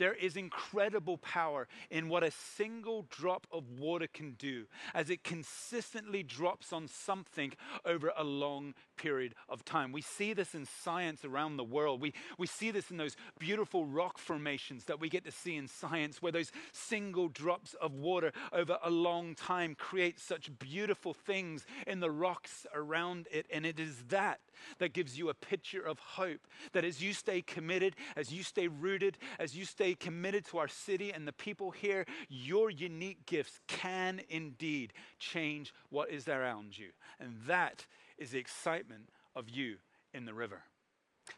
There 0.00 0.14
is 0.14 0.34
incredible 0.34 1.18
power 1.18 1.68
in 1.90 2.08
what 2.08 2.22
a 2.22 2.30
single 2.30 3.04
drop 3.10 3.46
of 3.52 3.78
water 3.78 4.06
can 4.10 4.32
do 4.32 4.64
as 4.94 5.10
it 5.10 5.22
consistently 5.22 6.22
drops 6.22 6.72
on 6.72 6.88
something 6.88 7.52
over 7.84 8.10
a 8.16 8.24
long 8.24 8.72
period 8.96 9.34
of 9.46 9.62
time. 9.62 9.92
We 9.92 10.00
see 10.00 10.32
this 10.32 10.54
in 10.54 10.64
science 10.64 11.22
around 11.22 11.58
the 11.58 11.64
world. 11.64 12.00
We, 12.00 12.14
we 12.38 12.46
see 12.46 12.70
this 12.70 12.90
in 12.90 12.96
those 12.96 13.14
beautiful 13.38 13.84
rock 13.84 14.16
formations 14.16 14.84
that 14.84 15.00
we 15.00 15.10
get 15.10 15.24
to 15.24 15.30
see 15.30 15.56
in 15.56 15.68
science, 15.68 16.22
where 16.22 16.32
those 16.32 16.50
single 16.72 17.28
drops 17.28 17.74
of 17.74 17.92
water 17.92 18.32
over 18.54 18.78
a 18.82 18.88
long 18.88 19.34
time 19.34 19.74
create 19.74 20.18
such 20.18 20.58
beautiful 20.58 21.12
things 21.12 21.66
in 21.86 22.00
the 22.00 22.10
rocks 22.10 22.66
around 22.74 23.28
it. 23.30 23.44
And 23.52 23.66
it 23.66 23.78
is 23.78 24.04
that 24.08 24.40
that 24.78 24.92
gives 24.92 25.18
you 25.18 25.28
a 25.28 25.34
picture 25.34 25.82
of 25.82 25.98
hope 25.98 26.46
that 26.72 26.84
as 26.84 27.02
you 27.02 27.12
stay 27.12 27.42
committed, 27.42 27.96
as 28.16 28.32
you 28.32 28.42
stay 28.42 28.68
rooted, 28.68 29.18
as 29.38 29.54
you 29.54 29.64
stay 29.64 29.89
committed 29.94 30.46
to 30.46 30.58
our 30.58 30.68
city 30.68 31.12
and 31.12 31.26
the 31.26 31.32
people 31.32 31.70
here, 31.70 32.06
your 32.28 32.70
unique 32.70 33.26
gifts 33.26 33.60
can 33.66 34.20
indeed 34.28 34.92
change 35.18 35.72
what 35.90 36.10
is 36.10 36.28
around 36.28 36.78
you. 36.78 36.90
And 37.18 37.36
that 37.46 37.86
is 38.18 38.30
the 38.30 38.38
excitement 38.38 39.08
of 39.34 39.48
you 39.48 39.76
in 40.12 40.24
the 40.24 40.34
river. 40.34 40.62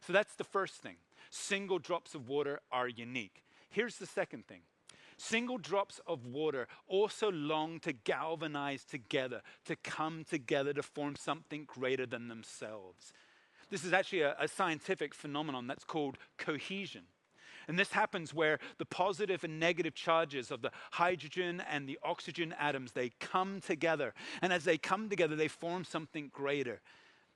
So 0.07 0.13
that's 0.13 0.35
the 0.35 0.45
first 0.45 0.77
thing. 0.77 0.97
Single 1.31 1.79
drops 1.79 2.15
of 2.15 2.29
water 2.29 2.61
are 2.71 2.89
unique. 2.89 3.43
Here's 3.71 3.97
the 3.97 4.07
second 4.07 4.47
thing. 4.47 4.63
Single 5.17 5.59
drops 5.59 6.01
of 6.07 6.27
water 6.27 6.67
also 6.89 7.31
long 7.31 7.79
to 7.81 7.93
galvanize 7.93 8.85
together, 8.85 9.43
to 9.67 9.77
come 9.77 10.25
together 10.29 10.73
to 10.73 10.83
form 10.83 11.17
something 11.17 11.65
greater 11.65 12.07
than 12.07 12.29
themselves. 12.29 13.13
This 13.71 13.85
is 13.85 13.93
actually 13.93 14.23
a, 14.23 14.37
a 14.39 14.49
scientific 14.49 15.15
phenomenon 15.15 15.67
that's 15.67 15.85
called 15.85 16.19
cohesion. 16.39 17.05
And 17.69 17.79
this 17.79 17.93
happens 17.93 18.35
where 18.35 18.59
the 18.79 18.85
positive 18.85 19.45
and 19.45 19.61
negative 19.61 19.95
charges 19.95 20.51
of 20.51 20.63
the 20.63 20.71
hydrogen 20.93 21.63
and 21.71 21.89
the 21.89 21.99
oxygen 22.03 22.55
atoms, 22.59 22.93
they 22.93 23.11
come 23.21 23.61
together. 23.61 24.15
And 24.41 24.53
as 24.53 24.65
they 24.65 24.79
come 24.79 25.09
together, 25.09 25.37
they 25.37 25.49
form 25.49 25.85
something 25.85 26.31
greater. 26.33 26.81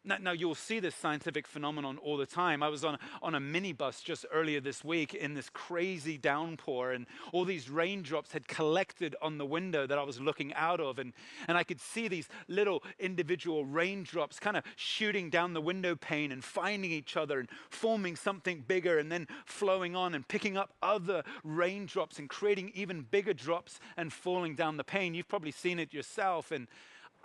Now, 0.07 0.19
now, 0.21 0.31
you'll 0.31 0.55
see 0.55 0.79
this 0.79 0.95
scientific 0.95 1.49
phenomenon 1.49 1.99
all 1.99 2.16
the 2.16 2.27
time. 2.27 2.62
I 2.62 2.69
was 2.69 2.85
on, 2.85 2.97
on 3.23 3.35
a 3.35 3.40
minibus 3.40 4.05
just 4.05 4.25
earlier 4.33 4.61
this 4.61 4.85
week 4.85 5.14
in 5.14 5.35
this 5.35 5.51
crazy 5.51 6.16
downpour, 6.16 6.92
and 6.92 7.07
all 7.33 7.45
these 7.45 7.69
raindrops 7.69 8.31
had 8.31 8.47
collected 8.47 9.16
on 9.21 9.38
the 9.38 9.45
window 9.45 9.85
that 9.85 9.99
I 9.99 10.05
was 10.05 10.21
looking 10.21 10.55
out 10.55 10.81
of. 10.81 11.01
And, 11.01 11.12
and 11.49 11.59
I 11.59 11.64
could 11.64 11.81
see 11.81 12.07
these 12.07 12.29
little 12.47 12.85
individual 13.01 13.64
raindrops 13.64 14.38
kind 14.38 14.57
of 14.57 14.62
shooting 14.77 15.29
down 15.29 15.55
the 15.55 15.61
window 15.61 15.97
pane 15.97 16.31
and 16.31 16.45
finding 16.45 16.92
each 16.92 17.16
other 17.16 17.40
and 17.40 17.49
forming 17.69 18.14
something 18.14 18.61
bigger, 18.61 18.99
and 18.99 19.11
then 19.11 19.27
flowing 19.45 19.97
on 19.97 20.14
and 20.14 20.29
picking 20.29 20.57
up 20.57 20.75
other 20.83 21.25
raindrops 21.42 22.21
and 22.21 22.29
creating 22.29 22.71
even 22.77 23.03
bigger 23.03 23.35
drops 23.35 23.81
and 23.97 24.12
falling 24.12 24.55
down 24.55 24.77
the 24.77 24.85
pane. 24.85 25.14
You've 25.14 25.27
probably 25.27 25.51
seen 25.51 25.81
it 25.81 25.92
yourself. 25.92 26.53
And 26.53 26.69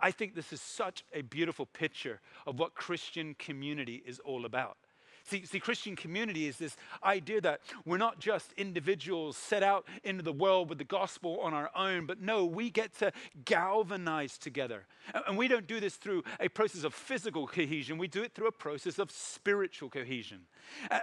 I 0.02 0.12
think 0.12 0.36
this 0.36 0.52
is 0.52 0.62
such 0.62 1.04
a 1.14 1.22
beautiful 1.22 1.66
picture 1.66 2.20
of 2.48 2.60
what 2.60 2.74
Christian 2.74 3.36
community 3.36 4.02
is 4.06 4.20
all 4.20 4.46
about. 4.46 4.78
See, 5.23 5.45
see, 5.45 5.60
Christian 5.60 5.95
community 5.95 6.47
is 6.47 6.57
this 6.57 6.75
idea 7.03 7.41
that 7.41 7.62
we're 7.86 7.97
not 7.97 8.19
just 8.19 8.53
individuals 8.53 9.38
set 9.38 9.63
out 9.63 9.88
into 10.03 10.23
the 10.23 10.34
world 10.34 10.69
with 10.69 10.77
the 10.77 10.84
gospel 10.84 11.39
on 11.41 11.53
our 11.53 11.69
own, 11.75 12.05
but 12.05 12.21
no, 12.21 12.45
we 12.45 12.69
get 12.69 12.97
to 12.99 13.12
galvanize 13.45 14.38
together. 14.38 14.86
And 15.27 15.38
we 15.38 15.47
don't 15.47 15.67
do 15.67 15.79
this 15.79 15.95
through 15.95 16.23
a 16.39 16.47
process 16.47 16.84
of 16.84 16.93
physical 16.93 17.47
cohesion, 17.47 17.97
we 17.97 18.07
do 18.07 18.23
it 18.23 18.34
through 18.34 18.47
a 18.47 18.51
process 18.51 18.99
of 18.99 19.12
spiritual 19.12 19.89
cohesion. 19.89 20.41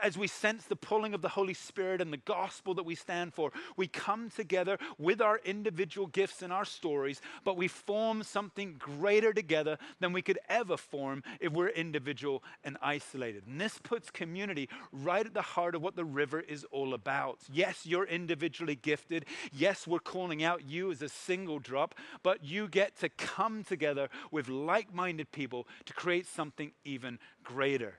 As 0.02 0.16
we 0.16 0.26
sense 0.26 0.64
the 0.64 0.76
pulling 0.76 1.14
of 1.14 1.22
the 1.22 1.28
Holy 1.28 1.54
Spirit 1.54 2.00
and 2.00 2.12
the 2.12 2.18
gospel 2.18 2.74
that 2.74 2.85
we 2.85 2.94
stand 2.94 3.35
for, 3.35 3.52
we 3.76 3.87
come 3.87 4.31
together 4.31 4.78
with 4.98 5.20
our 5.20 5.40
individual 5.44 6.07
gifts 6.07 6.42
and 6.42 6.52
our 6.52 6.64
stories, 6.64 7.20
but 7.44 7.57
we 7.57 7.68
form 7.68 8.22
something 8.22 8.76
greater 8.78 9.33
together 9.33 9.78
than 10.00 10.12
we 10.12 10.22
could 10.22 10.38
ever 10.48 10.76
form 10.76 11.22
if 11.40 11.52
we're 11.52 11.68
individual 11.68 12.42
and 12.64 12.76
isolated. 12.83 13.46
And 13.46 13.61
this 13.61 13.78
puts 13.78 14.08
community 14.12 14.68
right 14.92 15.25
at 15.25 15.35
the 15.35 15.42
heart 15.42 15.75
of 15.75 15.83
what 15.83 15.97
the 15.97 16.05
river 16.05 16.40
is 16.40 16.64
all 16.71 16.94
about. 16.94 17.40
Yes, 17.53 17.85
you're 17.85 18.07
individually 18.07 18.77
gifted. 18.77 19.27
Yes, 19.53 19.87
we're 19.87 19.99
calling 19.99 20.42
out 20.42 20.68
you 20.68 20.90
as 20.90 21.03
a 21.03 21.09
single 21.09 21.59
drop, 21.59 21.94
but 22.23 22.44
you 22.44 22.68
get 22.68 22.97
to 23.01 23.09
come 23.09 23.64
together 23.64 24.09
with 24.31 24.49
like 24.49 24.94
minded 24.94 25.33
people 25.33 25.66
to 25.87 25.92
create 25.92 26.27
something 26.27 26.73
even 26.85 27.18
greater. 27.42 27.99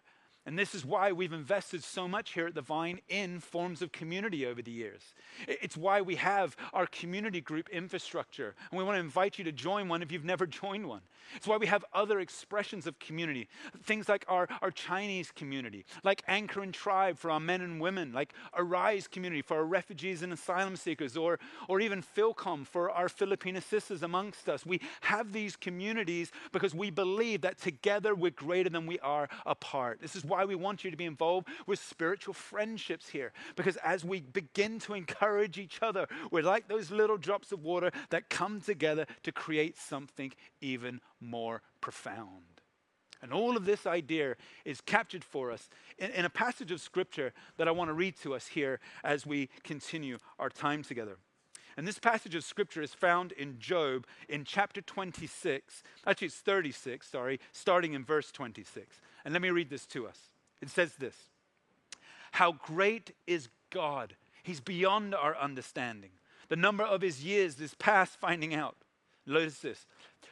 And 0.50 0.58
this 0.58 0.74
is 0.74 0.84
why 0.84 1.12
we've 1.12 1.32
invested 1.32 1.84
so 1.84 2.08
much 2.08 2.32
here 2.32 2.48
at 2.48 2.56
the 2.56 2.62
Vine 2.64 3.02
in 3.08 3.40
forms 3.40 3.84
of 3.84 3.92
community 3.92 4.48
over 4.48 4.64
the 4.64 4.72
years. 4.72 5.14
It's 5.48 5.78
why 5.78 6.02
we 6.02 6.16
have 6.16 6.58
our 6.74 6.88
community 6.88 7.40
group 7.40 7.70
infrastructure. 7.70 8.56
And 8.72 8.80
we 8.80 8.84
want 8.84 8.96
to 8.96 9.00
invite 9.00 9.38
you 9.38 9.44
to 9.44 9.52
join 9.52 9.88
one 9.88 10.02
if 10.02 10.12
you've 10.12 10.26
never 10.26 10.48
joined 10.48 10.88
one. 10.88 11.02
It's 11.36 11.46
why 11.46 11.58
we 11.58 11.68
have 11.68 11.86
other 11.94 12.20
expressions 12.20 12.88
of 12.88 12.98
community. 12.98 13.48
Things 13.84 14.10
like 14.10 14.26
our, 14.28 14.48
our 14.64 14.72
Chinese 14.72 15.30
community, 15.30 15.86
like 16.04 16.24
Anchor 16.28 16.64
and 16.64 16.74
Tribe 16.74 17.20
for 17.20 17.30
our 17.30 17.40
men 17.40 17.62
and 17.62 17.80
women, 17.80 18.12
like 18.12 18.34
Arise 18.58 19.08
community 19.08 19.44
for 19.44 19.58
our 19.58 19.66
refugees 19.66 20.24
and 20.24 20.34
asylum 20.34 20.76
seekers, 20.76 21.16
or, 21.16 21.38
or 21.68 21.80
even 21.80 22.02
Philcom 22.02 22.66
for 22.66 22.90
our 22.90 23.08
Filipino 23.08 23.60
sisters 23.60 24.02
amongst 24.02 24.50
us. 24.50 24.66
We 24.66 24.82
have 25.02 25.32
these 25.32 25.56
communities 25.56 26.32
because 26.52 26.74
we 26.74 26.90
believe 26.90 27.42
that 27.42 27.60
together 27.60 28.16
we're 28.16 28.32
greater 28.32 28.72
than 28.72 28.88
we 28.88 28.98
are 28.98 29.30
apart. 29.46 30.00
This 30.02 30.16
is 30.16 30.26
why 30.40 30.46
we 30.46 30.56
want 30.56 30.86
you 30.86 30.92
to 30.92 30.96
be 30.96 31.04
involved 31.04 31.50
with 31.68 31.80
spiritual 31.80 32.34
friendships 32.34 33.10
here. 33.10 33.34
Because 33.58 33.76
as 33.78 34.06
we 34.06 34.22
begin 34.22 34.80
to 34.80 34.94
encourage 34.94 35.58
each 35.58 35.80
other, 35.82 36.08
we're 36.32 36.44
like 36.44 36.70
those 36.70 36.92
little 36.92 37.18
drops 37.18 37.52
of 37.52 37.62
water 37.62 37.92
that 38.10 38.30
come 38.30 38.62
together 38.62 39.06
to 39.24 39.34
create 39.34 39.78
something 39.78 40.32
even 40.62 41.02
more 41.20 41.62
profound. 41.82 42.62
And 43.22 43.34
all 43.34 43.58
of 43.58 43.66
this 43.66 43.86
idea 43.86 44.36
is 44.64 44.80
captured 44.80 45.26
for 45.26 45.52
us 45.52 45.70
in, 45.98 46.10
in, 46.12 46.24
a 46.24 46.30
passage 46.30 46.72
of 46.72 46.80
scripture 46.80 47.34
that 47.58 47.68
I 47.68 47.72
want 47.72 47.90
to 47.90 47.94
read 47.94 48.16
to 48.22 48.34
us 48.34 48.48
here 48.48 48.80
as 49.04 49.26
we 49.26 49.50
continue 49.64 50.20
our 50.40 50.50
time 50.50 50.84
together. 50.84 51.18
And 51.76 51.86
this 51.86 52.00
passage 52.00 52.34
of 52.34 52.46
scripture 52.46 52.82
is 52.82 52.94
found 52.94 53.34
in 53.34 53.60
Job 53.60 54.08
in 54.30 54.46
chapter 54.46 54.80
26. 54.80 55.84
Actually, 56.08 56.28
it's 56.28 56.38
36, 56.38 57.08
sorry, 57.08 57.42
starting 57.52 57.94
in 57.94 58.06
verse 58.06 58.32
26. 58.32 59.02
And 59.26 59.34
let 59.34 59.42
me 59.42 59.50
read 59.50 59.70
this 59.70 59.86
to 59.88 60.08
us. 60.08 60.29
It 60.62 60.70
says 60.70 60.96
this 60.96 61.16
How 62.34 62.54
great 62.54 63.12
is 63.28 63.50
God! 63.70 64.16
He's 64.44 64.62
beyond 64.62 65.14
our 65.14 65.36
understanding. 65.38 66.12
The 66.48 66.56
number 66.56 66.84
of 66.84 67.02
his 67.02 67.24
years 67.24 67.60
is 67.62 67.76
past 67.76 68.20
finding 68.20 68.56
out. 68.56 68.78
Notice 69.26 69.60
this. 69.60 69.86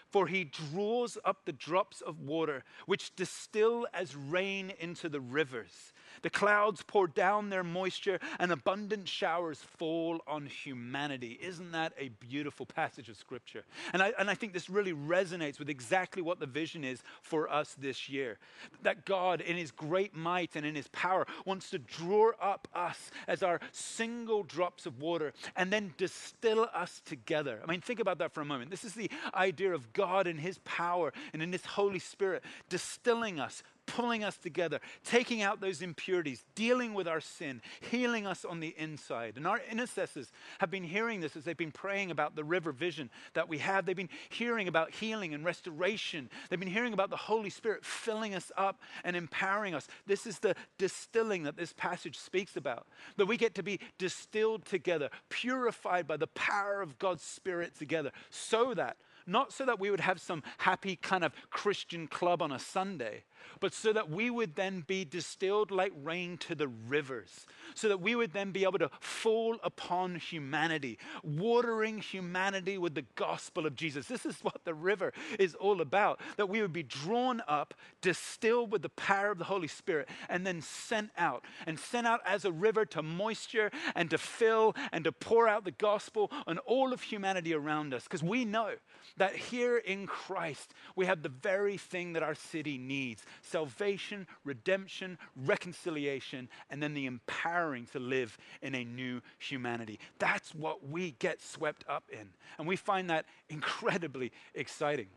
For 0.09 0.27
he 0.27 0.45
draws 0.45 1.17
up 1.23 1.45
the 1.45 1.51
drops 1.51 2.01
of 2.01 2.19
water, 2.19 2.63
which 2.85 3.15
distill 3.15 3.85
as 3.93 4.15
rain 4.15 4.71
into 4.79 5.09
the 5.09 5.19
rivers 5.19 5.93
The 6.21 6.29
clouds 6.29 6.83
pour 6.85 7.07
down 7.07 7.49
their 7.49 7.63
moisture, 7.63 8.19
and 8.39 8.51
abundant 8.51 9.07
showers 9.07 9.59
fall 9.77 10.21
on 10.27 10.45
humanity. 10.45 11.37
Isn't 11.41 11.71
that 11.71 11.93
a 11.97 12.09
beautiful 12.09 12.65
passage 12.65 13.09
of 13.09 13.17
Scripture? 13.17 13.63
And 13.93 14.01
I, 14.01 14.13
and 14.17 14.29
I 14.29 14.35
think 14.35 14.53
this 14.53 14.69
really 14.69 14.93
resonates 14.93 15.59
with 15.59 15.69
exactly 15.69 16.21
what 16.21 16.39
the 16.39 16.45
vision 16.45 16.83
is 16.83 17.01
for 17.21 17.49
us 17.49 17.75
this 17.79 18.09
year. 18.09 18.37
That 18.83 19.05
God, 19.05 19.41
in 19.41 19.57
His 19.57 19.71
great 19.71 20.15
might 20.15 20.55
and 20.55 20.65
in 20.65 20.75
His 20.75 20.87
power, 20.89 21.25
wants 21.45 21.69
to 21.71 21.79
draw 21.79 22.31
up 22.41 22.67
us 22.73 23.11
as 23.27 23.43
our 23.43 23.59
single 23.71 24.43
drops 24.43 24.85
of 24.85 24.99
water 24.99 25.33
and 25.55 25.71
then 25.71 25.93
distill 25.97 26.67
us 26.73 27.01
together. 27.05 27.59
I 27.63 27.69
mean, 27.69 27.81
think 27.81 27.99
about 27.99 28.17
that 28.19 28.33
for 28.33 28.41
a 28.41 28.45
moment. 28.45 28.71
This 28.71 28.83
is 28.83 28.93
the 28.93 29.09
idea 29.33 29.73
of 29.73 29.93
God 29.93 30.27
in 30.27 30.37
His 30.37 30.59
power 30.59 31.13
and 31.33 31.41
in 31.41 31.51
His 31.51 31.65
Holy 31.65 31.99
Spirit 31.99 32.43
distilling 32.69 33.39
us, 33.39 33.63
pulling 33.87 34.23
us 34.23 34.37
together, 34.37 34.79
taking 35.03 35.41
out 35.41 35.59
those 35.59 35.81
impurities, 35.81 36.45
dealing 36.53 36.93
with 36.93 37.07
our 37.07 37.21
sin, 37.21 37.61
healing 37.89 38.27
us 38.27 38.45
on 38.45 38.59
the 38.59 38.75
inside. 38.77 39.37
And 39.37 39.47
our 39.47 39.61
intercessors 39.71 40.31
have 40.59 40.69
been 40.69 40.83
hearing 40.83 41.21
this 41.21 41.35
as 41.35 41.43
they've 41.43 41.57
been 41.57 41.71
praying 41.71 42.11
about 42.11 42.35
the 42.35 42.43
river 42.43 42.71
vision 42.71 43.09
that 43.33 43.49
we 43.49 43.57
have. 43.57 43.85
They've 43.85 43.95
been 43.95 44.09
hearing 44.29 44.67
about 44.67 44.91
healing 44.91 45.33
and 45.33 45.43
restoration. 45.43 46.29
They've 46.49 46.59
been 46.59 46.69
hearing 46.69 46.93
about 46.93 47.09
the 47.09 47.17
Holy 47.17 47.49
Spirit 47.49 47.83
filling 47.83 48.35
us 48.35 48.51
up 48.55 48.81
and 49.03 49.15
empowering 49.15 49.73
us. 49.73 49.87
This 50.05 50.27
is 50.27 50.39
the 50.39 50.55
distilling 50.77 51.43
that 51.43 51.57
this 51.57 51.73
passage 51.73 52.17
speaks 52.17 52.55
about. 52.55 52.87
That 53.15 53.25
we 53.25 53.37
get 53.37 53.55
to 53.55 53.63
be 53.63 53.79
distilled 53.97 54.65
together, 54.65 55.09
purified 55.29 56.07
by 56.07 56.17
the 56.17 56.27
power 56.27 56.81
of 56.81 56.99
God's 56.99 57.23
Spirit 57.23 57.75
together, 57.75 58.11
so 58.29 58.73
that 58.73 58.97
not 59.27 59.51
so 59.51 59.65
that 59.65 59.79
we 59.79 59.91
would 59.91 59.99
have 59.99 60.21
some 60.21 60.41
happy 60.57 60.95
kind 60.95 61.23
of 61.23 61.33
Christian 61.49 62.07
club 62.07 62.41
on 62.41 62.51
a 62.51 62.59
Sunday, 62.59 63.23
but 63.59 63.73
so 63.73 63.93
that 63.93 64.09
we 64.09 64.29
would 64.29 64.55
then 64.55 64.83
be 64.85 65.05
distilled 65.05 65.71
like 65.71 65.91
rain 66.03 66.37
to 66.37 66.55
the 66.55 66.67
rivers, 66.67 67.45
so 67.73 67.87
that 67.89 68.01
we 68.01 68.15
would 68.15 68.33
then 68.33 68.51
be 68.51 68.63
able 68.63 68.79
to 68.79 68.89
fall 68.99 69.57
upon 69.63 70.15
humanity, 70.15 70.97
watering 71.23 71.97
humanity 71.99 72.77
with 72.77 72.95
the 72.95 73.05
gospel 73.15 73.65
of 73.65 73.75
Jesus. 73.75 74.07
This 74.07 74.25
is 74.25 74.37
what 74.41 74.63
the 74.65 74.73
river 74.73 75.13
is 75.39 75.55
all 75.55 75.81
about, 75.81 76.19
that 76.37 76.49
we 76.49 76.61
would 76.61 76.73
be 76.73 76.83
drawn 76.83 77.41
up, 77.47 77.73
distilled 78.01 78.71
with 78.71 78.81
the 78.81 78.89
power 78.89 79.31
of 79.31 79.37
the 79.37 79.45
Holy 79.45 79.67
Spirit, 79.67 80.09
and 80.29 80.45
then 80.45 80.61
sent 80.61 81.09
out, 81.17 81.43
and 81.65 81.79
sent 81.79 82.07
out 82.07 82.21
as 82.25 82.45
a 82.45 82.51
river 82.51 82.85
to 82.85 83.01
moisture 83.03 83.71
and 83.95 84.09
to 84.09 84.17
fill 84.17 84.75
and 84.91 85.03
to 85.03 85.11
pour 85.11 85.47
out 85.47 85.65
the 85.65 85.71
gospel 85.71 86.31
on 86.45 86.57
all 86.59 86.93
of 86.93 87.01
humanity 87.01 87.53
around 87.53 87.93
us. 87.93 88.03
Because 88.03 88.23
we 88.23 88.45
know 88.45 88.73
that 89.17 89.35
here 89.35 89.77
in 89.77 90.07
Christ, 90.07 90.73
we 90.95 91.05
have 91.05 91.23
the 91.23 91.29
very 91.29 91.77
thing 91.77 92.13
that 92.13 92.23
our 92.23 92.35
city 92.35 92.77
needs 92.77 93.23
salvation, 93.41 94.27
redemption, 94.43 95.17
reconciliation, 95.35 96.49
and 96.69 96.81
then 96.81 96.93
the 96.93 97.05
empowering 97.05 97.85
to 97.93 97.99
live 97.99 98.37
in 98.61 98.75
a 98.75 98.83
new 98.83 99.21
humanity. 99.39 99.99
That's 100.19 100.53
what 100.53 100.87
we 100.87 101.11
get 101.19 101.41
swept 101.41 101.83
up 101.87 102.05
in. 102.11 102.29
And 102.57 102.67
we 102.67 102.75
find 102.75 103.09
that 103.09 103.25
incredibly 103.49 104.31
exciting. 104.53 105.07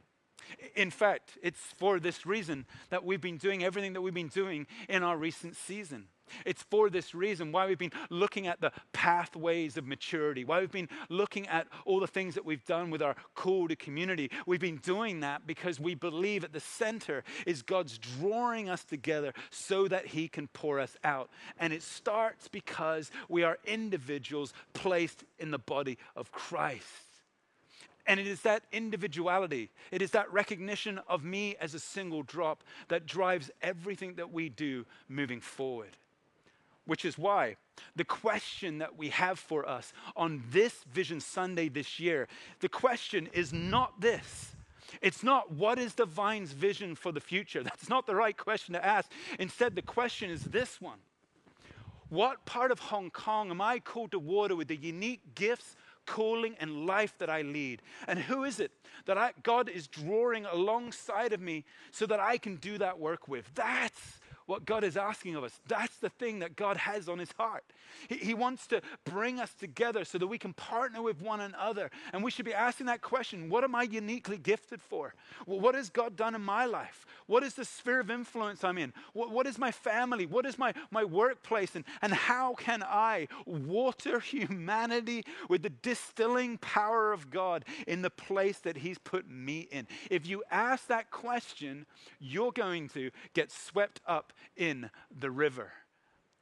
In 0.75 0.91
fact, 0.91 1.39
it's 1.43 1.61
for 1.77 2.01
this 2.01 2.25
reason 2.27 2.67
that 2.89 3.05
we've 3.05 3.21
been 3.21 3.37
doing 3.37 3.63
everything 3.63 3.93
that 3.93 4.01
we've 4.01 4.15
been 4.15 4.29
doing 4.29 4.67
in 4.89 5.03
our 5.03 5.17
recent 5.17 5.57
season. 5.57 6.07
It's 6.45 6.63
for 6.65 6.91
this 6.91 7.15
reason 7.15 7.53
why 7.53 7.67
we've 7.67 7.79
been 7.79 7.93
looking 8.09 8.47
at 8.47 8.61
the 8.61 8.73
pathways 8.93 9.77
of 9.77 9.87
maturity, 9.87 10.45
why 10.45 10.61
we've 10.61 10.71
been 10.71 10.89
looking 11.09 11.47
at 11.49 11.67
all 11.85 12.01
the 12.01 12.07
things 12.07 12.35
that 12.35 12.45
we've 12.45 12.65
done 12.65 12.91
with 12.91 13.03
our 13.03 13.17
call 13.35 13.69
to 13.69 13.77
community. 13.77 14.31
We've 14.47 14.61
been 14.61 14.77
doing 14.79 15.21
that 15.21 15.47
because 15.47 15.81
we 15.81 15.95
believe 15.95 16.45
at 16.45 16.53
the 16.53 16.61
center 16.61 17.25
is 17.47 17.63
God's 17.63 17.99
drawing 17.99 18.69
us 18.69 18.85
together 18.85 19.33
so 19.51 19.89
that 19.89 20.07
He 20.07 20.29
can 20.29 20.49
pour 20.49 20.81
us 20.81 20.97
out. 21.05 21.31
And 21.59 21.73
it 21.73 21.83
starts 21.83 22.49
because 22.49 23.11
we 23.29 23.43
are 23.43 23.59
individuals 23.65 24.53
placed 24.73 25.25
in 25.39 25.51
the 25.51 25.59
body 25.59 25.99
of 26.17 26.33
Christ. 26.33 26.85
And 28.07 28.19
it 28.19 28.27
is 28.27 28.41
that 28.43 28.65
individuality, 28.73 29.71
it 29.93 30.03
is 30.03 30.11
that 30.13 30.33
recognition 30.33 30.99
of 31.07 31.23
me 31.23 31.55
as 31.61 31.75
a 31.75 31.79
single 31.79 32.23
drop 32.23 32.65
that 32.89 33.07
drives 33.07 33.51
everything 33.63 34.15
that 34.15 34.33
we 34.33 34.49
do 34.49 34.85
moving 35.09 35.41
forward 35.41 35.97
which 36.87 37.05
is 37.05 37.19
why 37.19 37.57
the 37.97 38.05
question 38.05 38.79
that 38.79 38.97
we 38.97 39.09
have 39.09 39.39
for 39.39 39.69
us 39.69 39.93
on 40.17 40.43
this 40.51 40.85
Vision 40.93 41.21
Sunday 41.21 41.69
this 41.69 41.99
year, 41.99 42.29
the 42.61 42.69
question 42.69 43.29
is 43.33 43.53
not 43.53 44.01
this. 44.01 44.55
It's 45.01 45.23
not 45.23 45.53
what 45.53 45.79
is 45.79 45.95
the 45.95 46.05
vine's 46.05 46.53
vision 46.53 46.95
for 46.95 47.13
the 47.13 47.21
future. 47.21 47.63
That's 47.65 47.89
not 47.89 48.07
the 48.07 48.17
right 48.17 48.37
question 48.37 48.75
to 48.75 48.85
ask. 48.85 49.11
Instead, 49.39 49.75
the 49.75 49.83
question 49.83 50.31
is 50.31 50.45
this 50.45 50.81
one 50.81 50.99
What 52.09 52.45
part 52.45 52.71
of 52.71 52.79
Hong 52.79 53.11
Kong 53.11 53.51
am 53.51 53.61
I 53.61 53.79
called 53.79 54.13
to 54.13 54.19
water 54.19 54.57
with 54.57 54.69
the 54.69 54.77
unique 54.77 55.35
gifts, 55.35 55.77
calling, 56.07 56.57
and 56.59 56.87
life 56.87 57.15
that 57.19 57.31
I 57.31 57.43
lead? 57.43 57.83
And 58.09 58.19
who 58.19 58.45
is 58.45 58.61
it 58.61 58.73
that 59.07 59.17
I, 59.17 59.33
God 59.43 59.69
is 59.69 59.87
drawing 59.87 60.45
alongside 60.45 61.33
of 61.33 61.41
me 61.41 61.65
so 61.93 62.07
that 62.07 62.21
I 62.21 62.39
can 62.39 62.57
do 62.57 62.79
that 62.79 62.99
work 62.99 63.29
with? 63.29 63.51
That's 63.55 64.20
what 64.51 64.67
God 64.67 64.83
is 64.83 64.97
asking 64.97 65.37
of 65.37 65.45
us. 65.45 65.61
That's 65.69 65.97
the 65.99 66.09
thing 66.09 66.41
that 66.41 66.57
God 66.57 66.77
has 66.77 67.09
on 67.09 67.21
his 67.21 67.31
heart. 67.39 67.63
He, 68.09 68.17
he, 68.17 68.35
wants 68.35 68.67
to 68.69 68.83
bring 69.05 69.39
us 69.39 69.55
together 69.55 70.05
so 70.05 70.19
that 70.19 70.27
we 70.27 70.39
can 70.39 70.53
partner 70.55 71.03
with 71.03 71.23
one 71.23 71.41
another. 71.41 71.89
And 72.13 72.25
we 72.25 72.33
should 72.33 72.45
be 72.45 72.53
asking 72.53 72.87
that 72.87 73.01
question 73.01 73.49
what 73.49 73.63
am 73.63 73.77
I 73.77 73.85
uniquely 73.85 74.39
gifted 74.39 74.83
for? 74.83 75.15
Well, 75.47 75.61
what 75.61 75.77
has 75.77 75.89
God 75.89 76.17
done 76.17 76.35
in 76.35 76.43
my 76.43 76.65
life? 76.65 77.07
What 77.27 77.45
is 77.45 77.55
the 77.55 77.65
sphere 77.65 78.01
of 78.01 78.11
influence 78.11 78.65
I'm 78.65 78.77
in? 78.77 78.93
What, 79.13 79.31
what 79.31 79.47
is 79.47 79.57
my 79.57 79.71
family? 79.71 80.27
What 80.27 80.45
is 80.45 80.59
my, 80.59 80.75
my 80.91 81.05
workplace? 81.05 81.77
And, 81.77 81.85
and 82.03 82.13
how 82.13 82.55
can 82.55 82.83
I 82.83 83.29
water 83.47 84.19
humanity 84.19 85.25
with 85.49 85.63
the 85.63 85.71
distilling 85.71 86.59
power 86.59 87.13
of 87.13 87.31
God 87.31 87.65
in 87.87 88.03
the 88.03 88.11
place 88.11 88.59
that 88.59 88.79
He's 88.79 88.99
put 88.99 89.31
me 89.31 89.69
in? 89.71 89.87
If 90.11 90.27
you 90.27 90.43
ask 90.51 90.89
that 90.89 91.13
question, 91.13 91.87
you're 92.19 92.51
going 92.51 92.89
to 92.91 93.13
get 93.33 93.53
swept 93.53 94.01
up 94.09 94.33
in 94.57 94.91
the 95.17 95.31
river. 95.31 95.73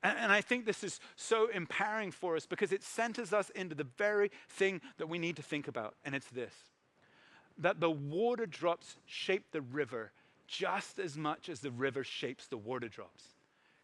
And, 0.02 0.30
I 0.30 0.42
think 0.42 0.64
this 0.64 0.84
is 0.84 1.00
so 1.16 1.48
empowering 1.48 2.12
for 2.12 2.36
us 2.36 2.46
because 2.46 2.72
it 2.72 2.84
centers 2.84 3.32
us 3.32 3.50
into 3.50 3.74
the 3.74 3.86
very 3.96 4.30
thing 4.48 4.80
that 4.98 5.08
we 5.08 5.18
need 5.18 5.34
to 5.36 5.42
think 5.42 5.66
about, 5.66 5.96
and 6.04 6.14
it's 6.14 6.28
this 6.30 6.54
that 7.60 7.80
the 7.80 7.90
water 7.90 8.46
drops 8.46 8.96
shape 9.04 9.50
the 9.50 9.60
river 9.60 10.12
just 10.46 11.00
as 11.00 11.16
much 11.16 11.48
as 11.48 11.58
the 11.58 11.72
river 11.72 12.04
shapes 12.04 12.46
the 12.46 12.56
water 12.56 12.88
drops. 12.88 13.24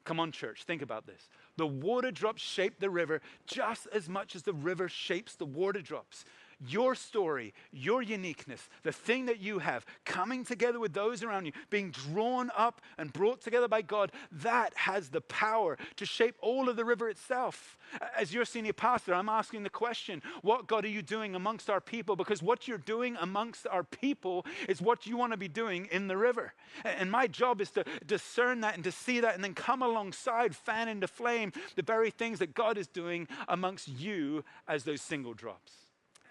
Come 0.05 0.21
on, 0.21 0.33
church, 0.33 0.65
think 0.65 0.83
about 0.83 1.07
this. 1.07 1.29
The 1.57 1.67
water 1.67 2.11
drops 2.11 2.43
shape 2.43 2.79
the 2.79 2.91
river 2.91 3.21
just 3.47 3.89
as 3.93 4.09
much 4.09 4.37
as 4.37 4.43
the 4.43 4.53
river 4.53 4.89
shapes 4.89 5.35
the 5.35 5.47
water 5.47 5.81
drops 5.81 6.25
your 6.61 6.95
story, 6.95 7.55
your 7.73 8.03
uniqueness, 8.03 8.69
the 8.83 8.93
thing 8.93 9.27
that 9.27 9.41
you 9.41 9.59
have, 9.59 9.85
coming 10.05 10.45
together 10.45 10.81
with 10.81 10.93
those 10.93 11.23
around 11.23 11.47
you, 11.47 11.53
being 11.71 11.91
drawn 11.91 12.51
up 12.57 12.81
and 12.99 13.13
brought 13.13 13.41
together 13.41 13.69
by 13.69 13.83
God, 13.83 14.13
that 14.33 14.73
has 14.77 15.09
the 15.09 15.21
power 15.21 15.79
to 15.97 16.07
shape 16.07 16.37
all 16.41 16.69
of 16.69 16.77
the 16.77 16.85
river 16.85 17.09
itself. 17.09 17.77
As 18.17 18.33
your 18.33 18.45
senior 18.45 18.73
pastor, 18.73 19.15
I'm 19.15 19.29
asking 19.29 19.63
the 19.63 19.71
question 19.71 20.23
what 20.43 20.67
God 20.67 20.85
are 20.85 20.89
you 20.89 21.03
doing 21.03 21.35
amongst 21.35 21.71
our 21.71 21.81
people? 21.81 22.17
Because 22.17 22.43
what 22.43 22.67
you're 22.67 22.79
doing 22.79 23.17
amongst 23.21 23.67
our 23.67 23.85
people 23.85 24.47
is 24.69 24.81
what 24.81 25.07
you 25.07 25.17
want 25.17 25.33
to 25.33 25.39
be 25.39 25.49
doing 25.49 25.89
in 25.91 26.09
the 26.09 26.17
river. 26.17 26.55
And 26.85 27.11
my 27.11 27.27
job 27.27 27.61
is 27.61 27.71
to 27.73 27.85
discern 28.07 28.61
that 28.61 28.75
and 28.75 28.85
to 28.85 28.93
see 28.93 29.21
that 29.21 29.35
and 29.35 29.45
then 29.45 29.55
come 29.55 29.83
alongside, 29.83 30.55
fan 30.55 30.89
into 30.89 31.07
flame 31.07 31.53
the 31.77 31.83
very 31.83 32.11
things 32.11 32.39
that 32.39 32.55
God 32.55 32.79
is 32.79 32.87
doing 32.87 33.29
amongst 33.49 33.89
you 33.89 34.45
as 34.69 34.85
those 34.85 35.03
single 35.03 35.35
drops. 35.35 35.84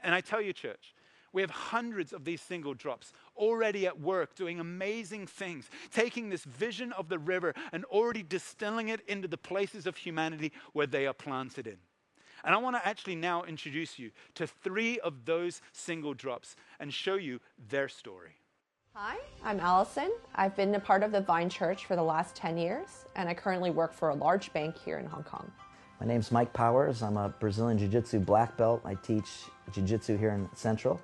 And 0.03 0.13
I 0.13 0.21
tell 0.21 0.41
you, 0.41 0.53
church, 0.53 0.93
we 1.31 1.41
have 1.41 1.49
hundreds 1.49 2.13
of 2.13 2.25
these 2.25 2.41
single 2.41 2.75
drops 2.75 3.11
already 3.35 3.87
at 3.87 3.99
work 3.99 4.35
doing 4.35 4.59
amazing 4.59 5.25
things, 5.25 5.69
taking 5.91 6.29
this 6.29 6.43
vision 6.43 6.91
of 6.93 7.09
the 7.09 7.17
river 7.17 7.53
and 7.71 7.85
already 7.85 8.21
distilling 8.21 8.89
it 8.89 9.01
into 9.07 9.27
the 9.27 9.37
places 9.37 9.87
of 9.87 9.97
humanity 9.97 10.51
where 10.73 10.85
they 10.85 11.07
are 11.07 11.13
planted 11.13 11.65
in. 11.65 11.77
And 12.45 12.53
I 12.53 12.57
want 12.57 12.75
to 12.75 12.87
actually 12.87 13.15
now 13.15 13.43
introduce 13.43 13.97
you 13.97 14.11
to 14.35 14.45
three 14.45 14.99
of 14.99 15.25
those 15.25 15.61
single 15.71 16.13
drops 16.13 16.55
and 16.79 16.93
show 16.93 17.15
you 17.15 17.39
their 17.69 17.87
story. 17.87 18.35
Hi, 18.93 19.17
I'm 19.43 19.59
Allison. 19.59 20.11
I've 20.35 20.55
been 20.55 20.75
a 20.75 20.79
part 20.79 21.01
of 21.01 21.11
the 21.11 21.21
Vine 21.21 21.49
Church 21.49 21.85
for 21.85 21.95
the 21.95 22.03
last 22.03 22.35
10 22.35 22.57
years, 22.57 23.05
and 23.15 23.27
I 23.27 23.33
currently 23.33 23.71
work 23.71 23.91
for 23.91 24.09
a 24.09 24.13
large 24.13 24.53
bank 24.53 24.77
here 24.77 24.99
in 24.99 25.07
Hong 25.07 25.23
Kong. 25.23 25.51
My 26.03 26.09
name's 26.09 26.33
Mike 26.33 26.51
Powers. 26.51 27.01
I'm 27.01 27.15
a 27.15 27.29
Brazilian 27.29 27.77
Jiu 27.77 27.87
Jitsu 27.87 28.19
black 28.19 28.57
belt. 28.57 28.81
I 28.83 28.95
teach 28.95 29.45
Jiu 29.71 29.83
Jitsu 29.83 30.17
here 30.17 30.31
in 30.31 30.49
Central, 30.53 30.99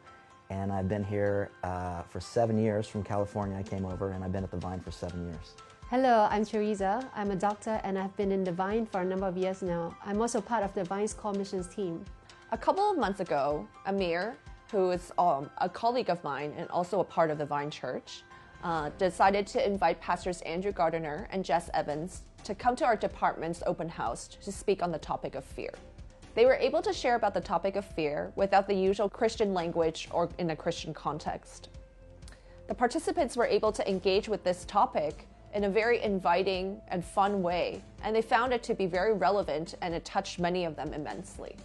and 0.50 0.74
I've 0.74 0.90
been 0.90 1.06
here 1.06 1.52
uh, 1.64 2.02
for 2.02 2.20
seven 2.20 2.62
years 2.62 2.86
from 2.86 3.04
California. 3.04 3.58
I 3.58 3.64
came 3.64 3.86
over, 3.86 4.12
and 4.12 4.26
I've 4.26 4.34
been 4.34 4.44
at 4.44 4.52
the 4.52 4.58
Vine 4.58 4.82
for 4.82 4.92
seven 4.92 5.26
years. 5.26 5.56
Hello, 5.90 6.28
I'm 6.30 6.44
Teresa. 6.44 7.10
I'm 7.16 7.32
a 7.32 7.36
doctor, 7.38 7.80
and 7.86 7.98
I've 7.98 8.14
been 8.18 8.34
in 8.34 8.44
the 8.44 8.52
Vine 8.52 8.86
for 8.86 9.00
a 9.00 9.06
number 9.06 9.26
of 9.26 9.38
years 9.38 9.62
now. 9.62 9.96
I'm 10.06 10.20
also 10.20 10.42
part 10.42 10.64
of 10.64 10.74
the 10.74 10.84
Vine's 10.84 11.14
Core 11.14 11.32
Missions 11.32 11.70
team. 11.74 12.04
A 12.52 12.58
couple 12.58 12.92
of 12.92 12.98
months 12.98 13.22
ago, 13.22 13.66
Amir, 13.86 14.36
who 14.70 14.92
is 14.92 15.14
um, 15.18 15.50
a 15.60 15.70
colleague 15.70 16.10
of 16.10 16.22
mine 16.26 16.54
and 16.58 16.70
also 16.72 17.00
a 17.00 17.06
part 17.06 17.32
of 17.32 17.38
the 17.38 17.46
Vine 17.46 17.72
Church, 17.72 18.24
uh, 18.66 18.90
decided 18.98 19.48
to 19.48 19.66
invite 19.66 20.02
pastors 20.02 20.42
Andrew 20.42 20.74
Gardiner 20.74 21.30
and 21.32 21.46
Jess 21.46 21.70
Evans 21.74 22.24
to 22.44 22.56
come 22.56 22.76
to 22.76 22.86
our 22.86 22.96
department's 22.96 23.64
open 23.66 23.90
house 23.90 24.28
to 24.28 24.52
speak 24.52 24.82
on 24.82 24.92
the 24.92 24.98
topic 24.98 25.36
of 25.36 25.44
fear. 25.44 25.72
They 26.36 26.46
were 26.46 26.56
able 26.56 26.82
to 26.84 26.94
share 26.94 27.16
about 27.16 27.34
the 27.34 27.42
topic 27.42 27.76
of 27.76 27.86
fear 27.86 28.32
without 28.36 28.68
the 28.68 28.74
usual 28.74 29.10
Christian 29.10 29.54
language 29.54 30.08
or 30.12 30.30
in 30.38 30.52
a 30.52 30.56
Christian 30.56 30.94
context. 30.94 31.70
The 32.68 32.76
participants 32.76 33.36
were 33.36 33.48
able 33.48 33.72
to 33.72 33.90
engage 33.90 34.30
with 34.30 34.44
this 34.44 34.64
topic 34.66 35.28
in 35.54 35.64
a 35.64 35.70
very 35.70 36.02
inviting 36.04 36.80
and 36.90 37.04
fun 37.04 37.42
way, 37.42 37.82
and 38.04 38.16
they 38.16 38.22
found 38.22 38.54
it 38.54 38.62
to 38.64 38.74
be 38.74 38.86
very 38.86 39.14
relevant 39.14 39.76
and 39.82 39.94
it 39.94 40.06
touched 40.06 40.40
many 40.40 40.66
of 40.66 40.76
them 40.76 40.94
immensely. 40.94 41.56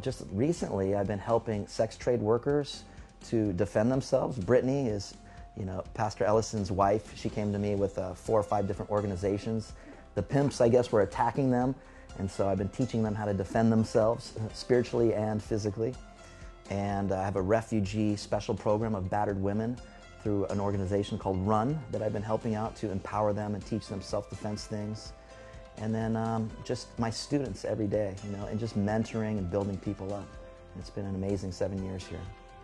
Just 0.00 0.24
recently, 0.32 0.94
I've 0.94 1.06
been 1.06 1.18
helping 1.18 1.66
sex 1.66 1.96
trade 1.96 2.20
workers 2.20 2.84
to 3.28 3.52
defend 3.52 3.90
themselves. 3.92 4.38
Brittany 4.38 4.88
is, 4.88 5.14
you 5.56 5.64
know, 5.64 5.84
Pastor 5.94 6.24
Ellison's 6.24 6.70
wife. 6.70 7.16
She 7.16 7.28
came 7.28 7.52
to 7.52 7.58
me 7.58 7.74
with 7.74 7.98
uh, 7.98 8.14
four 8.14 8.40
or 8.40 8.42
five 8.42 8.66
different 8.66 8.90
organizations. 8.90 9.72
The 10.18 10.22
pimps, 10.24 10.60
I 10.60 10.68
guess, 10.68 10.90
were 10.90 11.02
attacking 11.02 11.48
them, 11.48 11.76
and 12.18 12.28
so 12.28 12.48
I've 12.48 12.58
been 12.58 12.70
teaching 12.70 13.04
them 13.04 13.14
how 13.14 13.24
to 13.24 13.32
defend 13.32 13.70
themselves 13.70 14.32
uh, 14.36 14.52
spiritually 14.52 15.14
and 15.14 15.40
physically. 15.40 15.94
And 16.70 17.12
I 17.12 17.24
have 17.24 17.36
a 17.36 17.40
refugee 17.40 18.16
special 18.16 18.56
program 18.56 18.96
of 18.96 19.08
battered 19.08 19.40
women 19.40 19.78
through 20.24 20.46
an 20.46 20.58
organization 20.58 21.18
called 21.18 21.38
Run 21.46 21.80
that 21.92 22.02
I've 22.02 22.12
been 22.12 22.20
helping 22.20 22.56
out 22.56 22.74
to 22.78 22.90
empower 22.90 23.32
them 23.32 23.54
and 23.54 23.64
teach 23.64 23.86
them 23.86 24.02
self-defense 24.02 24.66
things. 24.66 25.12
And 25.76 25.94
then 25.94 26.16
um, 26.16 26.50
just 26.64 26.98
my 26.98 27.10
students 27.10 27.64
every 27.64 27.86
day, 27.86 28.16
you 28.24 28.36
know, 28.36 28.46
and 28.46 28.58
just 28.58 28.76
mentoring 28.76 29.38
and 29.38 29.48
building 29.48 29.76
people 29.76 30.12
up. 30.12 30.26
It's 30.80 30.90
been 30.90 31.06
an 31.06 31.14
amazing 31.14 31.52
seven 31.52 31.80
years 31.84 32.04
here. 32.04 32.18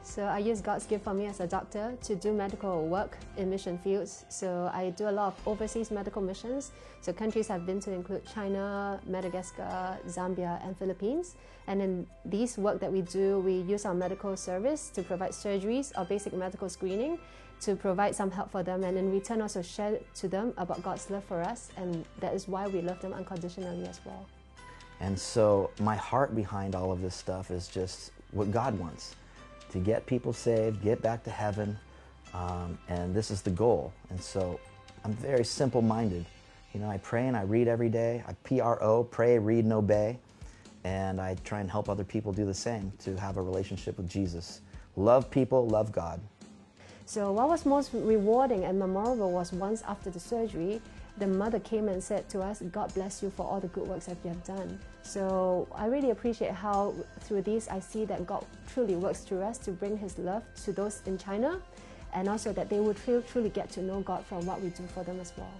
So 0.04 0.24
I 0.24 0.38
use 0.38 0.60
God's 0.60 0.84
gift 0.84 1.04
for 1.04 1.14
me 1.14 1.24
as 1.26 1.40
a 1.40 1.46
doctor 1.46 1.96
to 2.02 2.14
do 2.14 2.34
medical 2.34 2.86
work 2.86 3.16
in 3.38 3.48
mission 3.48 3.78
fields. 3.78 4.26
So 4.28 4.70
I 4.72 4.90
do 4.90 5.08
a 5.08 5.10
lot 5.10 5.28
of 5.28 5.48
overseas 5.48 5.90
medical 5.90 6.20
missions. 6.20 6.72
So 7.00 7.10
countries 7.12 7.48
I've 7.48 7.64
been 7.64 7.80
to 7.80 7.90
include 7.90 8.22
China, 8.26 9.00
Madagascar, 9.06 9.98
Zambia, 10.06 10.62
and 10.64 10.76
Philippines. 10.76 11.36
And 11.66 11.80
in 11.80 12.06
these 12.26 12.58
work 12.58 12.80
that 12.80 12.92
we 12.92 13.00
do, 13.00 13.38
we 13.40 13.54
use 13.54 13.86
our 13.86 13.94
medical 13.94 14.36
service 14.36 14.90
to 14.90 15.02
provide 15.02 15.30
surgeries 15.30 15.90
or 15.98 16.04
basic 16.04 16.34
medical 16.34 16.68
screening 16.68 17.18
to 17.62 17.74
provide 17.74 18.14
some 18.14 18.30
help 18.30 18.50
for 18.50 18.62
them 18.62 18.84
and 18.84 18.98
in 18.98 19.10
return 19.10 19.40
also 19.40 19.62
share 19.62 19.98
to 20.14 20.28
them 20.28 20.52
about 20.58 20.82
God's 20.82 21.08
love 21.08 21.24
for 21.24 21.40
us 21.40 21.70
and 21.78 22.04
that 22.20 22.34
is 22.34 22.46
why 22.46 22.66
we 22.66 22.82
love 22.82 23.00
them 23.00 23.14
unconditionally 23.14 23.86
as 23.88 24.00
well. 24.04 24.26
And 25.00 25.18
so 25.18 25.70
my 25.80 25.96
heart 25.96 26.34
behind 26.36 26.74
all 26.74 26.92
of 26.92 27.00
this 27.00 27.14
stuff 27.14 27.50
is 27.50 27.68
just 27.68 28.10
what 28.32 28.50
God 28.50 28.78
wants 28.78 29.14
to 29.74 29.80
get 29.80 30.06
people 30.06 30.32
saved, 30.32 30.80
get 30.82 31.02
back 31.02 31.24
to 31.24 31.30
heaven, 31.30 31.76
um, 32.32 32.78
and 32.88 33.12
this 33.12 33.28
is 33.28 33.42
the 33.42 33.50
goal. 33.50 33.92
And 34.08 34.22
so 34.22 34.60
I'm 35.04 35.12
very 35.14 35.44
simple 35.44 35.82
minded. 35.82 36.24
You 36.72 36.78
know, 36.78 36.88
I 36.88 36.98
pray 36.98 37.26
and 37.26 37.36
I 37.36 37.42
read 37.42 37.66
every 37.66 37.88
day. 37.88 38.22
I 38.26 38.34
PRO, 38.44 39.02
pray, 39.10 39.36
read, 39.36 39.64
and 39.64 39.72
obey. 39.72 40.16
And 40.84 41.20
I 41.20 41.34
try 41.42 41.58
and 41.60 41.68
help 41.68 41.88
other 41.88 42.04
people 42.04 42.32
do 42.32 42.46
the 42.46 42.54
same 42.54 42.92
to 43.00 43.16
have 43.16 43.36
a 43.36 43.42
relationship 43.42 43.96
with 43.96 44.08
Jesus. 44.08 44.60
Love 44.94 45.28
people, 45.28 45.66
love 45.66 45.90
God. 45.90 46.20
So, 47.04 47.32
what 47.32 47.48
was 47.48 47.66
most 47.66 47.90
rewarding 47.92 48.64
and 48.64 48.78
memorable 48.78 49.32
was 49.32 49.52
once 49.52 49.82
after 49.82 50.08
the 50.08 50.20
surgery, 50.20 50.80
the 51.18 51.26
mother 51.26 51.58
came 51.58 51.88
and 51.88 52.02
said 52.02 52.28
to 52.28 52.42
us, 52.42 52.62
God 52.70 52.94
bless 52.94 53.24
you 53.24 53.30
for 53.30 53.44
all 53.44 53.58
the 53.58 53.68
good 53.68 53.88
works 53.88 54.06
that 54.06 54.18
you 54.22 54.30
have 54.30 54.44
done. 54.44 54.78
So 55.04 55.68
I 55.74 55.86
really 55.86 56.10
appreciate 56.10 56.52
how 56.52 56.94
through 57.20 57.42
this 57.42 57.68
I 57.68 57.78
see 57.78 58.04
that 58.06 58.26
God 58.26 58.44
truly 58.72 58.96
works 58.96 59.20
through 59.20 59.42
us 59.42 59.58
to 59.58 59.70
bring 59.70 59.96
His 59.96 60.18
love 60.18 60.42
to 60.64 60.72
those 60.72 61.02
in 61.06 61.18
China 61.18 61.60
and 62.14 62.28
also 62.28 62.52
that 62.52 62.70
they 62.70 62.80
would 62.80 62.96
truly, 62.96 63.22
truly 63.30 63.50
get 63.50 63.70
to 63.72 63.82
know 63.82 64.00
God 64.00 64.24
from 64.24 64.46
what 64.46 64.60
we 64.60 64.70
do 64.70 64.84
for 64.94 65.04
them 65.04 65.20
as 65.20 65.32
well. 65.36 65.52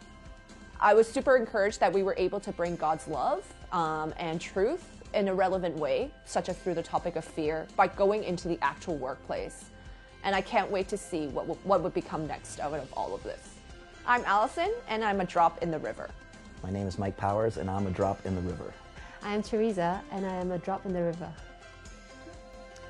I 0.81 0.95
was 0.95 1.09
super 1.09 1.37
encouraged 1.37 1.79
that 1.81 1.93
we 1.93 2.03
were 2.03 2.15
able 2.17 2.41
to 2.41 2.53
bring 2.53 2.77
God's 2.77 3.07
love 3.07 3.45
um, 3.71 4.15
and 4.19 4.41
truth 4.41 4.85
in 5.13 5.29
a 5.29 5.35
relevant 5.35 5.77
way, 5.77 6.11
such 6.25 6.49
as 6.49 6.57
through 6.57 6.75
the 6.75 6.83
topic 6.83 7.17
of 7.17 7.25
fear, 7.25 7.67
by 7.77 7.87
going 7.87 8.25
into 8.25 8.49
the 8.49 8.59
actual 8.63 8.97
workplace. 8.97 9.67
And 10.25 10.35
I 10.35 10.41
can't 10.41 10.71
wait 10.71 10.89
to 10.89 10.97
see 10.97 11.27
what, 11.29 11.47
what 11.65 11.83
would 11.83 11.95
become 11.95 12.27
next 12.27 12.61
out 12.61 12.73
of 12.73 12.93
all 12.95 13.15
of 13.15 13.23
this. 13.23 13.55
I'm 14.07 14.25
Allison, 14.25 14.73
and 14.89 15.05
I'm 15.05 15.21
a 15.21 15.25
drop 15.25 15.63
in 15.63 15.71
the 15.71 15.79
river. 15.79 16.11
My 16.63 16.71
name 16.71 16.87
is 16.87 16.99
Mike 16.99 17.17
Powers, 17.17 17.57
and 17.57 17.71
I'm 17.71 17.87
a 17.87 17.91
drop 17.91 18.25
in 18.27 18.35
the 18.35 18.41
river. 18.43 18.73
I'm 19.27 19.43
Teresa, 19.43 20.03
and 20.11 20.27
I 20.27 20.35
am 20.35 20.53
a 20.53 20.59
drop 20.59 20.85
in 20.85 20.93
the 20.93 21.03
river. 21.03 21.33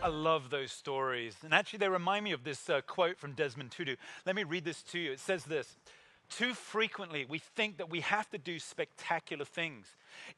I 0.03 0.09
love 0.09 0.51
those 0.51 0.73
stories. 0.73 1.37
And 1.44 1.55
actually, 1.55 1.79
they 1.79 1.88
remind 1.88 2.25
me 2.25 2.33
of 2.33 2.42
this 2.42 2.68
uh, 2.68 2.81
quote 2.81 3.16
from 3.18 3.35
Desmond 3.35 3.70
Tutu. 3.70 3.94
Let 4.27 4.35
me 4.35 4.42
read 4.42 4.64
this 4.64 4.83
to 4.83 4.99
you. 4.99 5.12
It 5.12 5.20
says 5.20 5.44
this 5.44 5.77
Too 6.29 6.53
frequently, 6.53 7.25
we 7.25 7.38
think 7.38 7.77
that 7.77 7.88
we 7.88 8.01
have 8.01 8.29
to 8.31 8.38
do 8.38 8.59
spectacular 8.59 9.44
things. 9.44 9.87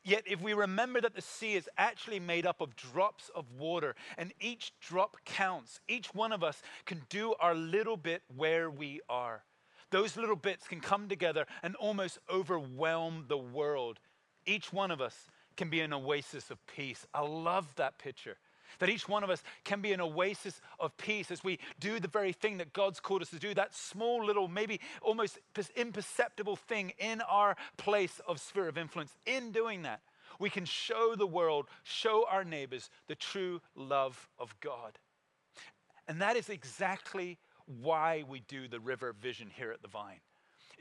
Yet, 0.05 0.25
if 0.27 0.43
we 0.43 0.53
remember 0.53 1.01
that 1.01 1.15
the 1.15 1.23
sea 1.23 1.55
is 1.55 1.67
actually 1.79 2.21
made 2.21 2.45
up 2.45 2.61
of 2.61 2.77
drops 2.77 3.31
of 3.35 3.47
water, 3.59 3.95
and 4.19 4.35
each 4.39 4.73
drop 4.81 5.17
counts, 5.25 5.81
each 5.89 6.15
one 6.15 6.31
of 6.31 6.45
us 6.45 6.61
can 6.85 7.01
do 7.09 7.35
our 7.41 7.55
little 7.55 7.97
bit 7.97 8.23
where 8.37 8.71
we 8.71 9.01
are. 9.09 9.45
Those 9.91 10.19
little 10.19 10.37
bits 10.37 10.69
can 10.69 10.81
come 10.81 11.09
together 11.09 11.47
and 11.63 11.75
almost 11.77 12.19
overwhelm 12.31 13.25
the 13.29 13.39
world. 13.39 13.99
Each 14.45 14.75
one 14.75 14.91
of 14.91 15.01
us 15.01 15.27
can 15.57 15.71
be 15.71 15.81
an 15.81 15.93
oasis 15.93 16.51
of 16.51 16.65
peace. 16.67 17.07
I 17.15 17.21
love 17.21 17.75
that 17.77 17.99
picture. 17.99 18.37
That 18.79 18.91
each 18.91 19.09
one 19.09 19.25
of 19.25 19.31
us 19.31 19.43
can 19.65 19.81
be 19.81 19.93
an 19.93 20.01
oasis 20.01 20.61
of 20.79 20.97
peace 20.99 21.31
as 21.31 21.43
we 21.43 21.59
do 21.81 21.99
the 21.99 22.09
very 22.09 22.33
thing 22.33 22.59
that 22.59 22.73
God's 22.73 23.01
called 23.01 23.23
us 23.23 23.31
to 23.31 23.39
do, 23.39 23.55
that 23.55 23.75
small 23.75 24.25
little, 24.25 24.49
maybe 24.49 24.81
almost 25.01 25.39
imperceptible 25.77 26.57
thing 26.57 26.93
in 26.99 27.23
our 27.23 27.57
place 27.79 28.21
of 28.27 28.41
sphere 28.41 28.69
of 28.69 28.77
influence. 28.77 29.17
In 29.25 29.53
doing 29.53 29.83
that, 29.83 30.01
we 30.39 30.51
can 30.51 30.65
show 30.65 31.15
the 31.17 31.27
world, 31.27 31.69
show 31.85 32.27
our 32.31 32.45
neighbors 32.45 32.91
the 33.07 33.15
true 33.15 33.63
love 33.75 34.29
of 34.39 34.55
God. 34.61 34.99
And 36.09 36.21
that 36.21 36.37
is 36.37 36.51
exactly 36.51 37.39
why 37.81 38.25
we 38.29 38.41
do 38.41 38.69
the 38.69 38.81
river 38.81 39.13
vision 39.13 39.51
here 39.57 39.73
at 39.73 39.83
the 39.83 39.89
Vine. 39.89 40.21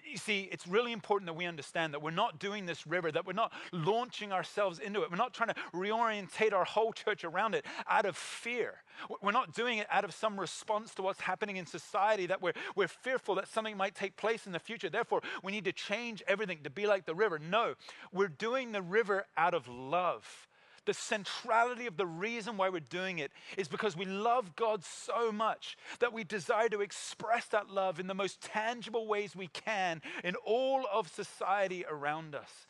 You 0.06 0.18
see, 0.18 0.48
it's 0.52 0.68
really 0.68 0.92
important 0.92 1.26
that 1.28 1.34
we 1.34 1.46
understand 1.46 1.94
that 1.94 2.02
we're 2.02 2.12
not 2.12 2.40
doing 2.40 2.66
this 2.66 2.86
river, 2.86 3.12
that 3.12 3.26
we're 3.26 3.34
not 3.34 3.52
launching 3.72 4.32
ourselves 4.32 4.80
into 4.80 5.02
it. 5.02 5.10
We're 5.12 5.18
not 5.18 5.34
trying 5.34 5.50
to 5.50 5.56
reorientate 5.74 6.54
our 6.54 6.64
whole 6.64 6.94
church 6.94 7.24
around 7.24 7.56
it 7.56 7.66
out 7.90 8.06
of 8.06 8.16
fear. 8.16 8.76
We're 9.22 9.32
not 9.32 9.54
doing 9.54 9.80
it 9.80 9.88
out 9.92 10.06
of 10.06 10.14
some 10.14 10.40
response 10.40 10.94
to 10.96 11.02
what's 11.02 11.22
happening 11.22 11.58
in 11.58 11.66
society, 11.66 12.28
that 12.28 12.42
we're, 12.42 12.54
we're 12.76 12.88
fearful 12.88 13.36
that 13.36 13.48
something 13.48 13.76
might 13.76 13.96
take 13.96 14.16
place 14.16 14.46
in 14.46 14.52
the 14.52 14.60
future. 14.60 14.90
Therefore, 14.90 15.22
we 15.44 15.52
need 15.52 15.66
to 15.66 15.74
change 15.74 16.24
everything 16.28 16.60
to 16.64 16.70
be 16.70 16.86
like 16.88 17.06
the 17.06 17.16
river. 17.16 17.40
No, 17.40 17.74
we're 18.14 18.28
doing 18.28 18.72
the 18.72 18.82
river 18.82 19.26
out 19.38 19.54
of 19.54 19.68
love 19.68 20.48
the 20.86 20.94
centrality 20.94 21.88
of 21.88 21.98
the 21.98 22.06
reason 22.06 22.58
why 22.58 22.70
we're 22.70 22.80
doing 22.80 23.20
it 23.20 23.32
is 23.58 23.68
because 23.68 23.96
we 23.98 24.06
love 24.06 24.56
God 24.56 24.84
so 24.84 25.32
much 25.32 25.78
that 26.00 26.14
we 26.14 26.24
desire 26.24 26.70
to 26.70 26.82
express 26.82 27.46
that 27.48 27.70
love 27.70 28.00
in 28.00 28.08
the 28.08 28.14
most 28.14 28.42
tangible 28.42 29.08
ways 29.08 29.36
we 29.36 29.48
can 29.48 30.02
in 30.24 30.36
all 30.46 30.86
of 30.92 31.08
society 31.08 31.86
around 31.90 32.36
us. 32.36 32.68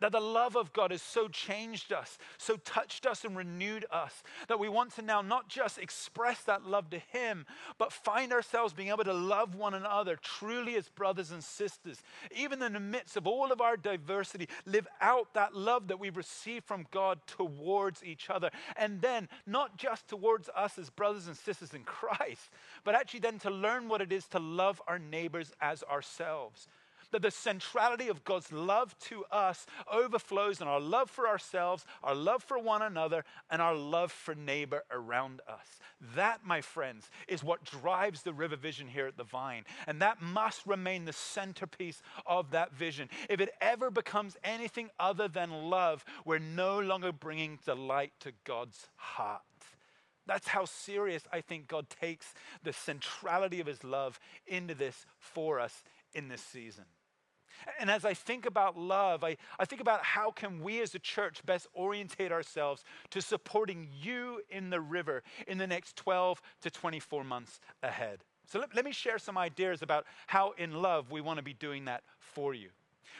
That, 0.00 0.12
the 0.12 0.20
love 0.20 0.56
of 0.56 0.72
God 0.72 0.90
has 0.90 1.02
so 1.02 1.28
changed 1.28 1.92
us, 1.92 2.18
so 2.36 2.56
touched 2.56 3.06
us 3.06 3.24
and 3.24 3.36
renewed 3.36 3.86
us, 3.90 4.22
that 4.48 4.58
we 4.58 4.68
want 4.68 4.94
to 4.96 5.02
now 5.02 5.20
not 5.20 5.48
just 5.48 5.78
express 5.78 6.42
that 6.44 6.64
love 6.66 6.90
to 6.90 6.98
Him, 6.98 7.46
but 7.78 7.92
find 7.92 8.32
ourselves 8.32 8.72
being 8.72 8.88
able 8.88 9.04
to 9.04 9.12
love 9.12 9.54
one 9.54 9.74
another 9.74 10.16
truly 10.16 10.76
as 10.76 10.88
brothers 10.88 11.30
and 11.30 11.42
sisters. 11.42 12.02
Even 12.34 12.62
in 12.62 12.72
the 12.72 12.80
midst 12.80 13.16
of 13.16 13.26
all 13.26 13.52
of 13.52 13.60
our 13.60 13.76
diversity, 13.76 14.48
live 14.66 14.86
out 15.00 15.34
that 15.34 15.54
love 15.54 15.88
that 15.88 16.00
we've 16.00 16.16
received 16.16 16.64
from 16.64 16.86
God 16.90 17.18
towards 17.26 18.04
each 18.04 18.30
other. 18.30 18.50
And 18.76 19.00
then, 19.00 19.28
not 19.46 19.76
just 19.76 20.08
towards 20.08 20.48
us 20.54 20.78
as 20.78 20.90
brothers 20.90 21.26
and 21.26 21.36
sisters 21.36 21.74
in 21.74 21.82
Christ, 21.84 22.50
but 22.84 22.94
actually 22.94 23.20
then 23.20 23.38
to 23.40 23.50
learn 23.50 23.88
what 23.88 24.00
it 24.00 24.12
is 24.12 24.26
to 24.28 24.38
love 24.38 24.80
our 24.86 24.98
neighbors 24.98 25.52
as 25.60 25.82
ourselves 25.84 26.68
that 27.12 27.22
the 27.22 27.30
centrality 27.30 28.08
of 28.08 28.24
God's 28.24 28.52
love 28.52 28.98
to 29.00 29.24
us 29.30 29.66
overflows 29.90 30.60
in 30.60 30.68
our 30.68 30.80
love 30.80 31.10
for 31.10 31.26
ourselves, 31.26 31.86
our 32.02 32.14
love 32.14 32.42
for 32.42 32.58
one 32.58 32.82
another, 32.82 33.24
and 33.50 33.62
our 33.62 33.74
love 33.74 34.12
for 34.12 34.34
neighbor 34.34 34.84
around 34.90 35.40
us. 35.48 35.66
That, 36.14 36.44
my 36.44 36.60
friends, 36.60 37.10
is 37.26 37.42
what 37.42 37.64
drives 37.64 38.22
the 38.22 38.32
river 38.32 38.56
vision 38.56 38.88
here 38.88 39.06
at 39.06 39.16
the 39.16 39.24
Vine. 39.24 39.64
And 39.86 40.00
that 40.00 40.22
must 40.22 40.66
remain 40.66 41.04
the 41.04 41.12
centerpiece 41.12 42.02
of 42.26 42.50
that 42.50 42.72
vision. 42.72 43.08
If 43.28 43.40
it 43.40 43.54
ever 43.60 43.90
becomes 43.90 44.36
anything 44.44 44.90
other 45.00 45.28
than 45.28 45.50
love, 45.50 46.04
we're 46.24 46.38
no 46.38 46.78
longer 46.78 47.12
bringing 47.12 47.58
delight 47.64 48.12
to 48.20 48.32
God's 48.44 48.86
heart. 48.96 49.42
That's 50.26 50.48
how 50.48 50.66
serious 50.66 51.22
I 51.32 51.40
think 51.40 51.68
God 51.68 51.86
takes 51.88 52.34
the 52.62 52.74
centrality 52.74 53.60
of 53.60 53.66
his 53.66 53.82
love 53.82 54.20
into 54.46 54.74
this 54.74 55.06
for 55.18 55.58
us 55.58 55.82
in 56.14 56.28
this 56.28 56.42
season. 56.42 56.84
And 57.80 57.90
as 57.90 58.04
I 58.04 58.14
think 58.14 58.46
about 58.46 58.78
love, 58.78 59.24
I, 59.24 59.36
I 59.58 59.64
think 59.64 59.80
about 59.80 60.02
how 60.02 60.30
can 60.30 60.62
we 60.62 60.80
as 60.80 60.94
a 60.94 60.98
church 60.98 61.44
best 61.44 61.66
orientate 61.74 62.32
ourselves 62.32 62.84
to 63.10 63.20
supporting 63.20 63.88
you 64.00 64.42
in 64.50 64.70
the 64.70 64.80
river 64.80 65.22
in 65.46 65.58
the 65.58 65.66
next 65.66 65.96
12 65.96 66.40
to 66.62 66.70
24 66.70 67.24
months 67.24 67.60
ahead. 67.82 68.20
So 68.46 68.60
let, 68.60 68.74
let 68.74 68.84
me 68.84 68.92
share 68.92 69.18
some 69.18 69.36
ideas 69.36 69.82
about 69.82 70.06
how 70.26 70.54
in 70.56 70.72
love 70.72 71.10
we 71.10 71.20
want 71.20 71.38
to 71.38 71.44
be 71.44 71.54
doing 71.54 71.84
that 71.86 72.02
for 72.18 72.54
you. 72.54 72.68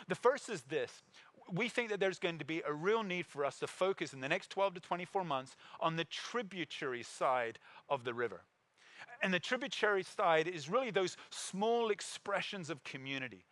The 0.06 0.14
first 0.14 0.48
is 0.48 0.62
this 0.62 1.02
we 1.50 1.68
think 1.68 1.88
that 1.88 1.98
there's 1.98 2.18
going 2.18 2.38
to 2.38 2.44
be 2.44 2.62
a 2.66 2.72
real 2.72 3.02
need 3.02 3.26
for 3.26 3.44
us 3.44 3.58
to 3.60 3.66
focus 3.66 4.12
in 4.12 4.20
the 4.20 4.28
next 4.28 4.50
12 4.50 4.74
to 4.74 4.80
24 4.80 5.24
months 5.24 5.56
on 5.80 5.96
the 5.96 6.04
tributary 6.04 7.02
side 7.02 7.58
of 7.88 8.04
the 8.04 8.12
river. 8.12 8.42
And 9.22 9.32
the 9.32 9.40
tributary 9.40 10.02
side 10.02 10.46
is 10.46 10.68
really 10.68 10.90
those 10.90 11.16
small 11.30 11.88
expressions 11.88 12.70
of 12.70 12.84
community. 12.84 13.44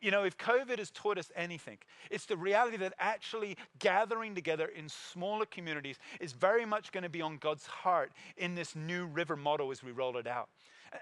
You 0.00 0.10
know, 0.10 0.24
if 0.24 0.36
COVID 0.36 0.78
has 0.78 0.90
taught 0.90 1.18
us 1.18 1.30
anything, 1.34 1.78
it's 2.10 2.26
the 2.26 2.36
reality 2.36 2.76
that 2.78 2.94
actually 2.98 3.56
gathering 3.78 4.34
together 4.34 4.66
in 4.66 4.88
smaller 4.88 5.46
communities 5.46 5.98
is 6.20 6.32
very 6.32 6.64
much 6.64 6.92
going 6.92 7.04
to 7.04 7.08
be 7.08 7.22
on 7.22 7.38
God's 7.38 7.66
heart 7.66 8.12
in 8.36 8.54
this 8.54 8.76
new 8.76 9.06
river 9.06 9.36
model 9.36 9.70
as 9.70 9.82
we 9.82 9.92
roll 9.92 10.16
it 10.16 10.26
out. 10.26 10.48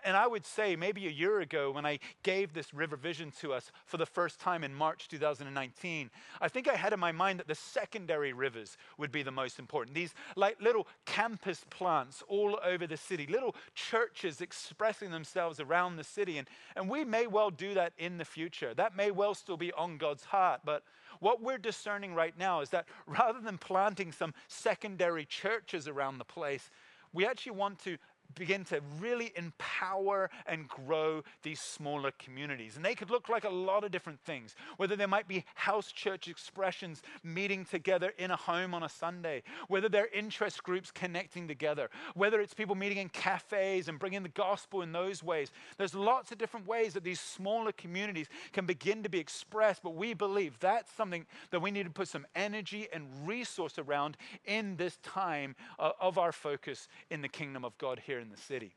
And 0.05 0.17
I 0.17 0.27
would 0.27 0.47
say 0.47 0.77
maybe 0.77 1.07
a 1.07 1.11
year 1.11 1.41
ago 1.41 1.71
when 1.71 1.85
I 1.85 1.99
gave 2.23 2.53
this 2.53 2.73
river 2.73 2.97
vision 2.97 3.33
to 3.41 3.53
us 3.53 3.71
for 3.85 3.97
the 3.97 4.07
first 4.07 4.41
time 4.41 4.65
in 4.65 4.75
March 4.75 5.09
2019, 5.09 6.11
I 6.41 6.49
think 6.49 6.69
I 6.69 6.77
had 6.77 6.93
in 6.93 7.01
my 7.01 7.13
mind 7.13 7.39
that 7.39 7.49
the 7.49 7.55
secondary 7.55 8.33
rivers 8.33 8.77
would 8.99 9.13
be 9.13 9.23
the 9.23 9.31
most 9.31 9.59
important. 9.59 9.95
These 9.95 10.15
like 10.37 10.61
little 10.61 10.87
campus 11.05 11.65
plants 11.71 12.23
all 12.29 12.59
over 12.65 12.87
the 12.87 12.97
city, 12.97 13.27
little 13.27 13.55
churches 13.75 14.41
expressing 14.41 15.11
themselves 15.11 15.61
around 15.61 15.97
the 15.97 16.05
city. 16.05 16.39
And, 16.39 16.49
and 16.75 16.89
we 16.89 17.05
may 17.05 17.27
well 17.27 17.51
do 17.51 17.75
that 17.75 17.93
in 17.99 18.19
the 18.19 18.25
future. 18.25 18.75
That 18.75 18.97
may 18.97 19.11
well 19.11 19.35
still 19.35 19.57
be 19.57 19.73
on 19.73 19.99
God's 19.99 20.25
heart. 20.25 20.61
But 20.65 20.83
what 21.21 21.43
we're 21.43 21.59
discerning 21.59 22.15
right 22.15 22.37
now 22.39 22.61
is 22.61 22.71
that 22.71 22.87
rather 23.07 23.41
than 23.41 23.59
planting 23.59 24.13
some 24.13 24.35
secondary 24.49 25.25
churches 25.25 25.87
around 25.87 26.19
the 26.19 26.25
place, 26.25 26.71
we 27.13 27.27
actually 27.27 27.53
want 27.53 27.79
to 27.81 27.99
begin 28.35 28.65
to 28.67 28.81
really 28.99 29.33
empower 29.37 30.31
and 30.47 30.69
grow 30.69 31.23
these 31.43 31.61
smaller 31.61 32.13
communities. 32.19 32.77
And 32.77 32.85
they 32.85 32.95
could 32.95 33.11
look 33.11 33.29
like 33.29 33.45
a 33.45 33.51
lot 33.51 33.85
of 33.85 33.91
different 33.91 34.21
things, 34.21 34.55
whether 34.77 34.97
there 34.97 35.09
might 35.09 35.29
be 35.29 35.45
house 35.55 35.91
church 35.93 36.29
expressions 36.29 37.03
meeting 37.23 37.65
together 37.65 38.13
in 38.19 38.31
a 38.31 38.37
home 38.37 38.75
on 38.75 38.83
a 38.83 38.89
Sunday, 38.89 39.43
whether 39.69 39.89
they're 39.89 40.09
interest 40.13 40.63
groups 40.63 40.91
connecting 40.91 41.49
together, 41.49 41.91
whether 42.15 42.41
it's 42.41 42.55
people 42.55 42.75
meeting 42.75 42.99
in 42.99 43.09
cafes 43.09 43.89
and 43.89 43.99
bringing 43.99 44.23
the 44.23 44.29
gospel 44.29 44.83
in 44.83 44.93
those 44.93 45.23
ways. 45.23 45.51
There's 45.79 45.95
lots 45.95 46.33
of 46.33 46.39
different 46.39 46.67
ways 46.67 46.95
that 46.95 47.05
these 47.05 47.21
smaller 47.21 47.73
communities 47.73 48.29
can 48.53 48.67
begin 48.67 49.03
to 49.03 49.09
be 49.09 49.19
expressed, 49.19 49.83
but 49.83 49.95
we 49.95 50.15
believe 50.15 50.59
that's 50.59 50.93
something 50.93 51.27
that 51.51 51.61
we 51.61 51.71
need 51.71 51.85
to 51.85 51.91
put 51.91 52.09
some 52.09 52.27
energy 52.35 52.89
and 52.93 53.07
resource 53.27 53.79
around 53.79 54.17
in 54.45 54.77
this 54.77 54.99
time 55.03 55.55
uh, 55.79 55.93
of 56.01 56.19
our 56.19 56.33
focus 56.33 56.89
in 57.11 57.23
the 57.23 57.29
kingdom 57.29 57.65
of 57.65 57.77
God 57.79 58.01
here 58.05 58.19
in 58.23 58.31
the 58.31 58.37
city. 58.37 58.75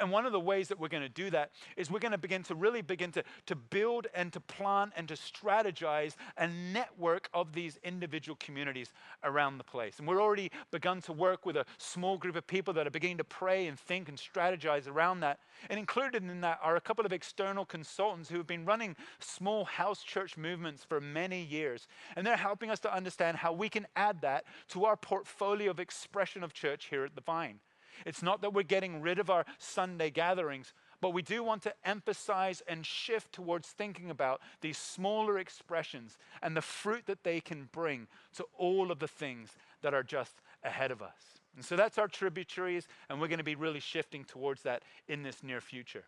And 0.00 0.10
one 0.10 0.26
of 0.26 0.32
the 0.32 0.40
ways 0.40 0.68
that 0.68 0.78
we're 0.78 0.88
going 0.88 1.02
to 1.02 1.08
do 1.08 1.30
that 1.30 1.50
is 1.76 1.90
we're 1.90 1.98
going 1.98 2.12
to 2.12 2.18
begin 2.18 2.42
to 2.44 2.54
really 2.54 2.82
begin 2.82 3.10
to, 3.12 3.24
to 3.46 3.54
build 3.54 4.06
and 4.14 4.32
to 4.32 4.40
plan 4.40 4.92
and 4.96 5.08
to 5.08 5.14
strategize 5.14 6.14
a 6.36 6.48
network 6.48 7.28
of 7.32 7.52
these 7.52 7.78
individual 7.82 8.36
communities 8.40 8.92
around 9.24 9.58
the 9.58 9.64
place. 9.64 9.98
And 9.98 10.06
we're 10.06 10.22
already 10.22 10.50
begun 10.70 11.00
to 11.02 11.12
work 11.12 11.46
with 11.46 11.56
a 11.56 11.64
small 11.78 12.18
group 12.18 12.36
of 12.36 12.46
people 12.46 12.74
that 12.74 12.86
are 12.86 12.90
beginning 12.90 13.18
to 13.18 13.24
pray 13.24 13.66
and 13.66 13.78
think 13.78 14.08
and 14.08 14.18
strategize 14.18 14.88
around 14.88 15.20
that. 15.20 15.40
And 15.70 15.78
included 15.78 16.22
in 16.22 16.40
that 16.42 16.60
are 16.62 16.76
a 16.76 16.80
couple 16.80 17.06
of 17.06 17.12
external 17.12 17.64
consultants 17.64 18.28
who 18.28 18.36
have 18.38 18.46
been 18.46 18.64
running 18.64 18.96
small 19.20 19.64
house 19.64 20.02
church 20.02 20.36
movements 20.36 20.84
for 20.84 21.00
many 21.00 21.42
years. 21.42 21.88
And 22.16 22.26
they're 22.26 22.36
helping 22.36 22.70
us 22.70 22.80
to 22.80 22.94
understand 22.94 23.38
how 23.38 23.52
we 23.52 23.68
can 23.68 23.86
add 23.96 24.20
that 24.22 24.44
to 24.68 24.84
our 24.84 24.96
portfolio 24.96 25.70
of 25.70 25.80
expression 25.80 26.42
of 26.42 26.52
church 26.52 26.86
here 26.86 27.04
at 27.04 27.14
the 27.14 27.20
Vine. 27.20 27.60
It's 28.06 28.22
not 28.22 28.42
that 28.42 28.52
we're 28.52 28.62
getting 28.62 29.00
rid 29.00 29.18
of 29.18 29.30
our 29.30 29.44
Sunday 29.58 30.10
gatherings, 30.10 30.72
but 31.00 31.10
we 31.10 31.22
do 31.22 31.42
want 31.42 31.62
to 31.62 31.74
emphasize 31.84 32.62
and 32.66 32.84
shift 32.84 33.32
towards 33.32 33.68
thinking 33.68 34.10
about 34.10 34.40
these 34.60 34.78
smaller 34.78 35.38
expressions 35.38 36.18
and 36.42 36.56
the 36.56 36.62
fruit 36.62 37.06
that 37.06 37.24
they 37.24 37.40
can 37.40 37.68
bring 37.72 38.06
to 38.36 38.44
all 38.56 38.90
of 38.90 38.98
the 38.98 39.08
things 39.08 39.50
that 39.82 39.94
are 39.94 40.02
just 40.02 40.40
ahead 40.64 40.90
of 40.90 41.02
us. 41.02 41.38
And 41.56 41.64
so 41.64 41.74
that's 41.74 41.98
our 41.98 42.08
tributaries, 42.08 42.86
and 43.08 43.20
we're 43.20 43.28
going 43.28 43.38
to 43.38 43.44
be 43.44 43.56
really 43.56 43.80
shifting 43.80 44.24
towards 44.24 44.62
that 44.62 44.82
in 45.08 45.24
this 45.24 45.42
near 45.42 45.60
future. 45.60 46.04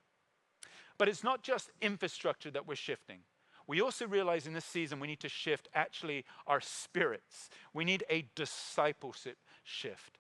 But 0.97 1.09
it's 1.09 1.25
not 1.25 1.43
just 1.43 1.71
infrastructure 1.81 2.51
that 2.53 2.69
we're 2.69 2.77
shifting. 2.77 3.21
We 3.67 3.81
also 3.81 4.07
realize 4.07 4.47
in 4.47 4.53
this 4.53 4.65
season 4.65 5.01
we 5.01 5.09
need 5.09 5.21
to 5.21 5.29
shift 5.29 5.69
actually 5.75 6.25
our 6.47 6.61
spirits. 6.61 7.51
We 7.75 7.85
need 7.85 8.05
a 8.09 8.27
discipleship 8.35 9.39
shift. 9.65 10.20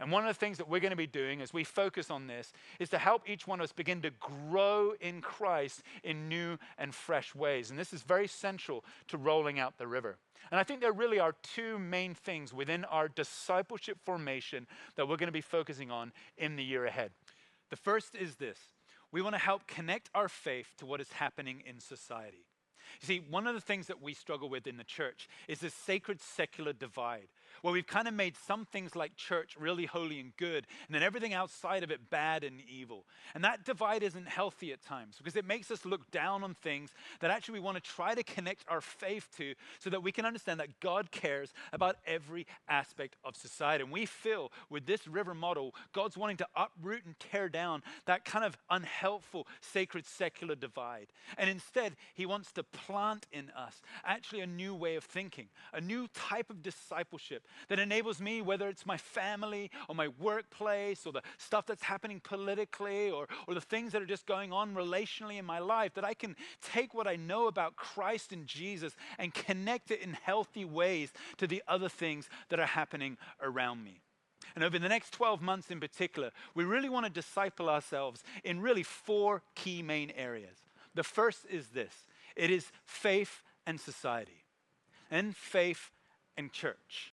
And 0.00 0.10
one 0.10 0.26
of 0.26 0.34
the 0.34 0.38
things 0.38 0.56
that 0.56 0.68
we're 0.68 0.80
going 0.80 0.90
to 0.90 0.96
be 0.96 1.06
doing 1.06 1.42
as 1.42 1.52
we 1.52 1.62
focus 1.62 2.10
on 2.10 2.26
this 2.26 2.52
is 2.78 2.88
to 2.88 2.98
help 2.98 3.28
each 3.28 3.46
one 3.46 3.60
of 3.60 3.64
us 3.64 3.72
begin 3.72 4.00
to 4.00 4.10
grow 4.18 4.94
in 4.98 5.20
Christ 5.20 5.82
in 6.02 6.26
new 6.26 6.56
and 6.78 6.94
fresh 6.94 7.34
ways. 7.34 7.68
And 7.68 7.78
this 7.78 7.92
is 7.92 8.02
very 8.02 8.26
central 8.26 8.82
to 9.08 9.18
rolling 9.18 9.58
out 9.58 9.76
the 9.76 9.86
river. 9.86 10.16
And 10.50 10.58
I 10.58 10.64
think 10.64 10.80
there 10.80 10.92
really 10.92 11.20
are 11.20 11.34
two 11.42 11.78
main 11.78 12.14
things 12.14 12.52
within 12.52 12.86
our 12.86 13.08
discipleship 13.08 13.98
formation 14.02 14.66
that 14.96 15.06
we're 15.06 15.18
going 15.18 15.28
to 15.28 15.32
be 15.32 15.42
focusing 15.42 15.90
on 15.90 16.12
in 16.38 16.56
the 16.56 16.64
year 16.64 16.86
ahead. 16.86 17.10
The 17.68 17.76
first 17.76 18.14
is 18.14 18.36
this 18.36 18.58
we 19.12 19.20
want 19.20 19.34
to 19.34 19.40
help 19.40 19.66
connect 19.66 20.08
our 20.14 20.28
faith 20.28 20.74
to 20.78 20.86
what 20.86 21.00
is 21.00 21.12
happening 21.12 21.62
in 21.66 21.78
society. 21.78 22.46
You 23.00 23.06
see, 23.06 23.22
one 23.28 23.46
of 23.46 23.54
the 23.54 23.60
things 23.60 23.86
that 23.86 24.02
we 24.02 24.14
struggle 24.14 24.48
with 24.48 24.66
in 24.66 24.76
the 24.76 24.84
church 24.84 25.28
is 25.46 25.60
this 25.60 25.74
sacred 25.74 26.20
secular 26.20 26.72
divide 26.72 27.28
where 27.62 27.72
we've 27.72 27.86
kind 27.86 28.08
of 28.08 28.14
made 28.14 28.36
some 28.36 28.64
things 28.64 28.96
like 28.96 29.16
church 29.16 29.56
really 29.58 29.86
holy 29.86 30.20
and 30.20 30.36
good, 30.36 30.66
and 30.86 30.94
then 30.94 31.02
everything 31.02 31.34
outside 31.34 31.82
of 31.82 31.90
it 31.90 32.10
bad 32.10 32.44
and 32.44 32.60
evil. 32.68 33.04
And 33.34 33.44
that 33.44 33.64
divide 33.64 34.02
isn't 34.02 34.28
healthy 34.28 34.72
at 34.72 34.82
times 34.82 35.16
because 35.18 35.36
it 35.36 35.44
makes 35.44 35.70
us 35.70 35.84
look 35.84 36.10
down 36.10 36.42
on 36.42 36.54
things 36.54 36.90
that 37.20 37.30
actually 37.30 37.54
we 37.54 37.64
want 37.64 37.82
to 37.82 37.90
try 37.90 38.14
to 38.14 38.22
connect 38.22 38.64
our 38.68 38.80
faith 38.80 39.28
to 39.36 39.54
so 39.78 39.90
that 39.90 40.02
we 40.02 40.12
can 40.12 40.24
understand 40.24 40.60
that 40.60 40.80
God 40.80 41.10
cares 41.10 41.52
about 41.72 41.96
every 42.06 42.46
aspect 42.68 43.16
of 43.24 43.36
society. 43.36 43.84
And 43.84 43.92
we 43.92 44.06
feel 44.06 44.52
with 44.68 44.86
this 44.86 45.06
river 45.06 45.34
model, 45.34 45.74
God's 45.92 46.16
wanting 46.16 46.38
to 46.38 46.46
uproot 46.56 47.04
and 47.04 47.18
tear 47.18 47.48
down 47.48 47.82
that 48.06 48.24
kind 48.24 48.44
of 48.44 48.56
unhelpful 48.70 49.46
sacred 49.60 50.06
secular 50.06 50.54
divide. 50.54 51.08
And 51.38 51.50
instead, 51.50 51.96
He 52.14 52.26
wants 52.26 52.52
to 52.52 52.62
plant 52.62 53.26
in 53.32 53.50
us 53.50 53.80
actually 54.04 54.40
a 54.40 54.46
new 54.46 54.74
way 54.74 54.96
of 54.96 55.04
thinking, 55.04 55.48
a 55.72 55.80
new 55.80 56.08
type 56.14 56.50
of 56.50 56.62
discipleship 56.62 57.39
that 57.68 57.78
enables 57.78 58.20
me, 58.20 58.42
whether 58.42 58.68
it's 58.68 58.86
my 58.86 58.96
family 58.96 59.70
or 59.88 59.94
my 59.94 60.08
workplace 60.18 61.06
or 61.06 61.12
the 61.12 61.22
stuff 61.38 61.66
that's 61.66 61.82
happening 61.82 62.20
politically 62.20 63.10
or, 63.10 63.26
or 63.46 63.54
the 63.54 63.60
things 63.60 63.92
that 63.92 64.02
are 64.02 64.06
just 64.06 64.26
going 64.26 64.52
on 64.52 64.74
relationally 64.74 65.38
in 65.38 65.44
my 65.44 65.58
life, 65.58 65.94
that 65.94 66.04
I 66.04 66.14
can 66.14 66.36
take 66.62 66.94
what 66.94 67.06
I 67.06 67.16
know 67.16 67.46
about 67.46 67.76
Christ 67.76 68.32
and 68.32 68.46
Jesus 68.46 68.94
and 69.18 69.32
connect 69.32 69.90
it 69.90 70.00
in 70.00 70.12
healthy 70.12 70.64
ways 70.64 71.12
to 71.38 71.46
the 71.46 71.62
other 71.68 71.88
things 71.88 72.28
that 72.48 72.60
are 72.60 72.66
happening 72.66 73.16
around 73.42 73.84
me. 73.84 74.00
And 74.54 74.64
over 74.64 74.78
the 74.78 74.88
next 74.88 75.12
12 75.12 75.40
months 75.40 75.70
in 75.70 75.80
particular, 75.80 76.30
we 76.54 76.64
really 76.64 76.88
want 76.88 77.06
to 77.06 77.12
disciple 77.12 77.68
ourselves 77.68 78.22
in 78.42 78.60
really 78.60 78.82
four 78.82 79.42
key 79.54 79.82
main 79.82 80.10
areas. 80.10 80.56
The 80.94 81.04
first 81.04 81.46
is 81.48 81.68
this 81.68 81.92
it 82.36 82.50
is 82.50 82.72
faith 82.84 83.42
and 83.66 83.80
society, 83.80 84.44
and 85.10 85.36
faith 85.36 85.90
and 86.36 86.52
church 86.52 87.12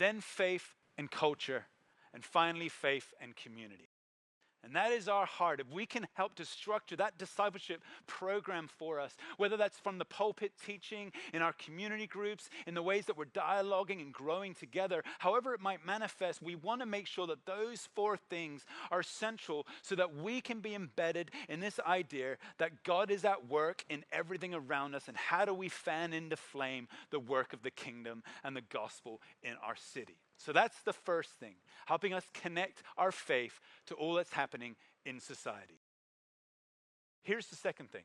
then 0.00 0.20
faith 0.22 0.74
and 0.96 1.10
culture, 1.10 1.66
and 2.14 2.24
finally 2.24 2.70
faith 2.70 3.12
and 3.20 3.36
community. 3.36 3.89
And 4.62 4.76
that 4.76 4.92
is 4.92 5.08
our 5.08 5.26
heart. 5.26 5.60
If 5.60 5.70
we 5.72 5.86
can 5.86 6.06
help 6.14 6.34
to 6.36 6.44
structure 6.44 6.96
that 6.96 7.16
discipleship 7.16 7.82
program 8.06 8.68
for 8.68 9.00
us, 9.00 9.16
whether 9.38 9.56
that's 9.56 9.78
from 9.78 9.98
the 9.98 10.04
pulpit 10.04 10.52
teaching, 10.64 11.12
in 11.32 11.40
our 11.42 11.54
community 11.54 12.06
groups, 12.06 12.50
in 12.66 12.74
the 12.74 12.82
ways 12.82 13.06
that 13.06 13.16
we're 13.16 13.24
dialoguing 13.24 14.00
and 14.00 14.12
growing 14.12 14.54
together, 14.54 15.02
however 15.18 15.54
it 15.54 15.60
might 15.60 15.84
manifest, 15.86 16.42
we 16.42 16.54
want 16.54 16.80
to 16.80 16.86
make 16.86 17.06
sure 17.06 17.26
that 17.26 17.46
those 17.46 17.88
four 17.94 18.16
things 18.16 18.66
are 18.90 19.02
central 19.02 19.66
so 19.82 19.94
that 19.94 20.14
we 20.14 20.40
can 20.40 20.60
be 20.60 20.74
embedded 20.74 21.30
in 21.48 21.60
this 21.60 21.80
idea 21.86 22.36
that 22.58 22.82
God 22.84 23.10
is 23.10 23.24
at 23.24 23.48
work 23.48 23.84
in 23.88 24.04
everything 24.12 24.54
around 24.54 24.94
us. 24.94 25.08
And 25.08 25.16
how 25.16 25.44
do 25.44 25.54
we 25.54 25.68
fan 25.68 26.12
into 26.12 26.36
flame 26.36 26.88
the 27.10 27.20
work 27.20 27.52
of 27.52 27.62
the 27.62 27.70
kingdom 27.70 28.22
and 28.44 28.54
the 28.54 28.60
gospel 28.60 29.20
in 29.42 29.54
our 29.64 29.76
city? 29.76 30.18
So 30.40 30.52
that's 30.52 30.80
the 30.82 30.94
first 30.94 31.30
thing, 31.38 31.56
helping 31.84 32.14
us 32.14 32.24
connect 32.32 32.82
our 32.96 33.12
faith 33.12 33.60
to 33.86 33.94
all 33.94 34.14
that's 34.14 34.32
happening 34.32 34.74
in 35.04 35.20
society. 35.20 35.80
Here's 37.22 37.48
the 37.48 37.56
second 37.56 37.90
thing 37.90 38.04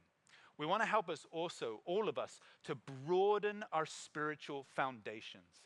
we 0.57 0.65
want 0.65 0.81
to 0.81 0.87
help 0.87 1.09
us 1.09 1.25
also, 1.31 1.81
all 1.85 2.09
of 2.09 2.17
us, 2.17 2.39
to 2.65 2.75
broaden 3.05 3.63
our 3.71 3.85
spiritual 3.85 4.65
foundations. 4.75 5.63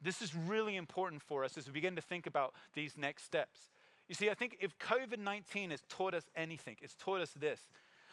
This 0.00 0.20
is 0.20 0.34
really 0.34 0.76
important 0.76 1.22
for 1.22 1.44
us 1.44 1.56
as 1.56 1.66
we 1.66 1.72
begin 1.72 1.96
to 1.96 2.02
think 2.02 2.26
about 2.26 2.54
these 2.74 2.96
next 2.96 3.24
steps. 3.24 3.70
You 4.08 4.14
see, 4.14 4.30
I 4.30 4.34
think 4.34 4.56
if 4.60 4.76
COVID 4.78 5.18
19 5.18 5.70
has 5.70 5.82
taught 5.88 6.14
us 6.14 6.24
anything, 6.34 6.76
it's 6.82 6.94
taught 6.94 7.20
us 7.20 7.30
this 7.38 7.60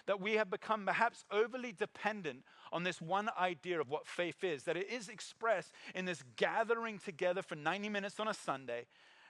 that 0.07 0.21
we 0.21 0.33
have 0.33 0.49
become 0.49 0.85
perhaps 0.85 1.25
overly 1.31 1.71
dependent 1.71 2.43
on 2.71 2.83
this 2.83 3.01
one 3.01 3.29
idea 3.39 3.79
of 3.79 3.89
what 3.89 4.07
faith 4.07 4.43
is, 4.43 4.63
that 4.63 4.77
it 4.77 4.89
is 4.89 5.09
expressed 5.09 5.71
in 5.93 6.05
this 6.05 6.23
gathering 6.35 6.99
together 6.99 7.41
for 7.41 7.55
90 7.55 7.89
minutes 7.89 8.19
on 8.19 8.27
a 8.27 8.33
Sunday. 8.33 8.85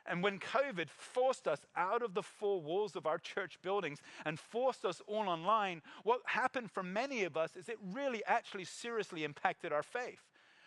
And 0.07 0.21
when 0.21 0.39
COVID 0.39 0.89
forced 0.89 1.47
us 1.47 1.65
out 1.75 2.03
of 2.03 2.13
the 2.13 2.21
four 2.21 2.61
walls 2.61 2.95
of 2.95 3.07
our 3.07 3.17
church 3.17 3.57
buildings 3.63 3.99
and 4.23 4.39
forced 4.39 4.85
us 4.85 5.01
all 5.07 5.27
online, 5.27 5.81
what 6.03 6.21
happened 6.25 6.69
for 6.71 6.83
many 6.83 7.23
of 7.23 7.35
us 7.35 7.55
is 7.55 7.69
it 7.69 7.77
really 7.91 8.23
actually 8.25 8.65
seriously 8.65 9.23
impacted 9.23 9.73
our 9.73 9.83
faith. 9.83 10.21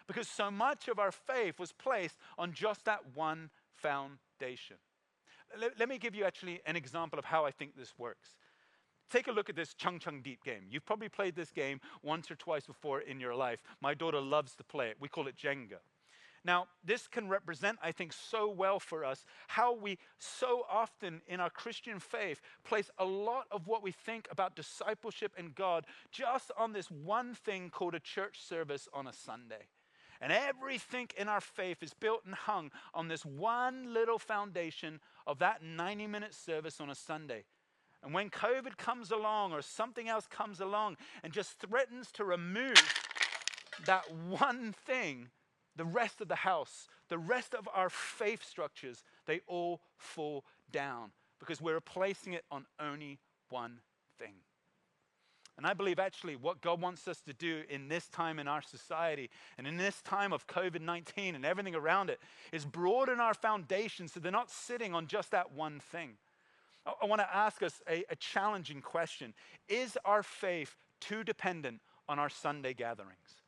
because 0.06 0.26
so 0.26 0.50
much 0.50 0.88
of 0.88 0.98
our 0.98 1.12
faith 1.12 1.58
was 1.58 1.70
placed 1.70 2.16
on 2.38 2.50
just 2.54 2.86
that 2.86 3.00
one 3.14 3.50
foundation. 3.74 4.78
Let, 5.58 5.78
let, 5.78 5.86
me 5.86 5.98
give 5.98 6.14
you 6.14 6.24
actually 6.24 6.60
an 6.64 6.76
example 6.76 7.18
of 7.18 7.26
how 7.26 7.44
I 7.44 7.50
think 7.50 7.76
this 7.76 7.92
works. 7.98 8.34
Take 9.10 9.28
a 9.28 9.32
look 9.32 9.48
at 9.48 9.56
this 9.56 9.74
Chung 9.74 9.98
Chung 9.98 10.20
Deep 10.20 10.44
game. 10.44 10.64
You've 10.70 10.84
probably 10.84 11.08
played 11.08 11.34
this 11.34 11.50
game 11.50 11.80
once 12.02 12.30
or 12.30 12.36
twice 12.36 12.66
before 12.66 13.00
in 13.00 13.20
your 13.20 13.34
life. 13.34 13.62
My 13.80 13.94
daughter 13.94 14.20
loves 14.20 14.54
to 14.56 14.64
play 14.64 14.88
it. 14.88 14.96
We 15.00 15.08
call 15.08 15.26
it 15.26 15.36
Jenga. 15.36 15.78
Now, 16.44 16.68
this 16.84 17.08
can 17.08 17.28
represent, 17.28 17.78
I 17.82 17.92
think, 17.92 18.12
so 18.12 18.48
well 18.48 18.78
for 18.78 19.04
us 19.04 19.24
how 19.48 19.74
we 19.74 19.98
so 20.18 20.64
often 20.70 21.20
in 21.26 21.40
our 21.40 21.50
Christian 21.50 21.98
faith 21.98 22.40
place 22.64 22.90
a 22.98 23.04
lot 23.04 23.46
of 23.50 23.66
what 23.66 23.82
we 23.82 23.92
think 23.92 24.28
about 24.30 24.56
discipleship 24.56 25.32
and 25.36 25.54
God 25.54 25.84
just 26.12 26.52
on 26.56 26.72
this 26.72 26.90
one 26.90 27.34
thing 27.34 27.70
called 27.70 27.94
a 27.94 28.00
church 28.00 28.40
service 28.40 28.88
on 28.92 29.06
a 29.06 29.12
Sunday. 29.12 29.66
And 30.20 30.32
everything 30.32 31.08
in 31.16 31.28
our 31.28 31.40
faith 31.40 31.82
is 31.82 31.94
built 31.94 32.22
and 32.24 32.34
hung 32.34 32.70
on 32.94 33.08
this 33.08 33.24
one 33.24 33.92
little 33.92 34.18
foundation 34.18 35.00
of 35.26 35.38
that 35.38 35.62
90 35.62 36.06
minute 36.06 36.34
service 36.34 36.80
on 36.80 36.90
a 36.90 36.94
Sunday. 36.94 37.44
And 38.02 38.14
when 38.14 38.30
COVID 38.30 38.76
comes 38.76 39.10
along 39.10 39.52
or 39.52 39.62
something 39.62 40.08
else 40.08 40.26
comes 40.26 40.60
along 40.60 40.96
and 41.22 41.32
just 41.32 41.58
threatens 41.58 42.12
to 42.12 42.24
remove 42.24 42.76
that 43.86 44.04
one 44.12 44.74
thing, 44.86 45.28
the 45.76 45.84
rest 45.84 46.20
of 46.20 46.28
the 46.28 46.36
house, 46.36 46.88
the 47.08 47.18
rest 47.18 47.54
of 47.54 47.68
our 47.74 47.90
faith 47.90 48.44
structures, 48.44 49.02
they 49.26 49.40
all 49.46 49.80
fall 49.96 50.44
down 50.70 51.10
because 51.38 51.60
we're 51.60 51.80
placing 51.80 52.32
it 52.32 52.44
on 52.50 52.66
only 52.80 53.18
one 53.48 53.80
thing. 54.18 54.34
And 55.56 55.66
I 55.66 55.74
believe 55.74 55.98
actually 55.98 56.36
what 56.36 56.60
God 56.60 56.80
wants 56.80 57.08
us 57.08 57.20
to 57.22 57.32
do 57.32 57.64
in 57.68 57.88
this 57.88 58.06
time 58.06 58.38
in 58.38 58.46
our 58.46 58.62
society 58.62 59.28
and 59.58 59.66
in 59.66 59.76
this 59.76 60.00
time 60.02 60.32
of 60.32 60.46
COVID 60.46 60.80
19 60.80 61.34
and 61.34 61.44
everything 61.44 61.74
around 61.74 62.10
it 62.10 62.20
is 62.52 62.64
broaden 62.64 63.18
our 63.18 63.34
foundation 63.34 64.06
so 64.06 64.20
they're 64.20 64.30
not 64.30 64.52
sitting 64.52 64.94
on 64.94 65.08
just 65.08 65.32
that 65.32 65.52
one 65.52 65.80
thing. 65.80 66.10
I, 67.02 67.06
want 67.06 67.20
to 67.20 67.34
ask 67.34 67.62
us 67.62 67.80
a, 67.88 68.04
a 68.10 68.16
challenging 68.16 68.80
question 68.80 69.34
Is 69.68 69.98
our 70.04 70.22
faith 70.22 70.76
too 71.00 71.24
dependent 71.24 71.80
on 72.08 72.18
our 72.18 72.28
Sunday 72.28 72.74
gatherings? 72.74 73.42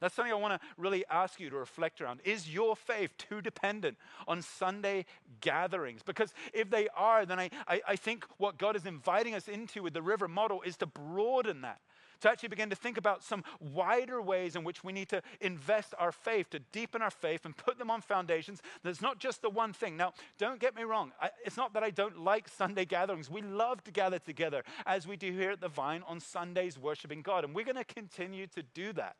That's 0.00 0.14
something 0.14 0.32
I 0.32 0.36
want 0.36 0.60
to 0.60 0.66
really 0.76 1.04
ask 1.08 1.40
you 1.40 1.48
to 1.48 1.56
reflect 1.56 2.00
around. 2.00 2.20
Is 2.24 2.50
your 2.50 2.76
faith 2.76 3.16
too 3.16 3.40
dependent 3.40 3.96
on 4.28 4.42
Sunday 4.42 5.06
gatherings? 5.40 6.02
Because 6.02 6.34
if 6.52 6.68
they 6.68 6.88
are, 6.94 7.24
then 7.24 7.38
I, 7.38 7.48
I, 7.66 7.80
I, 7.88 7.96
think 7.96 8.26
what 8.36 8.58
God 8.58 8.76
is 8.76 8.84
inviting 8.84 9.34
us 9.34 9.48
into 9.48 9.82
with 9.82 9.94
the 9.94 10.02
river 10.02 10.28
model 10.28 10.60
is 10.60 10.76
to 10.78 10.86
broaden 10.86 11.62
that. 11.62 11.80
To 12.24 12.30
actually 12.30 12.48
begin 12.48 12.70
to 12.70 12.74
think 12.74 12.96
about 12.96 13.22
some 13.22 13.44
wider 13.60 14.22
ways 14.22 14.56
in 14.56 14.64
which 14.64 14.82
we 14.82 14.94
need 14.94 15.10
to 15.10 15.20
invest 15.42 15.92
our 15.98 16.10
faith, 16.10 16.48
to 16.52 16.58
deepen 16.58 17.02
our 17.02 17.10
faith 17.10 17.44
and 17.44 17.54
put 17.54 17.76
them 17.76 17.90
on 17.90 18.00
foundations. 18.00 18.62
that's 18.82 19.02
not 19.02 19.18
just 19.18 19.42
the 19.42 19.50
one 19.50 19.74
thing. 19.74 19.98
Now, 19.98 20.14
don't 20.38 20.58
get 20.58 20.74
me 20.74 20.84
wrong. 20.84 21.12
I, 21.20 21.28
it's 21.44 21.58
not 21.58 21.74
that 21.74 21.82
I 21.82 21.90
don't 21.90 22.18
like 22.18 22.48
Sunday 22.48 22.86
gatherings. 22.86 23.28
We 23.28 23.42
love 23.42 23.84
to 23.84 23.90
gather 23.90 24.18
together 24.18 24.64
as 24.86 25.06
we 25.06 25.18
do 25.18 25.32
here 25.32 25.50
at 25.50 25.60
the 25.60 25.68
Vine 25.68 26.02
on 26.08 26.18
Sundays, 26.18 26.78
worshiping 26.78 27.20
God. 27.20 27.44
And 27.44 27.54
we're 27.54 27.66
going 27.66 27.76
to 27.76 27.84
continue 27.84 28.46
to 28.46 28.62
do 28.62 28.94
that. 28.94 29.16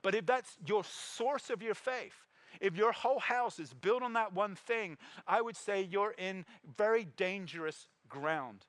But 0.00 0.14
if 0.14 0.24
that's 0.24 0.56
your 0.66 0.82
source 0.82 1.50
of 1.50 1.62
your 1.62 1.74
faith, 1.74 2.14
if 2.62 2.74
your 2.74 2.92
whole 2.92 3.20
house 3.20 3.58
is 3.58 3.74
built 3.74 4.02
on 4.02 4.14
that 4.14 4.32
one 4.32 4.54
thing, 4.54 4.96
I 5.28 5.42
would 5.42 5.58
say 5.58 5.82
you're 5.82 6.14
in 6.16 6.46
very 6.74 7.04
dangerous 7.04 7.88
ground. 8.08 8.64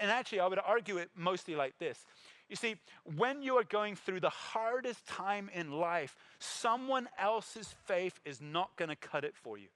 And 0.00 0.10
actually, 0.10 0.40
I 0.40 0.46
would 0.46 0.60
argue 0.64 0.96
it 0.96 1.10
mostly 1.14 1.54
like 1.54 1.76
this. 1.78 2.06
You 2.48 2.56
see, 2.56 2.76
when 3.16 3.42
you 3.42 3.56
are 3.56 3.64
going 3.64 3.94
through 3.94 4.20
the 4.20 4.30
hardest 4.30 5.06
time 5.06 5.50
in 5.52 5.70
life, 5.70 6.16
someone 6.38 7.08
else's 7.18 7.74
faith 7.84 8.18
is 8.24 8.40
not 8.40 8.74
going 8.76 8.88
to 8.88 8.96
cut 8.96 9.24
it 9.24 9.34
for 9.36 9.58
you. 9.58 9.68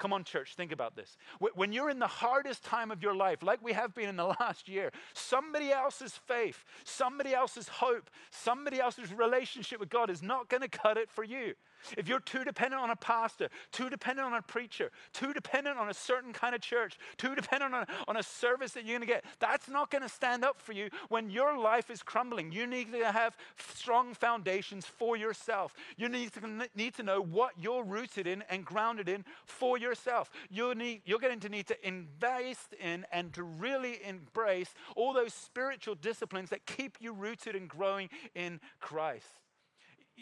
Come 0.00 0.14
on, 0.14 0.24
church, 0.24 0.54
think 0.54 0.72
about 0.72 0.96
this. 0.96 1.18
When 1.54 1.72
you're 1.72 1.90
in 1.90 1.98
the 1.98 2.06
hardest 2.06 2.64
time 2.64 2.90
of 2.90 3.02
your 3.02 3.14
life, 3.14 3.42
like 3.42 3.62
we 3.62 3.74
have 3.74 3.94
been 3.94 4.08
in 4.08 4.16
the 4.16 4.24
last 4.40 4.66
year, 4.66 4.92
somebody 5.12 5.70
else's 5.70 6.12
faith, 6.26 6.64
somebody 6.84 7.34
else's 7.34 7.68
hope, 7.68 8.08
somebody 8.30 8.80
else's 8.80 9.12
relationship 9.12 9.78
with 9.78 9.90
God 9.90 10.08
is 10.08 10.22
not 10.22 10.48
going 10.48 10.62
to 10.62 10.68
cut 10.68 10.96
it 10.96 11.10
for 11.10 11.22
you. 11.22 11.54
If 11.96 12.08
you're 12.08 12.20
too 12.20 12.44
dependent 12.44 12.82
on 12.82 12.90
a 12.90 12.96
pastor, 12.96 13.48
too 13.72 13.90
dependent 13.90 14.26
on 14.26 14.34
a 14.34 14.42
preacher, 14.42 14.90
too 15.12 15.32
dependent 15.32 15.78
on 15.78 15.88
a 15.88 15.94
certain 15.94 16.32
kind 16.32 16.54
of 16.54 16.60
church, 16.60 16.98
too 17.16 17.34
dependent 17.34 17.74
on 17.74 17.82
a, 17.82 17.86
on 18.08 18.16
a 18.16 18.22
service 18.22 18.72
that 18.72 18.84
you're 18.84 18.98
going 18.98 19.08
to 19.08 19.12
get, 19.12 19.24
that's 19.38 19.68
not 19.68 19.90
going 19.90 20.02
to 20.02 20.08
stand 20.08 20.44
up 20.44 20.60
for 20.60 20.72
you 20.72 20.88
when 21.08 21.30
your 21.30 21.58
life 21.58 21.90
is 21.90 22.02
crumbling. 22.02 22.52
You 22.52 22.66
need 22.66 22.92
to 22.92 23.12
have 23.12 23.36
strong 23.74 24.14
foundations 24.14 24.86
for 24.86 25.16
yourself. 25.16 25.74
You 25.96 26.08
need 26.08 26.32
to, 26.34 26.68
need 26.74 26.94
to 26.94 27.02
know 27.02 27.20
what 27.20 27.52
you're 27.58 27.84
rooted 27.84 28.26
in 28.26 28.42
and 28.50 28.64
grounded 28.64 29.08
in 29.08 29.24
for 29.44 29.78
yourself. 29.78 30.30
you 30.50 30.74
need, 30.74 31.02
you're 31.04 31.18
going 31.18 31.40
to 31.40 31.48
need 31.48 31.66
to 31.68 31.86
invest 31.86 32.74
in 32.80 33.06
and 33.12 33.32
to 33.34 33.42
really 33.42 34.00
embrace 34.06 34.68
all 34.96 35.12
those 35.12 35.34
spiritual 35.34 35.94
disciplines 35.94 36.50
that 36.50 36.66
keep 36.66 36.98
you 37.00 37.12
rooted 37.12 37.54
and 37.54 37.68
growing 37.68 38.08
in 38.34 38.60
Christ 38.80 39.40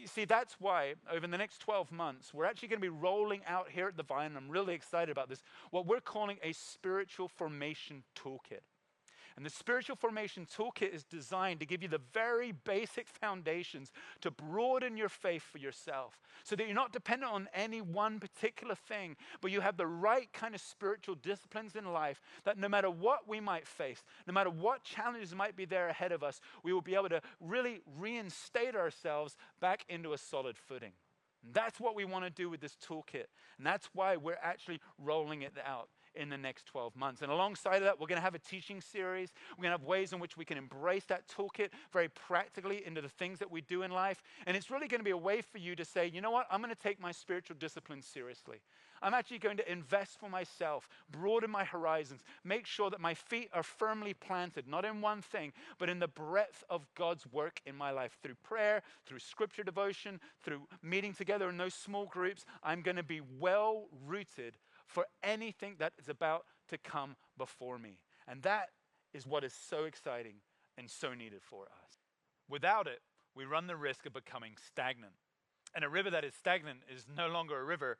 you 0.00 0.06
see, 0.06 0.24
that's 0.24 0.56
why 0.60 0.94
over 1.12 1.26
the 1.26 1.38
next 1.38 1.58
12 1.58 1.90
months, 1.90 2.32
we're 2.32 2.44
actually 2.44 2.68
going 2.68 2.80
to 2.80 2.84
be 2.84 2.88
rolling 2.88 3.40
out 3.46 3.68
here 3.70 3.88
at 3.88 3.96
the 3.96 4.02
Vine. 4.02 4.36
I'm 4.36 4.48
really 4.48 4.74
excited 4.74 5.10
about 5.10 5.28
this. 5.28 5.42
What 5.70 5.86
we're 5.86 6.00
calling 6.00 6.38
a 6.42 6.52
spiritual 6.52 7.28
formation 7.28 8.04
toolkit. 8.16 8.60
And 9.38 9.46
the 9.46 9.50
Spiritual 9.50 9.94
Formation 9.94 10.48
Toolkit 10.52 10.92
is 10.92 11.04
designed 11.04 11.60
to 11.60 11.66
give 11.66 11.80
you 11.80 11.88
the 11.88 12.00
very 12.12 12.50
basic 12.50 13.06
foundations 13.06 13.92
to 14.20 14.32
broaden 14.32 14.96
your 14.96 15.08
faith 15.08 15.44
for 15.44 15.58
yourself 15.58 16.18
so 16.42 16.56
that 16.56 16.66
you're 16.66 16.74
not 16.74 16.92
dependent 16.92 17.30
on 17.30 17.48
any 17.54 17.80
one 17.80 18.18
particular 18.18 18.74
thing, 18.74 19.14
but 19.40 19.52
you 19.52 19.60
have 19.60 19.76
the 19.76 19.86
right 19.86 20.32
kind 20.32 20.56
of 20.56 20.60
spiritual 20.60 21.14
disciplines 21.14 21.76
in 21.76 21.84
life 21.92 22.20
that 22.42 22.58
no 22.58 22.68
matter 22.68 22.90
what 22.90 23.28
we 23.28 23.38
might 23.38 23.64
face, 23.64 24.02
no 24.26 24.34
matter 24.34 24.50
what 24.50 24.82
challenges 24.82 25.32
might 25.32 25.54
be 25.54 25.66
there 25.66 25.86
ahead 25.86 26.10
of 26.10 26.24
us, 26.24 26.40
we 26.64 26.72
will 26.72 26.82
be 26.82 26.96
able 26.96 27.08
to 27.08 27.20
really 27.40 27.80
reinstate 27.96 28.74
ourselves 28.74 29.36
back 29.60 29.84
into 29.88 30.14
a 30.14 30.18
solid 30.18 30.56
footing. 30.58 30.94
And 31.44 31.54
that's 31.54 31.78
what 31.78 31.94
we 31.94 32.04
want 32.04 32.24
to 32.24 32.30
do 32.30 32.50
with 32.50 32.60
this 32.60 32.76
toolkit. 32.84 33.26
And 33.56 33.64
that's 33.64 33.88
why 33.92 34.16
we're 34.16 34.34
actually 34.42 34.80
rolling 34.98 35.42
it 35.42 35.52
out 35.64 35.90
in 36.18 36.28
the 36.28 36.36
next 36.36 36.66
12 36.66 36.96
months. 36.96 37.22
And 37.22 37.30
alongside 37.30 37.76
of 37.76 37.84
that, 37.84 37.98
we're 37.98 38.08
going 38.08 38.18
to 38.18 38.24
have 38.24 38.34
a 38.34 38.40
teaching 38.40 38.80
series. 38.80 39.32
We're 39.56 39.62
going 39.62 39.72
to 39.72 39.78
have 39.78 39.86
ways 39.86 40.12
in 40.12 40.18
which 40.18 40.36
we 40.36 40.44
can 40.44 40.58
embrace 40.58 41.04
that 41.06 41.28
toolkit 41.28 41.68
very 41.92 42.08
practically 42.08 42.84
into 42.84 43.00
the 43.00 43.08
things 43.08 43.38
that 43.38 43.50
we 43.50 43.60
do 43.60 43.82
in 43.82 43.90
life. 43.90 44.22
And 44.46 44.56
it's 44.56 44.70
really 44.70 44.88
going 44.88 45.00
to 45.00 45.04
be 45.04 45.10
a 45.10 45.16
way 45.16 45.40
for 45.40 45.58
you 45.58 45.76
to 45.76 45.84
say, 45.84 46.06
you 46.06 46.20
know 46.20 46.30
what, 46.30 46.46
I'm 46.50 46.60
going 46.60 46.74
to 46.74 46.80
take 46.80 47.00
my 47.00 47.12
spiritual 47.12 47.56
discipline 47.58 48.02
seriously. 48.02 48.58
I'm 49.02 49.14
actually 49.14 49.38
going 49.38 49.56
to 49.58 49.70
invest 49.72 50.18
for 50.18 50.28
myself, 50.28 50.88
broaden 51.10 51.50
my 51.50 51.64
horizons, 51.64 52.22
make 52.44 52.66
sure 52.66 52.90
that 52.90 53.00
my 53.00 53.14
feet 53.14 53.48
are 53.52 53.62
firmly 53.62 54.14
planted, 54.14 54.66
not 54.66 54.84
in 54.84 55.00
one 55.00 55.22
thing, 55.22 55.52
but 55.78 55.88
in 55.88 55.98
the 55.98 56.08
breadth 56.08 56.64
of 56.68 56.86
God's 56.96 57.24
work 57.32 57.60
in 57.66 57.76
my 57.76 57.90
life 57.90 58.18
through 58.22 58.34
prayer, 58.42 58.82
through 59.06 59.20
scripture 59.20 59.62
devotion, 59.62 60.20
through 60.42 60.62
meeting 60.82 61.12
together 61.12 61.48
in 61.48 61.56
those 61.56 61.74
small 61.74 62.06
groups. 62.06 62.44
I'm 62.62 62.82
going 62.82 62.96
to 62.96 63.02
be 63.02 63.20
well 63.38 63.86
rooted 64.06 64.56
for 64.88 65.06
anything 65.22 65.76
that 65.78 65.92
is 65.98 66.08
about 66.08 66.44
to 66.68 66.78
come 66.78 67.14
before 67.36 67.78
me. 67.78 68.00
And 68.26 68.42
that 68.42 68.70
is 69.14 69.26
what 69.26 69.44
is 69.44 69.52
so 69.52 69.84
exciting 69.84 70.36
and 70.76 70.90
so 70.90 71.14
needed 71.14 71.42
for 71.42 71.64
us. 71.64 71.98
Without 72.48 72.86
it, 72.86 73.00
we 73.34 73.44
run 73.44 73.66
the 73.66 73.76
risk 73.76 74.06
of 74.06 74.14
becoming 74.14 74.52
stagnant. 74.66 75.12
And 75.74 75.84
a 75.84 75.88
river 75.88 76.10
that 76.10 76.24
is 76.24 76.34
stagnant 76.34 76.80
is 76.92 77.06
no 77.14 77.28
longer 77.28 77.60
a 77.60 77.64
river, 77.64 77.98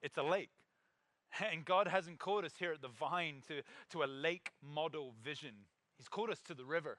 it's 0.00 0.16
a 0.16 0.22
lake. 0.22 0.50
And 1.52 1.64
God 1.64 1.86
hasn't 1.86 2.18
called 2.18 2.44
us 2.44 2.54
here 2.58 2.72
at 2.72 2.82
the 2.82 2.88
vine 2.88 3.42
to, 3.48 3.62
to 3.90 4.02
a 4.02 4.06
lake 4.06 4.50
model 4.62 5.14
vision, 5.22 5.54
He's 5.96 6.08
called 6.08 6.30
us 6.30 6.40
to 6.46 6.54
the 6.54 6.64
river. 6.64 6.96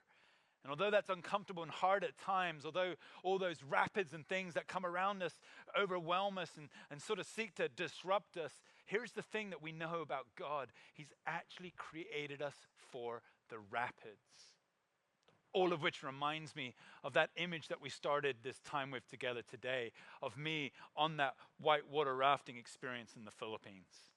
And 0.62 0.70
although 0.70 0.90
that's 0.92 1.08
uncomfortable 1.08 1.64
and 1.64 1.72
hard 1.72 2.04
at 2.04 2.16
times, 2.18 2.64
although 2.64 2.94
all 3.24 3.36
those 3.36 3.56
rapids 3.68 4.12
and 4.12 4.24
things 4.26 4.54
that 4.54 4.68
come 4.68 4.86
around 4.86 5.22
us 5.22 5.40
overwhelm 5.78 6.38
us 6.38 6.52
and, 6.56 6.68
and 6.88 7.02
sort 7.02 7.18
of 7.18 7.26
seek 7.26 7.56
to 7.56 7.68
disrupt 7.68 8.36
us, 8.36 8.52
here's 8.84 9.12
the 9.12 9.22
thing 9.22 9.50
that 9.50 9.62
we 9.62 9.72
know 9.72 10.00
about 10.00 10.26
God 10.38 10.68
He's 10.94 11.12
actually 11.26 11.72
created 11.76 12.42
us 12.42 12.54
for 12.90 13.22
the 13.48 13.58
rapids. 13.70 14.18
All 15.54 15.72
of 15.72 15.82
which 15.82 16.02
reminds 16.02 16.56
me 16.56 16.74
of 17.04 17.12
that 17.12 17.30
image 17.36 17.68
that 17.68 17.82
we 17.82 17.90
started 17.90 18.36
this 18.42 18.58
time 18.60 18.90
with 18.90 19.06
together 19.08 19.42
today 19.42 19.92
of 20.22 20.38
me 20.38 20.72
on 20.96 21.18
that 21.18 21.34
whitewater 21.60 22.16
rafting 22.16 22.56
experience 22.56 23.12
in 23.16 23.26
the 23.26 23.30
Philippines. 23.30 24.11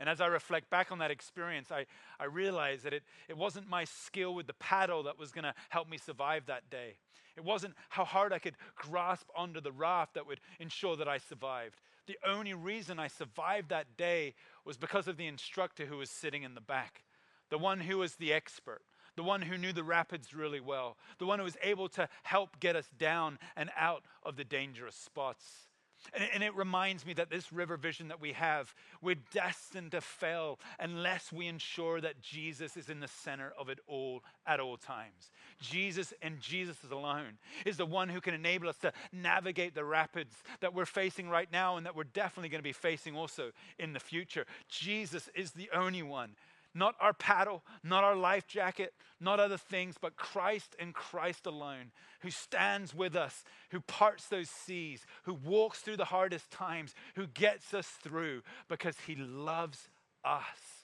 And 0.00 0.08
as 0.08 0.20
I 0.20 0.26
reflect 0.26 0.70
back 0.70 0.90
on 0.90 0.98
that 0.98 1.10
experience, 1.10 1.70
I, 1.70 1.86
I 2.18 2.24
realize 2.24 2.82
that 2.82 2.92
it, 2.92 3.02
it 3.28 3.36
wasn't 3.36 3.68
my 3.68 3.84
skill 3.84 4.34
with 4.34 4.46
the 4.46 4.54
paddle 4.54 5.02
that 5.04 5.18
was 5.18 5.32
going 5.32 5.44
to 5.44 5.54
help 5.68 5.88
me 5.88 5.98
survive 5.98 6.46
that 6.46 6.70
day. 6.70 6.96
It 7.36 7.44
wasn't 7.44 7.74
how 7.88 8.04
hard 8.04 8.32
I 8.32 8.38
could 8.38 8.56
grasp 8.76 9.28
onto 9.36 9.60
the 9.60 9.72
raft 9.72 10.14
that 10.14 10.26
would 10.26 10.40
ensure 10.58 10.96
that 10.96 11.08
I 11.08 11.18
survived. 11.18 11.80
The 12.06 12.18
only 12.26 12.52
reason 12.52 12.98
I 12.98 13.08
survived 13.08 13.68
that 13.70 13.96
day 13.96 14.34
was 14.64 14.76
because 14.76 15.08
of 15.08 15.16
the 15.16 15.26
instructor 15.26 15.86
who 15.86 15.98
was 15.98 16.10
sitting 16.10 16.42
in 16.42 16.54
the 16.54 16.60
back, 16.60 17.04
the 17.48 17.58
one 17.58 17.80
who 17.80 17.98
was 17.98 18.16
the 18.16 18.32
expert, 18.32 18.82
the 19.16 19.22
one 19.22 19.42
who 19.42 19.58
knew 19.58 19.72
the 19.72 19.84
rapids 19.84 20.34
really 20.34 20.60
well, 20.60 20.96
the 21.18 21.26
one 21.26 21.38
who 21.38 21.44
was 21.44 21.56
able 21.62 21.88
to 21.90 22.08
help 22.22 22.58
get 22.60 22.76
us 22.76 22.88
down 22.98 23.38
and 23.56 23.70
out 23.76 24.04
of 24.22 24.36
the 24.36 24.44
dangerous 24.44 24.96
spots. 24.96 25.68
And, 26.14 26.28
and 26.34 26.42
it 26.42 26.54
reminds 26.54 27.06
me 27.06 27.12
that 27.14 27.30
this 27.30 27.52
river 27.52 27.76
vision 27.76 28.08
that 28.08 28.20
we 28.20 28.32
have, 28.32 28.74
we're 29.00 29.16
destined 29.32 29.92
to 29.92 30.00
fail 30.00 30.58
unless 30.78 31.32
we 31.32 31.46
ensure 31.46 32.00
that 32.00 32.20
Jesus 32.20 32.76
is 32.76 32.88
in 32.88 33.00
the 33.00 33.08
center 33.08 33.52
of 33.58 33.68
it 33.68 33.78
all 33.86 34.22
at 34.46 34.60
all 34.60 34.76
times. 34.76 35.30
Jesus 35.60 36.12
and 36.22 36.40
Jesus 36.40 36.76
alone 36.90 37.38
is 37.64 37.76
the 37.76 37.86
one 37.86 38.08
who 38.08 38.20
can 38.20 38.34
enable 38.34 38.68
us 38.68 38.78
to 38.78 38.92
navigate 39.12 39.74
the 39.74 39.84
rapids 39.84 40.34
that 40.60 40.74
we're 40.74 40.86
facing 40.86 41.28
right 41.28 41.50
now 41.52 41.76
and 41.76 41.86
that 41.86 41.96
we're 41.96 42.04
definitely 42.04 42.48
going 42.48 42.60
to 42.60 42.62
be 42.62 42.72
facing 42.72 43.16
also 43.16 43.52
in 43.78 43.92
the 43.92 44.00
future. 44.00 44.46
Jesus 44.68 45.28
is 45.34 45.52
the 45.52 45.70
only 45.74 46.02
one 46.02 46.30
not 46.74 46.94
our 47.00 47.12
paddle, 47.12 47.62
not 47.82 48.04
our 48.04 48.16
life 48.16 48.46
jacket, 48.46 48.94
not 49.20 49.40
other 49.40 49.56
things, 49.56 49.96
but 50.00 50.16
Christ 50.16 50.74
and 50.78 50.94
Christ 50.94 51.46
alone, 51.46 51.92
who 52.20 52.30
stands 52.30 52.94
with 52.94 53.14
us, 53.14 53.44
who 53.70 53.80
parts 53.80 54.28
those 54.28 54.48
seas, 54.48 55.04
who 55.24 55.34
walks 55.34 55.80
through 55.80 55.98
the 55.98 56.06
hardest 56.06 56.50
times, 56.50 56.94
who 57.14 57.26
gets 57.26 57.74
us 57.74 57.86
through 57.86 58.42
because 58.68 58.96
he 59.06 59.16
loves 59.16 59.88
us. 60.24 60.82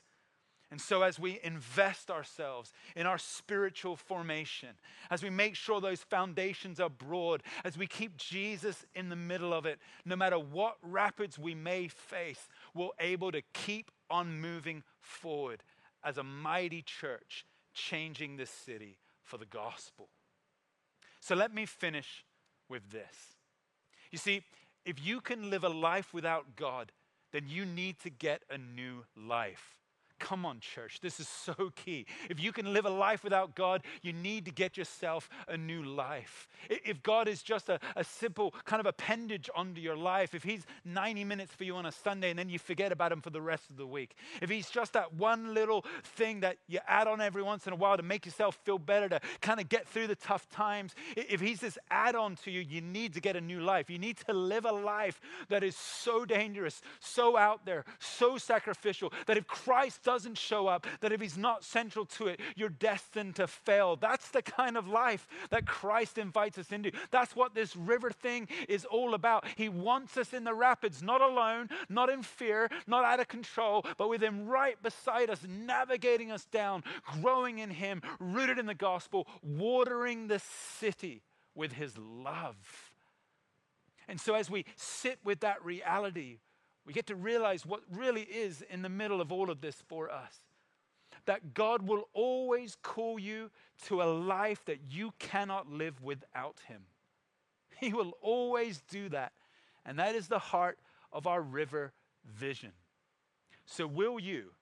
And 0.70 0.80
so, 0.80 1.00
as 1.00 1.18
we 1.18 1.40
invest 1.42 2.10
ourselves 2.10 2.74
in 2.94 3.06
our 3.06 3.16
spiritual 3.16 3.96
formation, 3.96 4.70
as 5.10 5.22
we 5.22 5.30
make 5.30 5.54
sure 5.54 5.80
those 5.80 6.02
foundations 6.02 6.78
are 6.78 6.90
broad, 6.90 7.42
as 7.64 7.78
we 7.78 7.86
keep 7.86 8.18
Jesus 8.18 8.84
in 8.94 9.08
the 9.08 9.16
middle 9.16 9.54
of 9.54 9.64
it, 9.64 9.78
no 10.04 10.14
matter 10.14 10.38
what 10.38 10.76
rapids 10.82 11.38
we 11.38 11.54
may 11.54 11.88
face, 11.88 12.48
we're 12.74 12.88
able 13.00 13.32
to 13.32 13.40
keep 13.54 13.90
on 14.10 14.40
moving 14.40 14.82
forward 15.00 15.62
as 16.04 16.18
a 16.18 16.22
mighty 16.22 16.82
church 16.82 17.44
changing 17.74 18.36
this 18.36 18.50
city 18.50 18.98
for 19.22 19.38
the 19.38 19.46
gospel. 19.46 20.08
So 21.20 21.34
let 21.34 21.54
me 21.54 21.66
finish 21.66 22.24
with 22.68 22.90
this. 22.90 23.36
You 24.10 24.18
see, 24.18 24.42
if 24.84 25.04
you 25.04 25.20
can 25.20 25.50
live 25.50 25.64
a 25.64 25.68
life 25.68 26.14
without 26.14 26.56
God, 26.56 26.92
then 27.32 27.44
you 27.48 27.66
need 27.66 27.98
to 28.00 28.10
get 28.10 28.42
a 28.50 28.56
new 28.56 29.04
life. 29.16 29.76
Come 30.18 30.44
on, 30.44 30.58
church. 30.60 31.00
This 31.00 31.20
is 31.20 31.28
so 31.28 31.72
key. 31.76 32.06
If 32.28 32.40
you 32.40 32.52
can 32.52 32.72
live 32.72 32.86
a 32.86 32.90
life 32.90 33.22
without 33.22 33.54
God, 33.54 33.82
you 34.02 34.12
need 34.12 34.46
to 34.46 34.50
get 34.50 34.76
yourself 34.76 35.30
a 35.46 35.56
new 35.56 35.82
life. 35.82 36.48
If 36.68 37.02
God 37.02 37.28
is 37.28 37.42
just 37.42 37.68
a, 37.68 37.78
a 37.94 38.02
simple 38.02 38.52
kind 38.64 38.80
of 38.80 38.86
appendage 38.86 39.48
onto 39.54 39.80
your 39.80 39.96
life, 39.96 40.34
if 40.34 40.42
He's 40.42 40.66
90 40.84 41.24
minutes 41.24 41.54
for 41.54 41.64
you 41.64 41.76
on 41.76 41.86
a 41.86 41.92
Sunday 41.92 42.30
and 42.30 42.38
then 42.38 42.48
you 42.48 42.58
forget 42.58 42.90
about 42.90 43.12
Him 43.12 43.20
for 43.20 43.30
the 43.30 43.40
rest 43.40 43.70
of 43.70 43.76
the 43.76 43.86
week, 43.86 44.16
if 44.42 44.50
He's 44.50 44.68
just 44.68 44.94
that 44.94 45.14
one 45.14 45.54
little 45.54 45.84
thing 46.02 46.40
that 46.40 46.58
you 46.66 46.80
add 46.88 47.06
on 47.06 47.20
every 47.20 47.42
once 47.42 47.66
in 47.66 47.72
a 47.72 47.76
while 47.76 47.96
to 47.96 48.02
make 48.02 48.26
yourself 48.26 48.58
feel 48.64 48.78
better, 48.78 49.08
to 49.08 49.20
kind 49.40 49.60
of 49.60 49.68
get 49.68 49.86
through 49.86 50.08
the 50.08 50.16
tough 50.16 50.48
times, 50.50 50.94
if 51.16 51.40
He's 51.40 51.60
this 51.60 51.78
add 51.90 52.16
on 52.16 52.34
to 52.44 52.50
you, 52.50 52.60
you 52.60 52.80
need 52.80 53.14
to 53.14 53.20
get 53.20 53.36
a 53.36 53.40
new 53.40 53.60
life. 53.60 53.88
You 53.88 53.98
need 53.98 54.16
to 54.26 54.32
live 54.32 54.64
a 54.64 54.72
life 54.72 55.20
that 55.48 55.62
is 55.62 55.76
so 55.76 56.24
dangerous, 56.24 56.82
so 56.98 57.36
out 57.36 57.64
there, 57.64 57.84
so 58.00 58.36
sacrificial, 58.36 59.12
that 59.26 59.36
if 59.36 59.46
Christ 59.46 60.07
doesn't 60.08 60.38
show 60.38 60.66
up, 60.66 60.86
that 61.00 61.12
if 61.12 61.20
he's 61.20 61.36
not 61.36 61.62
central 61.62 62.06
to 62.06 62.28
it, 62.28 62.40
you're 62.56 62.70
destined 62.70 63.36
to 63.36 63.46
fail. 63.46 63.94
That's 63.94 64.30
the 64.30 64.40
kind 64.40 64.78
of 64.78 64.88
life 64.88 65.28
that 65.50 65.66
Christ 65.66 66.16
invites 66.16 66.56
us 66.56 66.72
into. 66.72 66.92
That's 67.10 67.36
what 67.36 67.54
this 67.54 67.76
river 67.76 68.10
thing 68.10 68.48
is 68.70 68.86
all 68.86 69.12
about. 69.12 69.44
He 69.54 69.68
wants 69.68 70.16
us 70.16 70.32
in 70.32 70.44
the 70.44 70.54
rapids, 70.54 71.02
not 71.02 71.20
alone, 71.20 71.68
not 71.90 72.08
in 72.08 72.22
fear, 72.22 72.70
not 72.86 73.04
out 73.04 73.20
of 73.20 73.28
control, 73.28 73.84
but 73.98 74.08
with 74.08 74.22
him 74.22 74.46
right 74.46 74.82
beside 74.82 75.28
us, 75.28 75.40
navigating 75.46 76.32
us 76.32 76.46
down, 76.46 76.84
growing 77.20 77.58
in 77.58 77.68
him, 77.68 78.00
rooted 78.18 78.58
in 78.58 78.64
the 78.64 78.72
gospel, 78.72 79.26
watering 79.42 80.26
the 80.26 80.40
city 80.78 81.22
with 81.54 81.72
his 81.72 81.98
love. 81.98 82.56
And 84.08 84.18
so, 84.18 84.32
as 84.32 84.48
we 84.48 84.64
sit 84.74 85.18
with 85.22 85.40
that 85.40 85.62
reality, 85.62 86.38
we 86.88 86.94
get 86.94 87.08
to 87.08 87.16
realize 87.16 87.66
what 87.66 87.82
really 87.92 88.22
is 88.22 88.62
in 88.62 88.80
the 88.80 88.88
middle 88.88 89.20
of 89.20 89.30
all 89.30 89.50
of 89.50 89.60
this 89.60 89.76
for 89.88 90.10
us. 90.10 90.40
That 91.26 91.52
God 91.52 91.86
will 91.86 92.08
always 92.14 92.78
call 92.82 93.18
you 93.18 93.50
to 93.88 94.00
a 94.00 94.04
life 94.04 94.64
that 94.64 94.78
you 94.88 95.12
cannot 95.18 95.70
live 95.70 96.00
without 96.02 96.60
Him. 96.66 96.84
He 97.78 97.92
will 97.92 98.14
always 98.22 98.82
do 98.88 99.10
that. 99.10 99.32
And 99.84 99.98
that 99.98 100.14
is 100.14 100.28
the 100.28 100.38
heart 100.38 100.78
of 101.12 101.26
our 101.26 101.42
river 101.42 101.92
vision. 102.24 102.72
So, 103.66 103.86
will 103.86 104.18
you, 104.18 104.52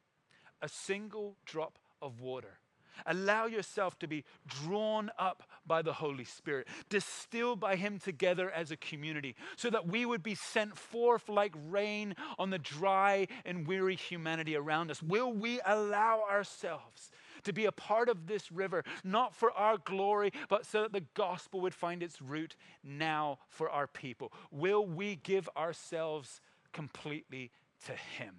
a 0.61 0.69
single 0.69 1.37
drop 1.47 1.79
of 2.03 2.21
water, 2.21 2.59
Allow 3.05 3.47
yourself 3.47 3.99
to 3.99 4.07
be 4.07 4.25
drawn 4.47 5.11
up 5.19 5.43
by 5.67 5.83
the 5.83 5.93
Holy 5.93 6.25
Spirit, 6.25 6.69
distilled 6.89 7.61
by 7.61 7.77
Him 7.77 7.99
together 7.99 8.51
as 8.51 8.71
a 8.71 8.77
community, 8.77 9.35
so 9.57 9.69
that 9.71 9.87
we 9.87 10.07
would 10.07 10.23
be 10.23 10.35
sent 10.35 10.79
forth 10.79 11.29
like 11.29 11.53
rain 11.69 12.15
on 12.39 12.51
the 12.51 12.59
dry 12.59 13.29
and 13.45 13.67
weary 13.67 13.97
humanity 13.97 14.57
around 14.57 14.91
us. 14.91 15.03
Will 15.03 15.33
we 15.33 15.61
allow 15.67 16.25
ourselves? 16.31 17.11
To 17.45 17.53
be 17.53 17.67
a 17.67 17.73
part 17.73 18.09
of 18.09 18.27
this 18.27 18.51
river, 18.51 18.83
not 19.05 19.35
for 19.35 19.53
our 19.53 19.79
glory, 19.79 20.33
but 20.49 20.67
so 20.67 20.83
that 20.83 20.93
the 20.93 21.05
gospel 21.15 21.61
would 21.61 21.75
find 21.75 22.03
its 22.03 22.21
root 22.21 22.57
now 22.83 23.39
for 23.49 23.71
our 23.71 23.87
people. 23.87 24.33
Will 24.51 24.85
we 24.85 25.17
give 25.17 25.49
ourselves 25.57 26.41
completely 26.73 27.53
to 27.85 27.93
Him? 27.93 28.37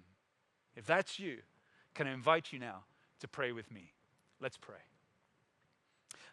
If 0.76 0.84
that's 0.84 1.18
you, 1.18 1.38
can 1.94 2.06
I 2.06 2.12
invite 2.12 2.52
you 2.52 2.58
now 2.58 2.84
to 3.20 3.28
pray 3.28 3.52
with 3.52 3.70
me? 3.70 3.92
Let's 4.40 4.56
pray. 4.56 4.76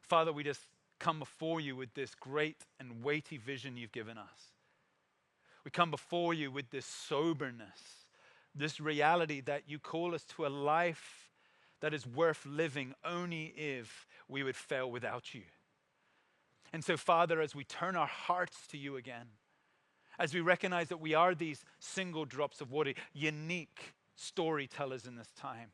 Father, 0.02 0.32
we 0.32 0.44
just 0.44 0.62
come 1.00 1.20
before 1.20 1.60
you 1.60 1.76
with 1.76 1.94
this 1.94 2.14
great 2.16 2.58
and 2.80 3.04
weighty 3.04 3.38
vision 3.38 3.78
you've 3.78 3.92
given 3.92 4.18
us. 4.18 4.54
We 5.64 5.72
come 5.72 5.90
before 5.90 6.34
you 6.34 6.52
with 6.52 6.70
this 6.70 6.86
soberness, 6.86 8.06
this 8.54 8.80
reality 8.80 9.42
that 9.42 9.64
you 9.68 9.80
call 9.80 10.14
us 10.14 10.24
to 10.36 10.46
a 10.46 10.48
life 10.48 11.32
that 11.82 11.94
is 11.94 12.06
worth 12.06 12.46
living 12.46 12.94
only 13.04 13.46
if 13.58 14.06
we 14.28 14.44
would 14.44 14.56
fail 14.56 14.90
without 14.90 15.34
you. 15.34 15.42
And 16.72 16.84
so, 16.84 16.98
Father, 16.98 17.42
as 17.42 17.56
we 17.56 17.64
turn 17.64 17.96
our 17.96 18.08
hearts 18.08 18.68
to 18.68 18.78
you 18.78 18.96
again, 18.96 19.28
as 20.20 20.34
we 20.34 20.40
recognize 20.40 20.90
that 20.90 21.02
we 21.02 21.14
are 21.14 21.36
these 21.36 21.66
single 21.80 22.26
drops 22.26 22.62
of 22.62 22.72
water, 22.72 22.94
unique 23.14 23.96
storytellers 24.16 25.06
in 25.06 25.16
this 25.16 25.32
time 25.36 25.72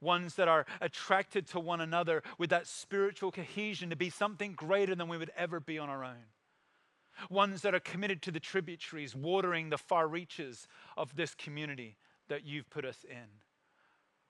ones 0.00 0.34
that 0.34 0.48
are 0.48 0.66
attracted 0.80 1.46
to 1.48 1.60
one 1.60 1.80
another 1.80 2.22
with 2.38 2.50
that 2.50 2.66
spiritual 2.66 3.30
cohesion 3.30 3.90
to 3.90 3.96
be 3.96 4.10
something 4.10 4.52
greater 4.52 4.94
than 4.94 5.08
we 5.08 5.18
would 5.18 5.32
ever 5.36 5.60
be 5.60 5.78
on 5.78 5.88
our 5.88 6.04
own. 6.04 6.26
Ones 7.28 7.62
that 7.62 7.74
are 7.74 7.80
committed 7.80 8.22
to 8.22 8.30
the 8.30 8.40
tributaries, 8.40 9.14
watering 9.14 9.68
the 9.68 9.78
far 9.78 10.08
reaches 10.08 10.66
of 10.96 11.16
this 11.16 11.34
community 11.34 11.96
that 12.28 12.46
you've 12.46 12.70
put 12.70 12.84
us 12.84 13.04
in. 13.08 13.26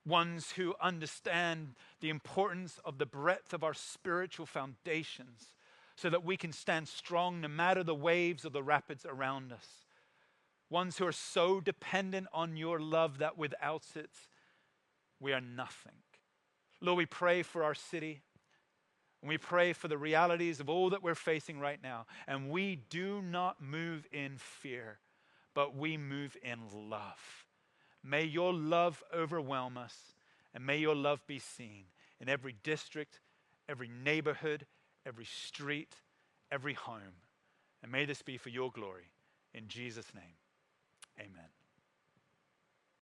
Ones 0.07 0.53
who 0.53 0.75
understand 0.81 1.75
the 2.01 2.09
importance 2.09 2.81
of 2.85 2.99
the 2.99 3.07
breadth 3.07 3.53
of 3.53 3.63
our 3.63 3.75
spiritual 3.75 4.47
foundations 4.47 5.55
so 5.95 6.09
that 6.09 6.25
we 6.25 6.37
can 6.37 6.53
stand 6.53 6.89
strong 6.89 7.43
no 7.43 7.49
matter 7.49 7.85
the 7.85 7.95
waves 7.95 8.47
or 8.47 8.51
the 8.51 8.63
rapids 8.63 9.05
around 9.07 9.53
us. 9.53 9.67
Ones 10.71 10.97
who 10.97 11.07
are 11.07 11.13
so 11.13 11.61
dependent 11.61 12.29
on 12.33 12.57
your 12.57 12.81
love 12.81 13.19
that 13.19 13.37
without 13.37 13.85
it, 13.95 14.11
we 15.21 15.33
are 15.33 15.41
nothing. 15.41 15.93
Lord, 16.81 16.99
we 16.99 17.07
pray 17.07 17.43
for 17.43 17.63
our 17.63 17.75
city. 17.75 18.23
And 19.23 19.29
we 19.29 19.39
pray 19.39 19.73
for 19.73 19.89
the 19.89 19.99
realities 19.99 20.61
of 20.61 20.71
all 20.71 20.91
that 20.91 21.03
we're 21.03 21.15
facing 21.15 21.61
right 21.61 21.79
now. 21.83 22.07
And 22.27 22.51
we 22.51 22.77
do 22.89 23.21
not 23.21 23.61
move 23.61 24.07
in 24.13 24.39
fear, 24.39 24.99
but 25.55 25.77
we 25.77 25.97
move 25.97 26.37
in 26.43 26.59
love. 26.73 27.45
May 28.03 28.25
your 28.25 28.55
love 28.55 29.03
overwhelm 29.15 29.77
us, 29.77 29.95
and 30.55 30.65
may 30.65 30.79
your 30.79 30.95
love 30.95 31.21
be 31.27 31.39
seen 31.39 31.85
in 32.19 32.31
every 32.31 32.55
district, 32.63 33.21
every 33.69 33.91
neighborhood, 34.03 34.67
every 35.05 35.27
street, 35.27 35.97
every 36.51 36.75
home. 36.75 37.21
And 37.83 37.93
may 37.93 38.07
this 38.07 38.23
be 38.23 38.39
for 38.39 38.49
your 38.49 38.71
glory. 38.71 39.11
In 39.53 39.69
Jesus' 39.69 40.15
name, 40.15 40.37
amen. 41.19 41.60